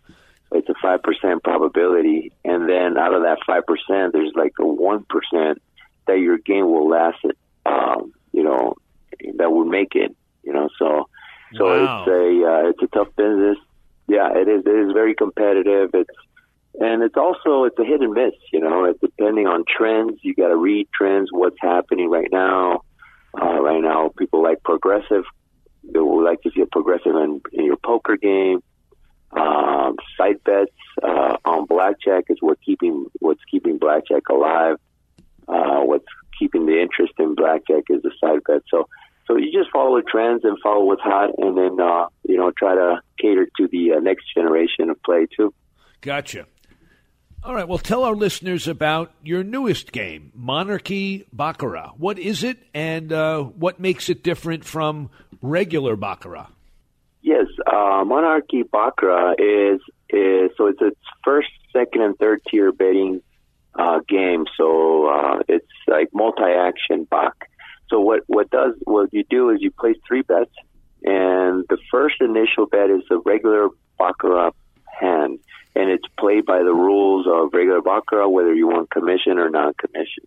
it's 0.52 0.70
a 0.70 0.74
five 0.82 1.02
percent 1.04 1.44
probability, 1.44 2.32
and 2.44 2.68
then 2.68 2.98
out 2.98 3.14
of 3.14 3.24
that 3.24 3.40
five 3.46 3.66
percent, 3.66 4.14
there's 4.14 4.34
like 4.36 4.54
a 4.60 4.66
one 4.66 5.06
percent 5.06 5.62
that 6.08 6.20
your 6.20 6.38
game 6.38 6.66
will 6.66 6.90
last 6.90 7.18
it. 7.24 7.38
Um, 7.66 8.14
you 8.32 8.44
know, 8.44 8.76
that 9.36 9.52
would 9.52 9.68
make 9.68 9.96
it. 9.96 10.16
You 10.44 10.54
know, 10.54 10.70
so 10.78 11.08
so 11.56 11.66
wow. 11.66 12.02
it's 12.02 12.08
a 12.08 12.48
uh, 12.48 12.70
it's 12.70 12.84
a 12.84 12.88
tough 12.88 13.16
business. 13.16 13.58
Yeah, 14.08 14.30
it 14.36 14.48
is. 14.48 14.64
It 14.66 14.88
is 14.88 14.94
very 14.94 15.16
competitive. 15.16 15.92
It's 15.94 16.10
and 16.80 17.04
it's 17.04 17.18
also 17.18 17.66
it's 17.66 17.78
a 17.80 17.84
hit 17.84 18.02
and 18.02 18.14
miss. 18.14 18.34
You 18.52 18.60
know, 18.60 18.86
it's 18.86 19.00
depending 19.00 19.48
on 19.48 19.64
trends. 19.68 20.20
You 20.22 20.34
got 20.34 20.50
to 20.50 20.58
read 20.58 20.88
trends. 20.94 21.30
What's 21.32 21.58
happening 21.62 22.10
right 22.10 22.30
now? 22.32 22.82
Uh, 23.40 23.62
right 23.62 23.82
now, 23.82 24.12
people 24.18 24.44
like 24.44 24.62
progressive. 24.64 25.24
They 25.84 26.00
would 26.00 26.24
like 26.24 26.42
to 26.42 26.52
see 26.52 26.62
a 26.62 26.66
progressive 26.66 27.16
in, 27.16 27.42
in 27.54 27.66
your 27.66 27.78
poker 27.78 28.18
game. 28.18 28.62
Um, 29.34 29.96
side 30.18 30.44
bets 30.44 30.72
uh, 31.02 31.38
on 31.46 31.66
blackjack 31.66 32.26
is 32.30 32.38
what 32.42 32.60
keeping 32.62 33.06
what's 33.20 33.42
keeping 33.50 33.78
blackjack 33.78 34.24
alive. 34.30 34.78
Uh, 35.48 35.82
what's 35.82 36.06
keeping 36.38 36.66
the 36.66 36.82
interest 36.82 37.14
in 37.20 37.36
blackjack 37.36 37.84
is 37.90 38.02
the 38.02 38.12
side 38.20 38.40
bet. 38.46 38.62
So, 38.70 38.88
so 39.28 39.38
you 39.38 39.52
just 39.52 39.72
follow 39.72 39.98
the 39.98 40.04
trends 40.04 40.44
and 40.44 40.58
follow 40.62 40.84
what's 40.86 41.02
hot, 41.02 41.30
and 41.38 41.58
then 41.58 41.80
uh, 41.80 42.08
you 42.28 42.38
know 42.38 42.52
try 42.52 42.76
to 42.76 43.02
cater 43.20 43.48
to 43.58 43.68
the 43.68 43.94
uh, 43.94 44.00
next 44.00 44.26
generation 44.36 44.90
of 44.90 45.02
play 45.04 45.28
too. 45.36 45.54
Gotcha. 46.02 46.46
All 47.44 47.56
right. 47.56 47.68
Well, 47.68 47.80
tell 47.80 48.04
our 48.04 48.16
listeners 48.16 48.68
about 48.68 49.14
your 49.24 49.44
newest 49.44 49.92
game, 49.92 50.32
Monarchy 50.36 51.26
Baccarat. 51.34 51.94
What 51.98 52.20
is 52.20 52.44
it, 52.44 52.60
and 52.74 53.12
uh, 53.12 53.42
what 53.42 53.80
makes 53.80 54.10
it 54.10 54.24
different 54.24 54.64
from 54.64 55.10
regular 55.42 55.96
Baccarat? 55.96 56.50
Yes, 57.22 57.46
uh, 57.68 58.04
Monarchy 58.06 58.64
Baccarat 58.64 59.36
is 59.38 59.80
is 60.10 60.52
so 60.58 60.68
it's 60.68 60.82
its 60.82 61.00
first, 61.24 61.50
second, 61.72 62.02
and 62.02 62.18
third 62.18 62.42
tier 62.50 62.72
betting 62.72 63.22
uh, 63.78 64.00
game. 64.08 64.46
So 64.58 65.06
uh, 65.08 65.40
it's 65.48 65.68
like 65.88 66.10
multi-action 66.14 67.08
Bac. 67.10 67.34
So 67.90 68.00
what 68.00 68.24
what 68.28 68.50
does 68.50 68.74
what 68.86 69.14
you 69.14 69.24
do 69.30 69.52
is 69.52 69.62
you 69.62 69.72
place 69.72 69.98
three 70.08 70.24
bets, 70.24 70.52
and 71.04 71.64
the 71.70 71.78
first 71.92 72.16
initial 72.22 72.66
bet 72.66 72.90
is 72.90 73.04
a 73.12 73.18
regular 73.20 73.70
Baccarat 74.00 74.54
hand, 75.00 75.40
and 75.76 75.90
it's 75.92 76.08
played 76.18 76.46
by 76.46 76.60
the 76.60 76.74
rules 76.74 77.28
of 77.28 77.54
regular 77.54 77.82
Baccarat, 77.82 78.30
whether 78.30 78.54
you 78.54 78.68
want 78.68 78.90
commission 78.90 79.38
or 79.38 79.50
non-commission, 79.50 80.24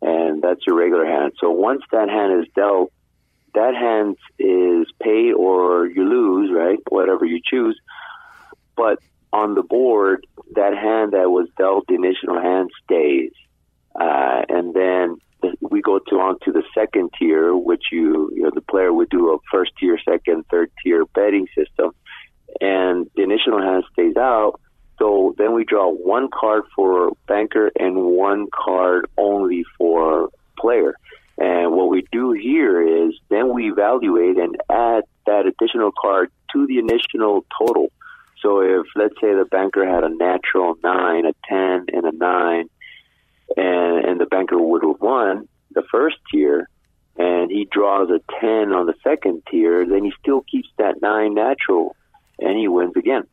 and 0.00 0.42
that's 0.42 0.60
your 0.66 0.76
regular 0.76 1.04
hand. 1.04 1.32
So 1.38 1.50
once 1.50 1.82
that 1.92 2.08
hand 2.08 2.40
is 2.40 2.48
dealt, 2.54 2.92
that 3.54 3.74
hand 3.74 4.16
is 4.38 4.86
paid 5.02 5.32
or 5.32 5.86
you 5.86 6.04
lose, 6.04 6.50
right? 6.52 6.78
Whatever 6.88 7.24
you 7.24 7.40
choose. 7.44 7.78
But 8.76 8.98
on 9.32 9.54
the 9.54 9.62
board, 9.62 10.26
that 10.54 10.76
hand 10.76 11.12
that 11.12 11.30
was 11.30 11.48
dealt, 11.56 11.86
the 11.86 11.94
initial 11.94 12.40
hand 12.40 12.70
stays. 12.84 13.32
Uh, 13.94 14.42
and 14.48 14.74
then 14.74 15.18
we 15.60 15.82
go 15.82 15.98
to 15.98 16.16
on 16.16 16.38
to 16.44 16.52
the 16.52 16.62
second 16.74 17.10
tier, 17.18 17.54
which 17.54 17.84
you, 17.90 18.30
you 18.34 18.42
know, 18.42 18.50
the 18.54 18.60
player 18.60 18.92
would 18.92 19.08
do 19.10 19.32
a 19.32 19.38
first 19.50 19.72
tier, 19.78 19.98
second, 20.04 20.44
third 20.50 20.70
tier 20.82 21.04
betting 21.06 21.46
system. 21.54 21.92
And 22.60 23.08
the 23.14 23.22
initial 23.22 23.60
hand 23.60 23.84
stays 23.92 24.16
out. 24.16 24.60
So 24.98 25.34
then 25.38 25.54
we 25.54 25.64
draw 25.64 25.90
one 25.90 26.28
card 26.28 26.64
for 26.76 27.12
banker 27.26 27.70
and 27.78 27.96
one 27.96 28.48
card 28.52 29.06
only 29.16 29.64
for 29.78 30.28
player. 30.58 30.94
And 31.40 31.72
what 31.72 31.88
we 31.88 32.06
do 32.12 32.32
here 32.32 33.06
is 33.06 33.14
then 33.30 33.52
we 33.54 33.70
evaluate 33.72 34.36
and 34.36 34.56
add 34.70 35.04
that 35.26 35.46
additional 35.46 35.90
card 35.98 36.30
to 36.52 36.66
the 36.66 36.78
initial 36.78 37.44
total. 37.58 37.90
So 38.42 38.60
if 38.60 38.86
let's 38.94 39.14
say 39.20 39.34
the 39.34 39.46
banker 39.50 39.86
had 39.88 40.04
a 40.04 40.10
natural 40.10 40.76
nine, 40.84 41.24
a 41.26 41.32
ten, 41.48 41.86
and 41.92 42.04
a 42.04 42.12
nine, 42.12 42.68
and 43.56 44.04
and 44.04 44.20
the 44.20 44.26
banker 44.26 44.58
would 44.58 44.82
have 44.82 45.00
won 45.00 45.48
the 45.72 45.82
first 45.90 46.16
tier, 46.30 46.68
and 47.16 47.50
he 47.50 47.66
draws 47.70 48.10
a 48.10 48.20
ten 48.40 48.72
on 48.72 48.86
the 48.86 48.94
second 49.02 49.42
tier, 49.50 49.86
then 49.86 50.04
he 50.04 50.12
still 50.20 50.42
keeps 50.42 50.68
that 50.78 51.00
nine 51.00 51.34
natural, 51.34 51.96
and 52.38 52.58
he 52.58 52.68
wins 52.68 52.96
again. 52.96 53.24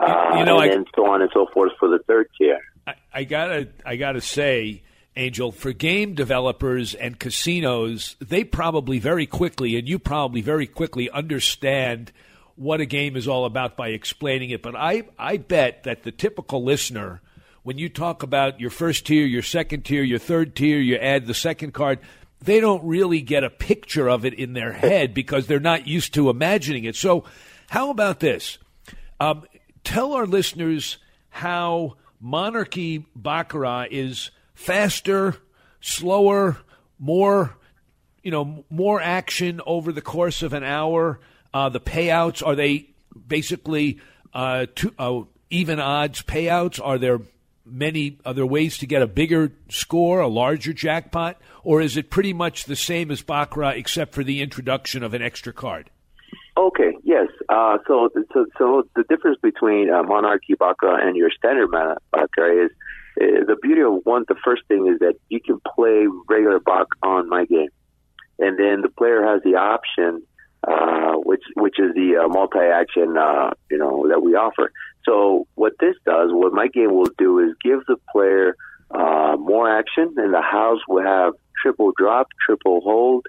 Uh, 0.00 0.36
you 0.38 0.44
know, 0.46 0.60
and 0.60 0.86
I- 0.86 0.90
so 0.96 1.06
on 1.10 1.20
and 1.20 1.30
so 1.34 1.46
forth 1.52 1.72
for 1.78 1.88
the 1.88 1.98
third 2.06 2.28
tier. 2.38 2.58
I, 2.86 2.94
I 3.14 3.24
gotta, 3.24 3.68
I 3.84 3.96
gotta 3.96 4.20
say, 4.20 4.82
Angel, 5.16 5.52
for 5.52 5.72
game 5.72 6.14
developers 6.14 6.94
and 6.94 7.18
casinos, 7.18 8.16
they 8.18 8.44
probably 8.44 8.98
very 8.98 9.26
quickly, 9.26 9.76
and 9.76 9.86
you 9.86 9.98
probably 9.98 10.40
very 10.40 10.66
quickly 10.66 11.10
understand 11.10 12.12
what 12.56 12.80
a 12.80 12.86
game 12.86 13.16
is 13.16 13.28
all 13.28 13.44
about 13.44 13.76
by 13.76 13.88
explaining 13.88 14.50
it. 14.50 14.62
But 14.62 14.74
I, 14.74 15.04
I 15.18 15.36
bet 15.36 15.82
that 15.82 16.02
the 16.02 16.12
typical 16.12 16.64
listener, 16.64 17.20
when 17.62 17.76
you 17.76 17.90
talk 17.90 18.22
about 18.22 18.60
your 18.60 18.70
first 18.70 19.06
tier, 19.06 19.26
your 19.26 19.42
second 19.42 19.84
tier, 19.84 20.02
your 20.02 20.18
third 20.18 20.56
tier, 20.56 20.78
you 20.78 20.96
add 20.96 21.26
the 21.26 21.34
second 21.34 21.72
card, 21.74 21.98
they 22.40 22.58
don't 22.58 22.84
really 22.84 23.20
get 23.20 23.44
a 23.44 23.50
picture 23.50 24.08
of 24.08 24.24
it 24.24 24.34
in 24.34 24.54
their 24.54 24.72
head 24.72 25.12
because 25.12 25.46
they're 25.46 25.60
not 25.60 25.86
used 25.86 26.14
to 26.14 26.30
imagining 26.30 26.84
it. 26.84 26.96
So, 26.96 27.24
how 27.68 27.90
about 27.90 28.20
this? 28.20 28.58
Um, 29.20 29.44
tell 29.84 30.14
our 30.14 30.26
listeners 30.26 30.98
how 31.28 31.96
Monarchy 32.20 33.04
Baccarat 33.14 33.88
is 33.90 34.30
faster, 34.62 35.36
slower, 35.80 36.56
more, 36.98 37.56
you 38.22 38.30
know, 38.30 38.64
more 38.70 39.00
action 39.00 39.60
over 39.66 39.92
the 39.92 40.00
course 40.00 40.42
of 40.42 40.52
an 40.52 40.64
hour. 40.64 41.20
Uh, 41.52 41.68
the 41.68 41.80
payouts 41.80 42.46
are 42.46 42.54
they 42.54 42.88
basically 43.26 44.00
uh, 44.32 44.66
two, 44.74 44.94
uh, 44.98 45.22
even 45.50 45.80
odds 45.80 46.22
payouts? 46.22 46.80
Are 46.82 46.98
there 46.98 47.20
many 47.64 48.18
other 48.24 48.46
ways 48.46 48.78
to 48.78 48.86
get 48.86 49.02
a 49.02 49.06
bigger 49.06 49.52
score, 49.68 50.20
a 50.20 50.28
larger 50.28 50.72
jackpot, 50.72 51.40
or 51.62 51.80
is 51.80 51.96
it 51.96 52.10
pretty 52.10 52.32
much 52.32 52.64
the 52.64 52.76
same 52.76 53.10
as 53.10 53.22
Baccarat 53.22 53.72
except 53.72 54.14
for 54.14 54.24
the 54.24 54.40
introduction 54.40 55.02
of 55.02 55.14
an 55.14 55.22
extra 55.22 55.52
card? 55.52 55.90
Okay, 56.56 56.96
yes. 57.02 57.28
Uh, 57.48 57.78
so, 57.86 58.10
so, 58.32 58.46
so 58.58 58.82
the 58.94 59.04
difference 59.08 59.38
between 59.42 59.90
uh, 59.90 60.02
Monarchy 60.02 60.54
Baccarat 60.54 61.06
and 61.06 61.16
your 61.16 61.30
standard 61.30 61.70
Baccarat 62.12 62.66
is 62.66 62.70
uh, 63.20 63.44
the 63.46 63.56
beauty 63.62 63.82
of 63.82 64.04
one. 64.04 64.24
The 64.28 64.36
first 64.44 64.62
thing 64.68 64.86
is 64.86 64.98
that 65.00 65.14
you 65.28 65.40
can 65.40 65.60
play 65.74 66.06
regular 66.28 66.60
Bac 66.60 66.86
on 67.02 67.28
my 67.28 67.44
game, 67.44 67.70
and 68.38 68.58
then 68.58 68.82
the 68.82 68.88
player 68.88 69.24
has 69.24 69.42
the 69.42 69.56
option, 69.56 70.22
uh, 70.66 71.14
which 71.14 71.42
which 71.54 71.78
is 71.78 71.94
the 71.94 72.22
uh, 72.24 72.28
multi-action, 72.28 73.16
uh, 73.16 73.50
you 73.70 73.78
know, 73.78 74.08
that 74.08 74.22
we 74.22 74.34
offer. 74.34 74.72
So, 75.04 75.46
what 75.54 75.72
this 75.80 75.96
does, 76.06 76.30
what 76.32 76.52
my 76.52 76.68
game 76.68 76.94
will 76.94 77.10
do, 77.18 77.38
is 77.40 77.54
give 77.62 77.80
the 77.86 77.96
player 78.12 78.56
uh, 78.90 79.36
more 79.38 79.70
action, 79.70 80.14
and 80.16 80.32
the 80.32 80.42
house 80.42 80.80
will 80.88 81.02
have 81.02 81.34
triple 81.60 81.92
drop, 81.96 82.28
triple 82.44 82.80
hold, 82.80 83.26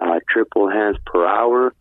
uh, 0.00 0.20
triple 0.30 0.70
hands 0.70 0.96
per 1.06 1.26
hour 1.26 1.74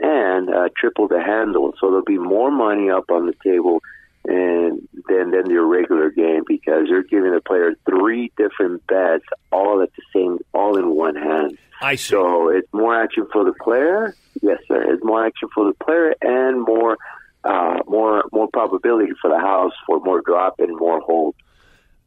and 0.00 0.48
uh, 0.48 0.68
triple 0.76 1.08
the 1.08 1.20
handle. 1.20 1.72
So 1.80 1.88
there'll 1.88 2.04
be 2.04 2.18
more 2.18 2.50
money 2.50 2.90
up 2.90 3.10
on 3.10 3.26
the 3.26 3.34
table 3.44 3.82
and 4.26 4.88
than 5.08 5.30
than 5.30 5.50
your 5.50 5.66
regular 5.66 6.10
game 6.10 6.42
because 6.46 6.86
you're 6.88 7.02
giving 7.02 7.32
the 7.32 7.40
player 7.40 7.72
three 7.88 8.32
different 8.36 8.86
bets 8.86 9.24
all 9.50 9.82
at 9.82 9.90
the 9.96 10.02
same, 10.12 10.38
all 10.52 10.76
in 10.76 10.94
one 10.94 11.16
hand. 11.16 11.58
I 11.80 11.94
see. 11.94 12.10
So 12.10 12.48
it's 12.50 12.68
more 12.72 13.00
action 13.00 13.26
for 13.32 13.44
the 13.44 13.54
player. 13.54 14.14
Yes, 14.42 14.58
sir. 14.68 14.92
It's 14.92 15.02
more 15.02 15.26
action 15.26 15.48
for 15.54 15.64
the 15.64 15.84
player 15.84 16.14
and 16.20 16.62
more, 16.62 16.98
uh, 17.44 17.78
more, 17.86 18.24
more 18.32 18.48
probability 18.52 19.12
for 19.20 19.30
the 19.30 19.38
house 19.38 19.72
for 19.86 20.00
more 20.00 20.20
drop 20.20 20.56
and 20.58 20.76
more 20.76 21.00
hold. 21.00 21.34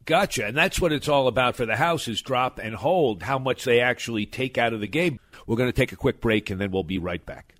Gotcha. 0.04 0.46
And 0.46 0.56
that's 0.56 0.80
what 0.80 0.92
it's 0.92 1.08
all 1.08 1.28
about 1.28 1.56
for 1.56 1.66
the 1.66 1.76
house 1.76 2.08
is 2.08 2.20
drop 2.20 2.58
and 2.58 2.74
hold, 2.74 3.22
how 3.22 3.38
much 3.38 3.64
they 3.64 3.80
actually 3.80 4.26
take 4.26 4.58
out 4.58 4.72
of 4.72 4.80
the 4.80 4.86
game. 4.86 5.18
We're 5.46 5.56
going 5.56 5.70
to 5.70 5.76
take 5.76 5.92
a 5.92 5.96
quick 5.96 6.20
break 6.20 6.50
and 6.50 6.60
then 6.60 6.70
we'll 6.70 6.84
be 6.84 6.98
right 6.98 7.24
back. 7.24 7.53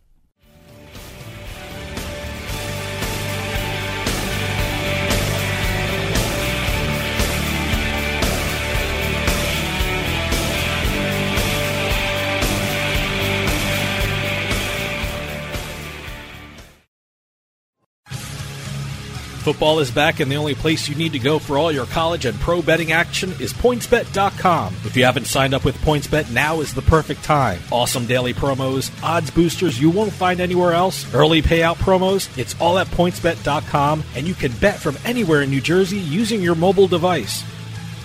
Football 19.44 19.80
is 19.80 19.90
back, 19.90 20.20
and 20.20 20.32
the 20.32 20.36
only 20.36 20.54
place 20.54 20.88
you 20.88 20.94
need 20.94 21.12
to 21.12 21.18
go 21.18 21.38
for 21.38 21.58
all 21.58 21.70
your 21.70 21.84
college 21.84 22.24
and 22.24 22.40
pro 22.40 22.62
betting 22.62 22.92
action 22.92 23.30
is 23.32 23.52
PointsBet.com. 23.52 24.74
If 24.86 24.96
you 24.96 25.04
haven't 25.04 25.26
signed 25.26 25.52
up 25.52 25.66
with 25.66 25.76
PointsBet, 25.82 26.32
now 26.32 26.60
is 26.60 26.72
the 26.72 26.80
perfect 26.80 27.22
time. 27.22 27.60
Awesome 27.70 28.06
daily 28.06 28.32
promos, 28.32 28.90
odds 29.02 29.30
boosters 29.30 29.78
you 29.78 29.90
won't 29.90 30.14
find 30.14 30.40
anywhere 30.40 30.72
else, 30.72 31.12
early 31.12 31.42
payout 31.42 31.76
promos. 31.76 32.34
It's 32.38 32.58
all 32.58 32.78
at 32.78 32.86
PointsBet.com, 32.86 34.02
and 34.16 34.26
you 34.26 34.32
can 34.32 34.50
bet 34.52 34.80
from 34.80 34.96
anywhere 35.04 35.42
in 35.42 35.50
New 35.50 35.60
Jersey 35.60 35.98
using 35.98 36.40
your 36.40 36.54
mobile 36.54 36.88
device. 36.88 37.44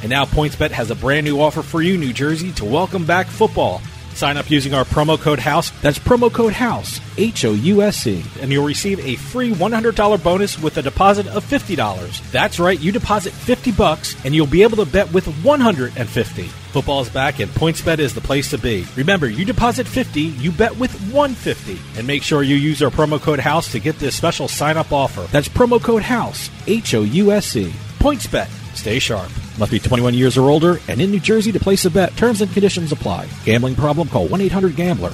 And 0.01 0.09
now 0.09 0.25
PointsBet 0.25 0.71
has 0.71 0.91
a 0.91 0.95
brand 0.95 1.25
new 1.25 1.39
offer 1.39 1.61
for 1.61 1.81
you, 1.81 1.97
New 1.97 2.11
Jersey, 2.11 2.51
to 2.53 2.65
welcome 2.65 3.05
back 3.05 3.27
football. 3.27 3.81
Sign 4.19 4.35
up 4.35 4.51
using 4.51 4.73
our 4.73 4.83
promo 4.83 5.17
code 5.17 5.39
HOUSE. 5.39 5.71
That's 5.79 5.97
promo 5.97 6.29
code 6.29 6.51
HOUSE, 6.51 6.99
H 7.17 7.45
O 7.45 7.53
U 7.53 7.81
S 7.81 8.05
E, 8.05 8.21
and 8.41 8.51
you'll 8.51 8.65
receive 8.65 8.99
a 8.99 9.15
free 9.15 9.53
$100 9.53 10.21
bonus 10.21 10.61
with 10.61 10.75
a 10.75 10.81
deposit 10.81 11.25
of 11.27 11.45
$50. 11.45 12.29
That's 12.29 12.59
right, 12.59 12.77
you 12.77 12.91
deposit 12.91 13.31
50 13.31 13.71
bucks 13.71 14.17
and 14.25 14.35
you'll 14.35 14.45
be 14.45 14.61
able 14.63 14.75
to 14.75 14.85
bet 14.85 15.09
with 15.13 15.25
150. 15.45 16.43
Football 16.43 16.99
is 16.99 17.07
back 17.07 17.39
and 17.39 17.49
PointsBet 17.51 17.99
is 17.99 18.13
the 18.13 18.19
place 18.19 18.49
to 18.49 18.57
be. 18.57 18.85
Remember, 18.97 19.29
you 19.29 19.45
deposit 19.45 19.87
50, 19.87 20.19
you 20.19 20.51
bet 20.51 20.77
with 20.77 20.91
150. 21.13 21.79
And 21.97 22.05
make 22.05 22.21
sure 22.21 22.43
you 22.43 22.57
use 22.57 22.83
our 22.83 22.91
promo 22.91 23.21
code 23.21 23.39
HOUSE 23.39 23.71
to 23.71 23.79
get 23.79 23.99
this 23.99 24.17
special 24.17 24.49
sign 24.49 24.75
up 24.75 24.91
offer. 24.91 25.31
That's 25.31 25.47
promo 25.47 25.81
code 25.81 26.03
HOUSE, 26.03 26.49
H 26.67 26.93
O 26.93 27.03
U 27.03 27.31
S 27.31 27.55
E. 27.55 27.73
PointsBet. 27.99 28.49
Stay 28.75 28.99
sharp. 28.99 29.31
Must 29.59 29.71
be 29.71 29.79
21 29.79 30.13
years 30.13 30.37
or 30.37 30.49
older 30.49 30.79
and 30.87 31.01
in 31.01 31.11
New 31.11 31.19
Jersey 31.19 31.51
to 31.51 31.59
place 31.59 31.83
a 31.83 31.89
bet. 31.89 32.15
Terms 32.15 32.39
and 32.39 32.49
conditions 32.53 32.93
apply. 32.93 33.27
Gambling 33.43 33.75
problem? 33.75 34.07
Call 34.07 34.25
1 34.29 34.39
800 34.39 34.73
Gambler. 34.77 35.13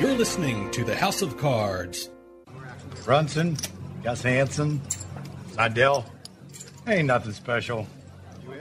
You're 0.00 0.14
listening 0.14 0.70
to 0.70 0.84
the 0.84 0.94
House 0.94 1.22
of 1.22 1.36
Cards. 1.38 2.08
Brunson, 3.04 3.56
Gus 4.04 4.22
Hansen, 4.22 4.80
Seidel. 5.50 6.04
Ain't 6.86 7.08
nothing 7.08 7.32
special. 7.32 7.84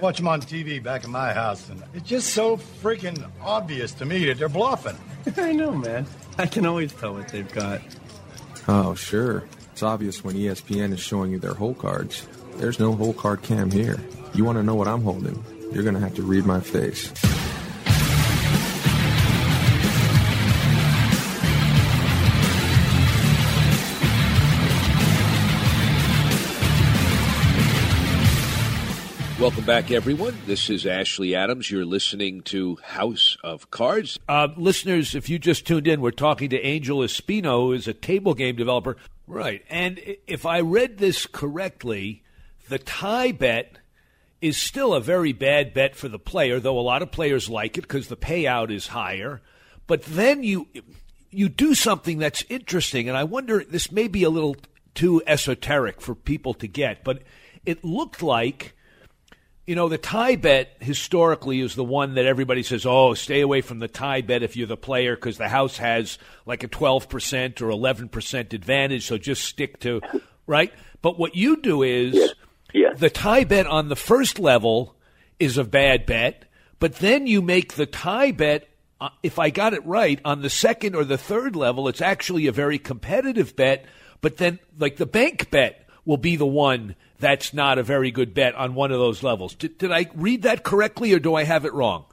Watch 0.01 0.17
them 0.17 0.27
on 0.27 0.41
TV 0.41 0.81
back 0.81 1.03
in 1.03 1.11
my 1.11 1.33
house, 1.33 1.69
and 1.69 1.83
it's 1.93 2.09
just 2.09 2.33
so 2.33 2.57
freaking 2.57 3.23
obvious 3.39 3.91
to 3.93 4.05
me 4.05 4.25
that 4.25 4.39
they're 4.39 4.49
bluffing. 4.49 4.97
I 5.37 5.51
know, 5.51 5.73
man. 5.73 6.07
I 6.39 6.47
can 6.47 6.65
always 6.65 6.91
tell 6.93 7.13
what 7.13 7.27
they've 7.27 7.51
got. 7.53 7.81
Oh, 8.67 8.95
sure. 8.95 9.43
It's 9.73 9.83
obvious 9.83 10.23
when 10.23 10.35
ESPN 10.35 10.91
is 10.91 10.99
showing 10.99 11.31
you 11.31 11.37
their 11.37 11.53
hole 11.53 11.75
cards. 11.75 12.27
There's 12.55 12.79
no 12.79 12.93
hole 12.93 13.13
card 13.13 13.43
cam 13.43 13.69
here. 13.69 13.99
You 14.33 14.43
want 14.43 14.57
to 14.57 14.63
know 14.63 14.73
what 14.73 14.87
I'm 14.87 15.03
holding? 15.03 15.43
You're 15.71 15.83
going 15.83 15.93
to 15.93 16.01
have 16.01 16.15
to 16.15 16.23
read 16.23 16.47
my 16.47 16.61
face. 16.61 17.13
Welcome 29.39 29.65
back, 29.65 29.91
everyone. 29.91 30.35
This 30.47 30.67
is 30.67 30.87
Ashley 30.87 31.35
Adams. 31.35 31.69
You're 31.69 31.85
listening 31.85 32.41
to 32.43 32.77
House 32.77 33.37
of 33.43 33.69
Cards. 33.69 34.17
Uh, 34.27 34.47
listeners, 34.57 35.13
if 35.13 35.29
you 35.29 35.37
just 35.37 35.67
tuned 35.67 35.87
in, 35.87 36.01
we're 36.01 36.09
talking 36.09 36.49
to 36.49 36.59
Angel 36.59 36.99
Espino, 37.01 37.67
who 37.67 37.73
is 37.73 37.87
a 37.87 37.93
table 37.93 38.33
game 38.33 38.55
developer. 38.55 38.97
Right. 39.27 39.63
And 39.69 40.01
if 40.25 40.47
I 40.47 40.61
read 40.61 40.97
this 40.97 41.27
correctly, 41.27 42.23
the 42.67 42.79
tie 42.79 43.31
bet 43.31 43.77
is 44.41 44.57
still 44.59 44.95
a 44.95 45.01
very 45.01 45.33
bad 45.33 45.71
bet 45.71 45.95
for 45.95 46.07
the 46.07 46.17
player, 46.17 46.59
though 46.59 46.79
a 46.79 46.81
lot 46.81 47.03
of 47.03 47.11
players 47.11 47.47
like 47.47 47.77
it 47.77 47.81
because 47.81 48.07
the 48.07 48.17
payout 48.17 48.71
is 48.71 48.87
higher. 48.87 49.43
But 49.85 50.01
then 50.03 50.41
you 50.41 50.67
you 51.29 51.47
do 51.47 51.75
something 51.75 52.17
that's 52.17 52.43
interesting, 52.49 53.07
and 53.07 53.15
I 53.15 53.23
wonder 53.23 53.63
this 53.63 53.91
may 53.91 54.07
be 54.07 54.23
a 54.23 54.31
little 54.31 54.55
too 54.95 55.21
esoteric 55.27 56.01
for 56.01 56.15
people 56.15 56.55
to 56.55 56.67
get, 56.67 57.03
but 57.03 57.21
it 57.67 57.83
looked 57.85 58.23
like 58.23 58.73
you 59.67 59.75
know, 59.75 59.89
the 59.89 59.97
tie 59.97 60.37
bet 60.37 60.77
historically 60.79 61.59
is 61.59 61.75
the 61.75 61.83
one 61.83 62.15
that 62.15 62.25
everybody 62.25 62.63
says, 62.63 62.85
oh, 62.85 63.13
stay 63.13 63.41
away 63.41 63.59
from 63.61 63.79
the 63.79 63.89
tie 63.89 64.21
bet 64.21 64.41
if 64.41 64.55
you're 64.55 64.65
the 64.65 64.77
player 64.77 65.15
because 65.15 65.37
the 65.37 65.49
house 65.49 65.77
has 65.77 66.17
like 66.45 66.63
a 66.63 66.69
12% 66.69 67.61
or 67.61 67.67
11% 67.67 68.53
advantage, 68.53 69.05
so 69.05 69.17
just 69.17 69.43
stick 69.43 69.79
to, 69.81 70.01
right? 70.47 70.73
But 71.01 71.19
what 71.19 71.35
you 71.35 71.61
do 71.61 71.83
is 71.83 72.15
Yeah. 72.15 72.27
Yeah. 72.73 72.93
the 72.93 73.09
tie 73.09 73.43
bet 73.43 73.67
on 73.67 73.89
the 73.89 73.95
first 73.95 74.39
level 74.39 74.95
is 75.39 75.57
a 75.57 75.63
bad 75.63 76.05
bet, 76.05 76.45
but 76.79 76.95
then 76.95 77.27
you 77.27 77.41
make 77.41 77.73
the 77.73 77.85
tie 77.85 78.31
bet, 78.31 78.69
uh, 79.01 79.09
if 79.21 79.37
I 79.37 79.49
got 79.49 79.73
it 79.73 79.85
right, 79.85 80.19
on 80.23 80.41
the 80.41 80.49
second 80.49 80.95
or 80.95 81.03
the 81.03 81.17
third 81.17 81.55
level, 81.55 81.87
it's 81.87 82.01
actually 82.01 82.47
a 82.47 82.51
very 82.51 82.79
competitive 82.79 83.55
bet, 83.55 83.85
but 84.21 84.37
then, 84.37 84.59
like, 84.79 84.95
the 84.97 85.05
bank 85.05 85.51
bet 85.51 85.87
will 86.05 86.17
be 86.17 86.35
the 86.37 86.45
one 86.47 86.95
that's 87.19 87.53
not 87.53 87.77
a 87.77 87.83
very 87.83 88.11
good 88.11 88.33
bet 88.33 88.55
on 88.55 88.75
one 88.75 88.91
of 88.91 88.99
those 88.99 89.23
levels. 89.23 89.55
Did, 89.55 89.77
did 89.77 89.91
I 89.91 90.07
read 90.15 90.43
that 90.43 90.63
correctly, 90.63 91.13
or 91.13 91.19
do 91.19 91.35
I 91.35 91.43
have 91.43 91.65
it 91.65 91.73
wrong? 91.73 92.05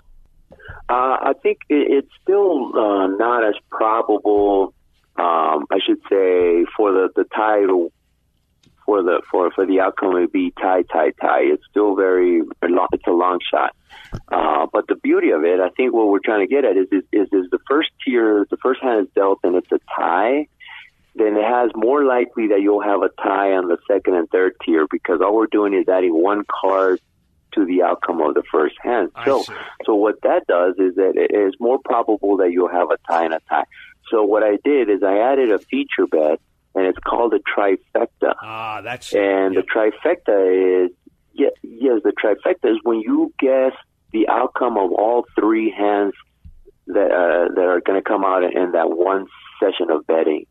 Uh, 0.89 1.17
I 1.21 1.33
think 1.43 1.59
it's 1.69 2.11
still 2.23 2.77
uh, 2.77 3.07
not 3.07 3.47
as 3.47 3.55
probable. 3.71 4.75
Um, 5.17 5.67
I 5.71 5.79
should 5.85 6.01
say 6.11 6.65
for 6.77 6.93
the 6.93 7.09
the 7.15 7.25
title 7.25 7.93
for 8.85 9.03
the 9.03 9.23
for 9.31 9.51
for 9.53 9.67
the 9.67 9.81
outcome 9.81 10.13
to 10.13 10.29
be 10.29 10.53
tie 10.61 10.83
tie 10.83 11.13
tie. 11.21 11.43
It's 11.43 11.63
still 11.71 11.95
very 11.95 12.43
it's 12.63 13.07
a 13.07 13.11
long 13.11 13.39
shot. 13.51 13.75
Uh, 14.29 14.67
but 14.73 14.87
the 14.87 14.95
beauty 14.97 15.31
of 15.31 15.45
it, 15.45 15.61
I 15.61 15.71
think, 15.71 15.93
what 15.93 16.09
we're 16.09 16.21
trying 16.25 16.47
to 16.47 16.53
get 16.53 16.65
at 16.65 16.77
is 16.77 16.89
is, 16.93 17.03
is 17.13 17.29
is 17.33 17.51
the 17.51 17.59
first 17.69 17.91
tier, 18.05 18.47
the 18.51 18.57
first 18.59 18.83
hand 18.83 19.07
is 19.07 19.13
dealt, 19.15 19.41
and 19.43 19.57
it's 19.57 19.71
a 19.73 19.81
tie. 19.95 20.47
Then 21.17 21.37
it 21.37 21.45
has 21.45 21.71
more 21.77 22.05
likely 22.05 22.49
that 22.49 22.61
you'll 22.61 22.83
have 22.83 23.03
a 23.03 23.11
tie 23.23 23.53
on 23.53 23.69
the 23.69 23.79
second 23.89 24.15
and 24.15 24.29
third 24.31 24.55
tier 24.65 24.87
because 24.91 25.21
all 25.21 25.35
we're 25.35 25.47
doing 25.47 25.73
is 25.75 25.89
adding 25.89 26.13
one 26.13 26.45
card 26.49 27.01
to 27.55 27.65
the 27.65 27.83
outcome 27.83 28.21
of 28.21 28.35
the 28.35 28.43
first 28.51 28.75
hand. 28.83 29.11
So, 29.25 29.45
so 29.85 29.95
what 29.95 30.21
that 30.23 30.47
does 30.49 30.75
is 30.79 30.97
that 30.97 31.13
it 31.17 31.35
is 31.35 31.55
more 31.61 31.79
probable 31.85 32.39
that 32.39 32.51
you'll 32.51 32.69
have 32.69 32.91
a 32.91 32.99
tie 33.09 33.25
and 33.25 33.35
a 33.35 33.41
tie. 33.49 33.65
So 34.11 34.25
what 34.25 34.43
I 34.43 34.59
did 34.65 34.91
is 34.91 35.03
I 35.03 35.19
added 35.19 35.51
a 35.51 35.59
feature 35.59 36.07
bet, 36.11 36.41
and 36.75 36.87
it's 36.87 36.99
called 36.99 37.33
a 37.35 37.39
trifecta. 37.39 38.35
Ah, 38.43 38.81
that's 38.83 39.13
And 39.15 39.57
the 39.57 39.63
trifecta 39.63 40.87
is 40.87 40.91
yes, 41.33 41.53
yes, 41.63 42.01
the 42.03 42.13
trifecta 42.13 42.73
is 42.73 42.79
when 42.83 43.01
you 43.01 43.33
guess 43.39 43.73
the 44.13 44.29
outcome 44.29 44.77
of 44.77 44.93
all 44.93 45.27
three 45.39 45.71
hands 45.71 46.15
that 46.89 47.11
uh, 47.11 47.55
that 47.55 47.65
are 47.65 47.81
going 47.81 48.01
to 48.01 48.05
come 48.09 48.25
out 48.25 48.43
in 48.45 48.73
that 48.73 48.91
one 48.91 49.27
session 49.61 49.91
of 49.91 50.07
betting. 50.07 50.47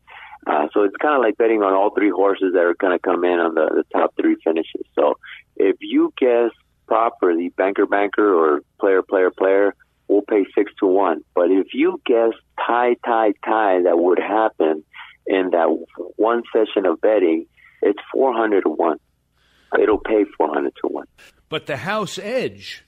Uh, 0.46 0.68
so 0.72 0.82
it's 0.82 0.96
kind 0.96 1.14
of 1.14 1.22
like 1.22 1.36
betting 1.38 1.62
on 1.62 1.72
all 1.72 1.90
three 1.94 2.10
horses 2.10 2.52
that 2.52 2.60
are 2.60 2.74
going 2.74 2.92
to 2.92 2.98
come 2.98 3.24
in 3.24 3.38
on 3.38 3.54
the, 3.54 3.70
the 3.76 3.84
top 3.98 4.14
three 4.20 4.36
finishes. 4.44 4.82
So 4.94 5.14
if 5.56 5.76
you 5.80 6.12
guess 6.18 6.50
properly, 6.86 7.48
banker, 7.48 7.86
banker, 7.86 8.34
or 8.34 8.60
player, 8.78 9.02
player, 9.02 9.30
player, 9.30 9.74
we'll 10.08 10.22
pay 10.22 10.44
six 10.54 10.72
to 10.80 10.86
one. 10.86 11.24
But 11.34 11.50
if 11.50 11.68
you 11.72 12.00
guess 12.04 12.32
tie, 12.64 12.96
tie, 13.04 13.32
tie 13.44 13.82
that 13.82 13.98
would 13.98 14.18
happen 14.18 14.84
in 15.26 15.50
that 15.50 15.68
one 16.16 16.42
session 16.52 16.86
of 16.86 17.00
betting, 17.00 17.46
it's 17.82 18.00
400 18.12 18.62
to 18.62 18.70
one. 18.70 18.98
It'll 19.80 19.98
pay 19.98 20.24
400 20.36 20.72
to 20.82 20.88
one. 20.88 21.06
But 21.48 21.66
the 21.66 21.78
house 21.78 22.18
edge, 22.18 22.84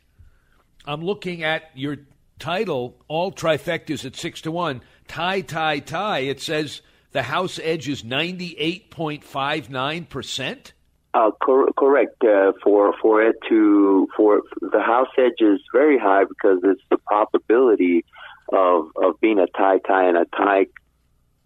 I'm 0.85 1.03
looking 1.03 1.43
at 1.43 1.71
your 1.75 1.99
title, 2.39 2.97
all 3.09 3.33
trifectas 3.33 4.05
at 4.05 4.15
six 4.15 4.41
to 4.43 4.51
one, 4.51 4.83
tie, 5.09 5.41
tie, 5.41 5.81
tie. 5.81 6.21
It 6.21 6.41
says 6.41 6.83
the 7.17 7.23
House 7.23 7.59
Edge 7.63 7.89
is 7.89 8.05
ninety 8.05 8.55
eight 8.59 8.91
point 8.91 9.25
five 9.25 9.71
nine 9.71 10.05
percent. 10.05 10.75
Uh, 11.15 11.31
cor- 11.43 11.73
correct. 11.73 12.23
Uh, 12.23 12.53
for 12.63 12.93
for 13.01 13.23
it 13.23 13.37
to 13.49 14.07
for 14.15 14.43
the 14.61 14.83
House 14.83 15.09
Edge 15.17 15.41
is 15.41 15.61
very 15.73 15.99
high 15.99 16.25
because 16.25 16.59
it's 16.63 16.83
the 16.91 16.99
probability 16.99 18.05
of 18.53 18.91
of 19.03 19.19
being 19.23 19.39
a 19.39 19.47
tie 19.47 19.79
tie 19.79 20.07
and 20.09 20.19
a 20.19 20.27
tie 20.27 20.67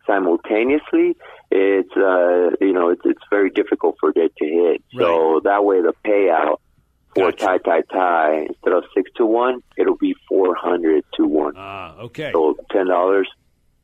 simultaneously. 0.09 1.17
It's 1.53 1.97
uh, 1.97 2.57
you 2.61 2.73
know 2.73 2.89
it's 2.89 3.03
it's 3.05 3.23
very 3.31 3.51
difficult 3.51 3.95
for 4.01 4.11
it 4.11 4.33
to 4.39 4.45
hit. 4.45 4.83
Right. 4.93 5.05
So 5.05 5.41
that 5.45 5.65
way 5.65 5.83
the 5.83 5.95
payout 6.05 6.57
for 7.15 7.31
gotcha. 7.31 7.47
tie 7.47 7.59
tie 7.59 7.83
tie 7.93 8.47
instead 8.49 8.73
of 8.73 8.83
six 8.93 9.09
to 9.19 9.25
one, 9.25 9.63
it'll 9.77 9.97
be 9.97 10.17
four 10.29 10.57
hundred 10.57 11.05
to 11.15 11.29
one. 11.29 11.55
Ah, 11.57 11.97
okay. 11.99 12.33
So 12.33 12.57
ten 12.73 12.89
dollars, 12.89 13.29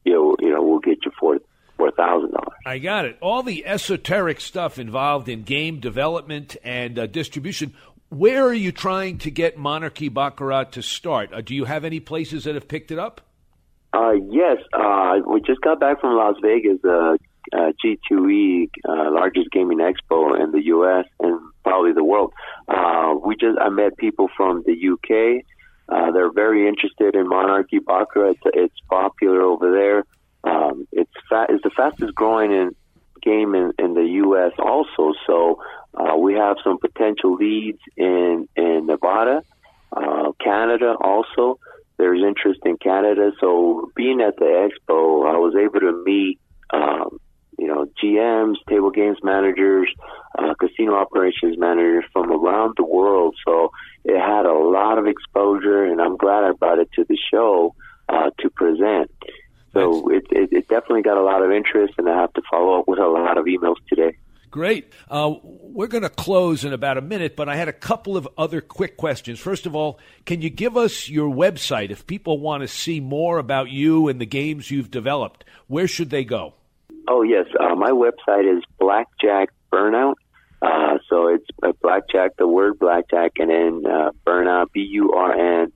you 0.04 0.14
know, 0.14 0.36
you 0.40 0.52
know, 0.52 0.64
we'll 0.64 0.80
get 0.80 0.98
you 1.04 1.12
four 1.20 1.38
four 1.76 1.90
thousand 1.92 2.32
dollars. 2.32 2.58
I 2.64 2.78
got 2.78 3.04
it. 3.04 3.18
All 3.20 3.42
the 3.42 3.66
esoteric 3.66 4.40
stuff 4.40 4.78
involved 4.78 5.28
in 5.28 5.42
game 5.42 5.80
development 5.80 6.56
and 6.64 6.98
uh, 6.98 7.06
distribution. 7.06 7.74
Where 8.08 8.44
are 8.44 8.54
you 8.54 8.72
trying 8.72 9.18
to 9.18 9.30
get 9.30 9.58
Monarchy 9.58 10.08
Baccarat 10.08 10.72
to 10.72 10.82
start? 10.82 11.32
Uh, 11.32 11.40
do 11.40 11.54
you 11.54 11.64
have 11.64 11.84
any 11.84 12.00
places 12.00 12.44
that 12.44 12.54
have 12.54 12.68
picked 12.68 12.90
it 12.90 12.98
up? 12.98 13.20
Uh, 13.92 14.12
yes, 14.30 14.58
uh, 14.72 15.16
we 15.26 15.40
just 15.40 15.60
got 15.60 15.80
back 15.80 16.00
from 16.00 16.16
Las 16.16 16.36
Vegas, 16.42 16.78
uh, 16.84 17.16
uh, 17.52 17.72
G2E, 17.84 18.70
uh, 18.88 19.10
largest 19.10 19.50
gaming 19.50 19.78
expo 19.78 20.38
in 20.40 20.52
the 20.52 20.64
U.S. 20.66 21.06
and 21.20 21.40
probably 21.64 21.92
the 21.92 22.04
world. 22.04 22.32
Uh, 22.68 23.14
we 23.24 23.36
just 23.36 23.58
I 23.58 23.68
met 23.70 23.96
people 23.96 24.28
from 24.36 24.64
the 24.66 24.72
UK. 24.72 25.44
Uh, 25.88 26.10
they're 26.10 26.32
very 26.32 26.68
interested 26.68 27.14
in 27.14 27.28
Monarchy 27.28 27.78
Baccarat. 27.78 28.30
It's, 28.30 28.40
it's 28.54 28.80
popular 28.90 29.42
over 29.42 29.70
there. 29.70 30.04
Um, 30.44 30.86
it's 30.92 31.10
fa- 31.28 31.46
the 31.48 31.70
fastest 31.76 32.14
growing 32.14 32.52
in 32.52 32.74
game 33.22 33.54
in, 33.54 33.72
in 33.78 33.94
the 33.94 34.04
U.S. 34.24 34.52
also. 34.58 35.12
So 35.26 35.62
uh, 35.94 36.16
we 36.16 36.34
have 36.34 36.56
some 36.62 36.78
potential 36.78 37.34
leads 37.34 37.80
in 37.96 38.48
in 38.56 38.86
Nevada, 38.86 39.42
uh, 39.92 40.32
Canada 40.42 40.94
also. 41.00 41.58
There's 41.98 42.22
interest 42.22 42.60
in 42.64 42.76
Canada. 42.76 43.32
So 43.40 43.90
being 43.96 44.20
at 44.20 44.36
the 44.36 44.44
expo, 44.44 45.26
I 45.26 45.38
was 45.38 45.54
able 45.56 45.80
to 45.80 46.02
meet 46.04 46.38
um, 46.70 47.18
you 47.58 47.66
know, 47.66 47.86
GMs, 48.02 48.56
table 48.68 48.90
games 48.90 49.18
managers, 49.22 49.88
uh, 50.38 50.54
casino 50.60 50.94
operations 50.94 51.56
managers 51.58 52.04
from 52.12 52.30
around 52.30 52.74
the 52.76 52.84
world. 52.84 53.34
So 53.46 53.70
it 54.04 54.18
had 54.18 54.46
a 54.46 54.52
lot 54.52 54.98
of 54.98 55.06
exposure, 55.06 55.84
and 55.84 56.00
I'm 56.00 56.16
glad 56.16 56.44
I 56.44 56.52
brought 56.52 56.78
it 56.78 56.90
to 56.96 57.04
the 57.08 57.18
show 57.30 57.74
uh, 58.08 58.30
to 58.40 58.50
present. 58.50 59.10
So 59.76 60.10
it, 60.10 60.26
it, 60.30 60.48
it 60.52 60.68
definitely 60.68 61.02
got 61.02 61.16
a 61.16 61.22
lot 61.22 61.42
of 61.42 61.50
interest, 61.50 61.94
and 61.98 62.08
I 62.08 62.20
have 62.20 62.32
to 62.34 62.42
follow 62.50 62.80
up 62.80 62.88
with 62.88 62.98
a 62.98 63.06
lot 63.06 63.38
of 63.38 63.46
emails 63.46 63.76
today. 63.88 64.16
Great. 64.50 64.92
Uh, 65.10 65.34
we're 65.42 65.86
going 65.86 66.02
to 66.02 66.08
close 66.08 66.64
in 66.64 66.72
about 66.72 66.96
a 66.96 67.02
minute, 67.02 67.36
but 67.36 67.48
I 67.48 67.56
had 67.56 67.68
a 67.68 67.72
couple 67.72 68.16
of 68.16 68.26
other 68.38 68.60
quick 68.60 68.96
questions. 68.96 69.38
First 69.38 69.66
of 69.66 69.74
all, 69.74 69.98
can 70.24 70.40
you 70.40 70.48
give 70.48 70.76
us 70.76 71.08
your 71.08 71.28
website 71.28 71.90
if 71.90 72.06
people 72.06 72.38
want 72.38 72.62
to 72.62 72.68
see 72.68 73.00
more 73.00 73.38
about 73.38 73.68
you 73.70 74.08
and 74.08 74.20
the 74.20 74.26
games 74.26 74.70
you've 74.70 74.90
developed? 74.90 75.44
Where 75.66 75.86
should 75.86 76.10
they 76.10 76.24
go? 76.24 76.54
Oh 77.08 77.22
yes, 77.22 77.46
uh, 77.60 77.74
my 77.74 77.90
website 77.90 78.50
is 78.50 78.62
Blackjack 78.78 79.50
Burnout. 79.72 80.14
Uh, 80.62 80.98
so 81.08 81.28
it's 81.28 81.46
uh, 81.62 81.72
Blackjack, 81.82 82.36
the 82.38 82.48
word 82.48 82.78
Blackjack, 82.78 83.32
and 83.38 83.50
then 83.50 83.82
uh, 83.84 84.10
Burnout, 84.26 84.72
B 84.72 84.80
U 84.92 85.12
R 85.12 85.62
N 85.62 85.72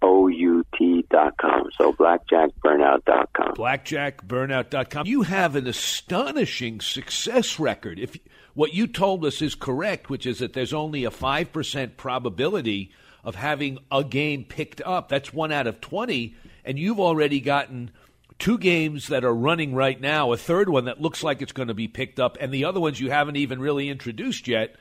Com. 0.00 1.70
So 1.76 1.92
blackjackburnout 1.92 3.04
dot 3.04 3.30
com. 3.32 3.54
Blackjackburnout 3.54 4.70
dot 4.70 4.90
com. 4.90 5.06
You 5.06 5.22
have 5.22 5.56
an 5.56 5.66
astonishing 5.66 6.80
success 6.80 7.58
record. 7.58 7.98
If 7.98 8.16
what 8.54 8.74
you 8.74 8.86
told 8.86 9.24
us 9.24 9.42
is 9.42 9.54
correct, 9.54 10.08
which 10.10 10.26
is 10.26 10.38
that 10.38 10.52
there's 10.52 10.72
only 10.72 11.04
a 11.04 11.10
five 11.10 11.52
percent 11.52 11.96
probability 11.96 12.92
of 13.24 13.34
having 13.34 13.78
a 13.90 14.04
game 14.04 14.44
picked 14.44 14.80
up. 14.82 15.08
That's 15.08 15.32
one 15.32 15.52
out 15.52 15.66
of 15.66 15.80
twenty, 15.80 16.36
and 16.64 16.78
you've 16.78 17.00
already 17.00 17.40
gotten 17.40 17.90
two 18.38 18.58
games 18.58 19.08
that 19.08 19.24
are 19.24 19.34
running 19.34 19.74
right 19.74 20.00
now, 20.00 20.32
a 20.32 20.36
third 20.36 20.68
one 20.68 20.84
that 20.84 21.00
looks 21.00 21.24
like 21.24 21.42
it's 21.42 21.52
going 21.52 21.68
to 21.68 21.74
be 21.74 21.88
picked 21.88 22.20
up, 22.20 22.36
and 22.40 22.52
the 22.52 22.64
other 22.64 22.80
ones 22.80 23.00
you 23.00 23.10
haven't 23.10 23.36
even 23.36 23.60
really 23.60 23.88
introduced 23.88 24.46
yet. 24.46 24.76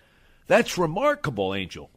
That's 0.45 0.77
remarkable, 0.77 1.55
Angel. 1.55 1.89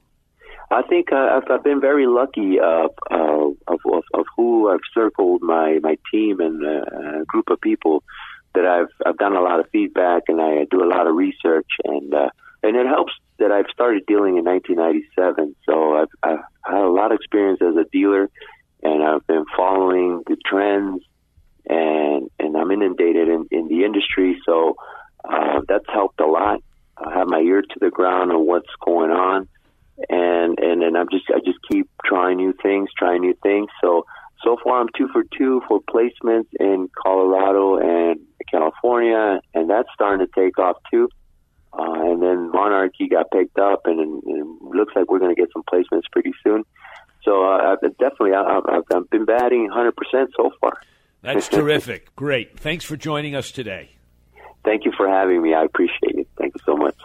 I 0.70 0.82
think 0.82 1.12
uh, 1.12 1.16
I've, 1.16 1.50
I've 1.50 1.64
been 1.64 1.80
very 1.80 2.06
lucky 2.06 2.60
uh, 2.60 2.88
uh, 3.10 3.48
of, 3.66 3.80
of, 3.92 4.04
of 4.14 4.24
who 4.36 4.70
I've 4.70 4.80
circled 4.94 5.42
my, 5.42 5.80
my 5.82 5.96
team 6.12 6.38
and 6.40 6.64
a 6.64 7.24
group 7.26 7.50
of 7.50 7.60
people 7.60 8.04
that 8.54 8.66
I've 8.66 8.88
I've 9.06 9.16
done 9.16 9.36
a 9.36 9.40
lot 9.40 9.60
of 9.60 9.66
feedback 9.70 10.24
and 10.28 10.40
I 10.40 10.66
do 10.70 10.82
a 10.82 10.88
lot 10.88 11.06
of 11.06 11.14
research 11.14 11.68
and 11.84 12.12
uh, 12.12 12.30
and 12.62 12.76
it 12.76 12.86
helps 12.86 13.12
that 13.38 13.50
I've 13.50 13.70
started 13.72 14.04
dealing 14.06 14.36
in 14.36 14.44
1997. 14.44 15.56
So 15.64 15.96
I've, 15.96 16.08
I've 16.22 16.44
had 16.64 16.82
a 16.82 16.90
lot 16.90 17.12
of 17.12 17.16
experience 17.16 17.60
as 17.62 17.76
a 17.76 17.88
dealer 17.90 18.28
and 18.82 19.02
I've 19.02 19.26
been 19.26 19.44
following 19.56 20.22
the 20.26 20.36
trends 20.44 21.02
and 21.68 22.30
and 22.38 22.56
I'm 22.56 22.70
inundated 22.70 23.28
in, 23.28 23.46
in 23.50 23.68
the 23.68 23.84
industry, 23.84 24.40
so 24.44 24.76
uh, 25.24 25.60
that's 25.68 25.86
helped 25.92 26.20
a 26.20 26.26
lot. 26.26 26.62
I 26.96 27.18
have 27.18 27.28
my 27.28 27.40
ear 27.40 27.62
to 27.62 27.78
the 27.80 27.90
ground 27.90 28.30
on 28.32 28.46
what's 28.46 28.70
going 28.84 29.10
on, 29.10 29.48
and 30.08 30.58
and 30.58 30.82
then 30.82 30.96
I'm 30.96 31.08
just 31.10 31.24
I 31.30 31.40
just 31.44 31.58
keep 31.70 31.88
trying 32.04 32.36
new 32.36 32.54
things, 32.62 32.88
trying 32.96 33.20
new 33.20 33.34
things. 33.42 33.68
So 33.82 34.06
so 34.44 34.56
far 34.62 34.80
I'm 34.80 34.88
two 34.96 35.08
for 35.12 35.24
two 35.36 35.62
for 35.68 35.80
placements 35.80 36.48
in 36.58 36.88
Colorado 37.02 37.76
and 37.76 38.20
California, 38.50 39.40
and 39.54 39.68
that's 39.68 39.88
starting 39.94 40.26
to 40.26 40.32
take 40.34 40.58
off 40.58 40.76
too. 40.90 41.08
Uh, 41.72 42.10
and 42.10 42.22
then 42.22 42.50
Monarchy 42.50 43.06
got 43.08 43.30
picked 43.30 43.58
up, 43.58 43.82
and, 43.84 44.00
and 44.00 44.22
it 44.26 44.76
looks 44.76 44.92
like 44.96 45.08
we're 45.08 45.20
going 45.20 45.34
to 45.34 45.40
get 45.40 45.50
some 45.52 45.62
placements 45.72 46.02
pretty 46.10 46.32
soon. 46.42 46.64
So 47.22 47.44
uh, 47.44 47.76
definitely, 48.00 48.32
I, 48.32 48.42
I've, 48.42 48.84
I've 48.92 49.10
been 49.10 49.24
batting 49.24 49.70
100% 49.70 49.92
so 50.36 50.50
far. 50.60 50.72
That's 51.22 51.48
terrific. 51.48 52.14
Great. 52.16 52.58
Thanks 52.58 52.84
for 52.84 52.96
joining 52.96 53.36
us 53.36 53.52
today. 53.52 53.90
Thank 54.64 54.84
you 54.84 54.92
for 54.96 55.08
having 55.08 55.42
me. 55.42 55.54
I 55.54 55.64
appreciate 55.64 56.16
it. 56.16 56.28
Thank 56.36 56.54
you 56.56 56.60
so 56.64 56.76
much. 56.76 56.96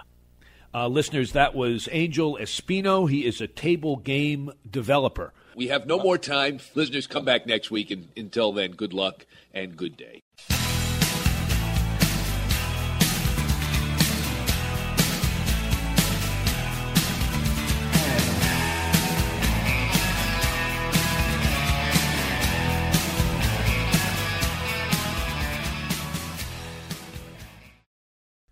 Uh, 0.76 0.90
listeners, 0.90 1.32
that 1.32 1.56
was 1.56 1.88
Angel 1.94 2.38
Espino. 2.38 3.10
He 3.10 3.26
is 3.26 3.40
a 3.40 3.48
table 3.48 3.96
game 3.96 4.52
developer. 4.70 5.32
We 5.56 5.70
have 5.70 5.88
no 5.88 5.98
more 5.98 6.18
time. 6.18 6.60
Listeners, 6.74 7.08
come 7.08 7.24
back 7.24 7.48
next 7.48 7.72
week. 7.72 7.92
And 7.92 8.10
until 8.18 8.52
then, 8.52 8.72
good 8.72 8.92
luck 8.92 9.26
and 9.54 9.78
good 9.78 9.96
day. 9.96 10.25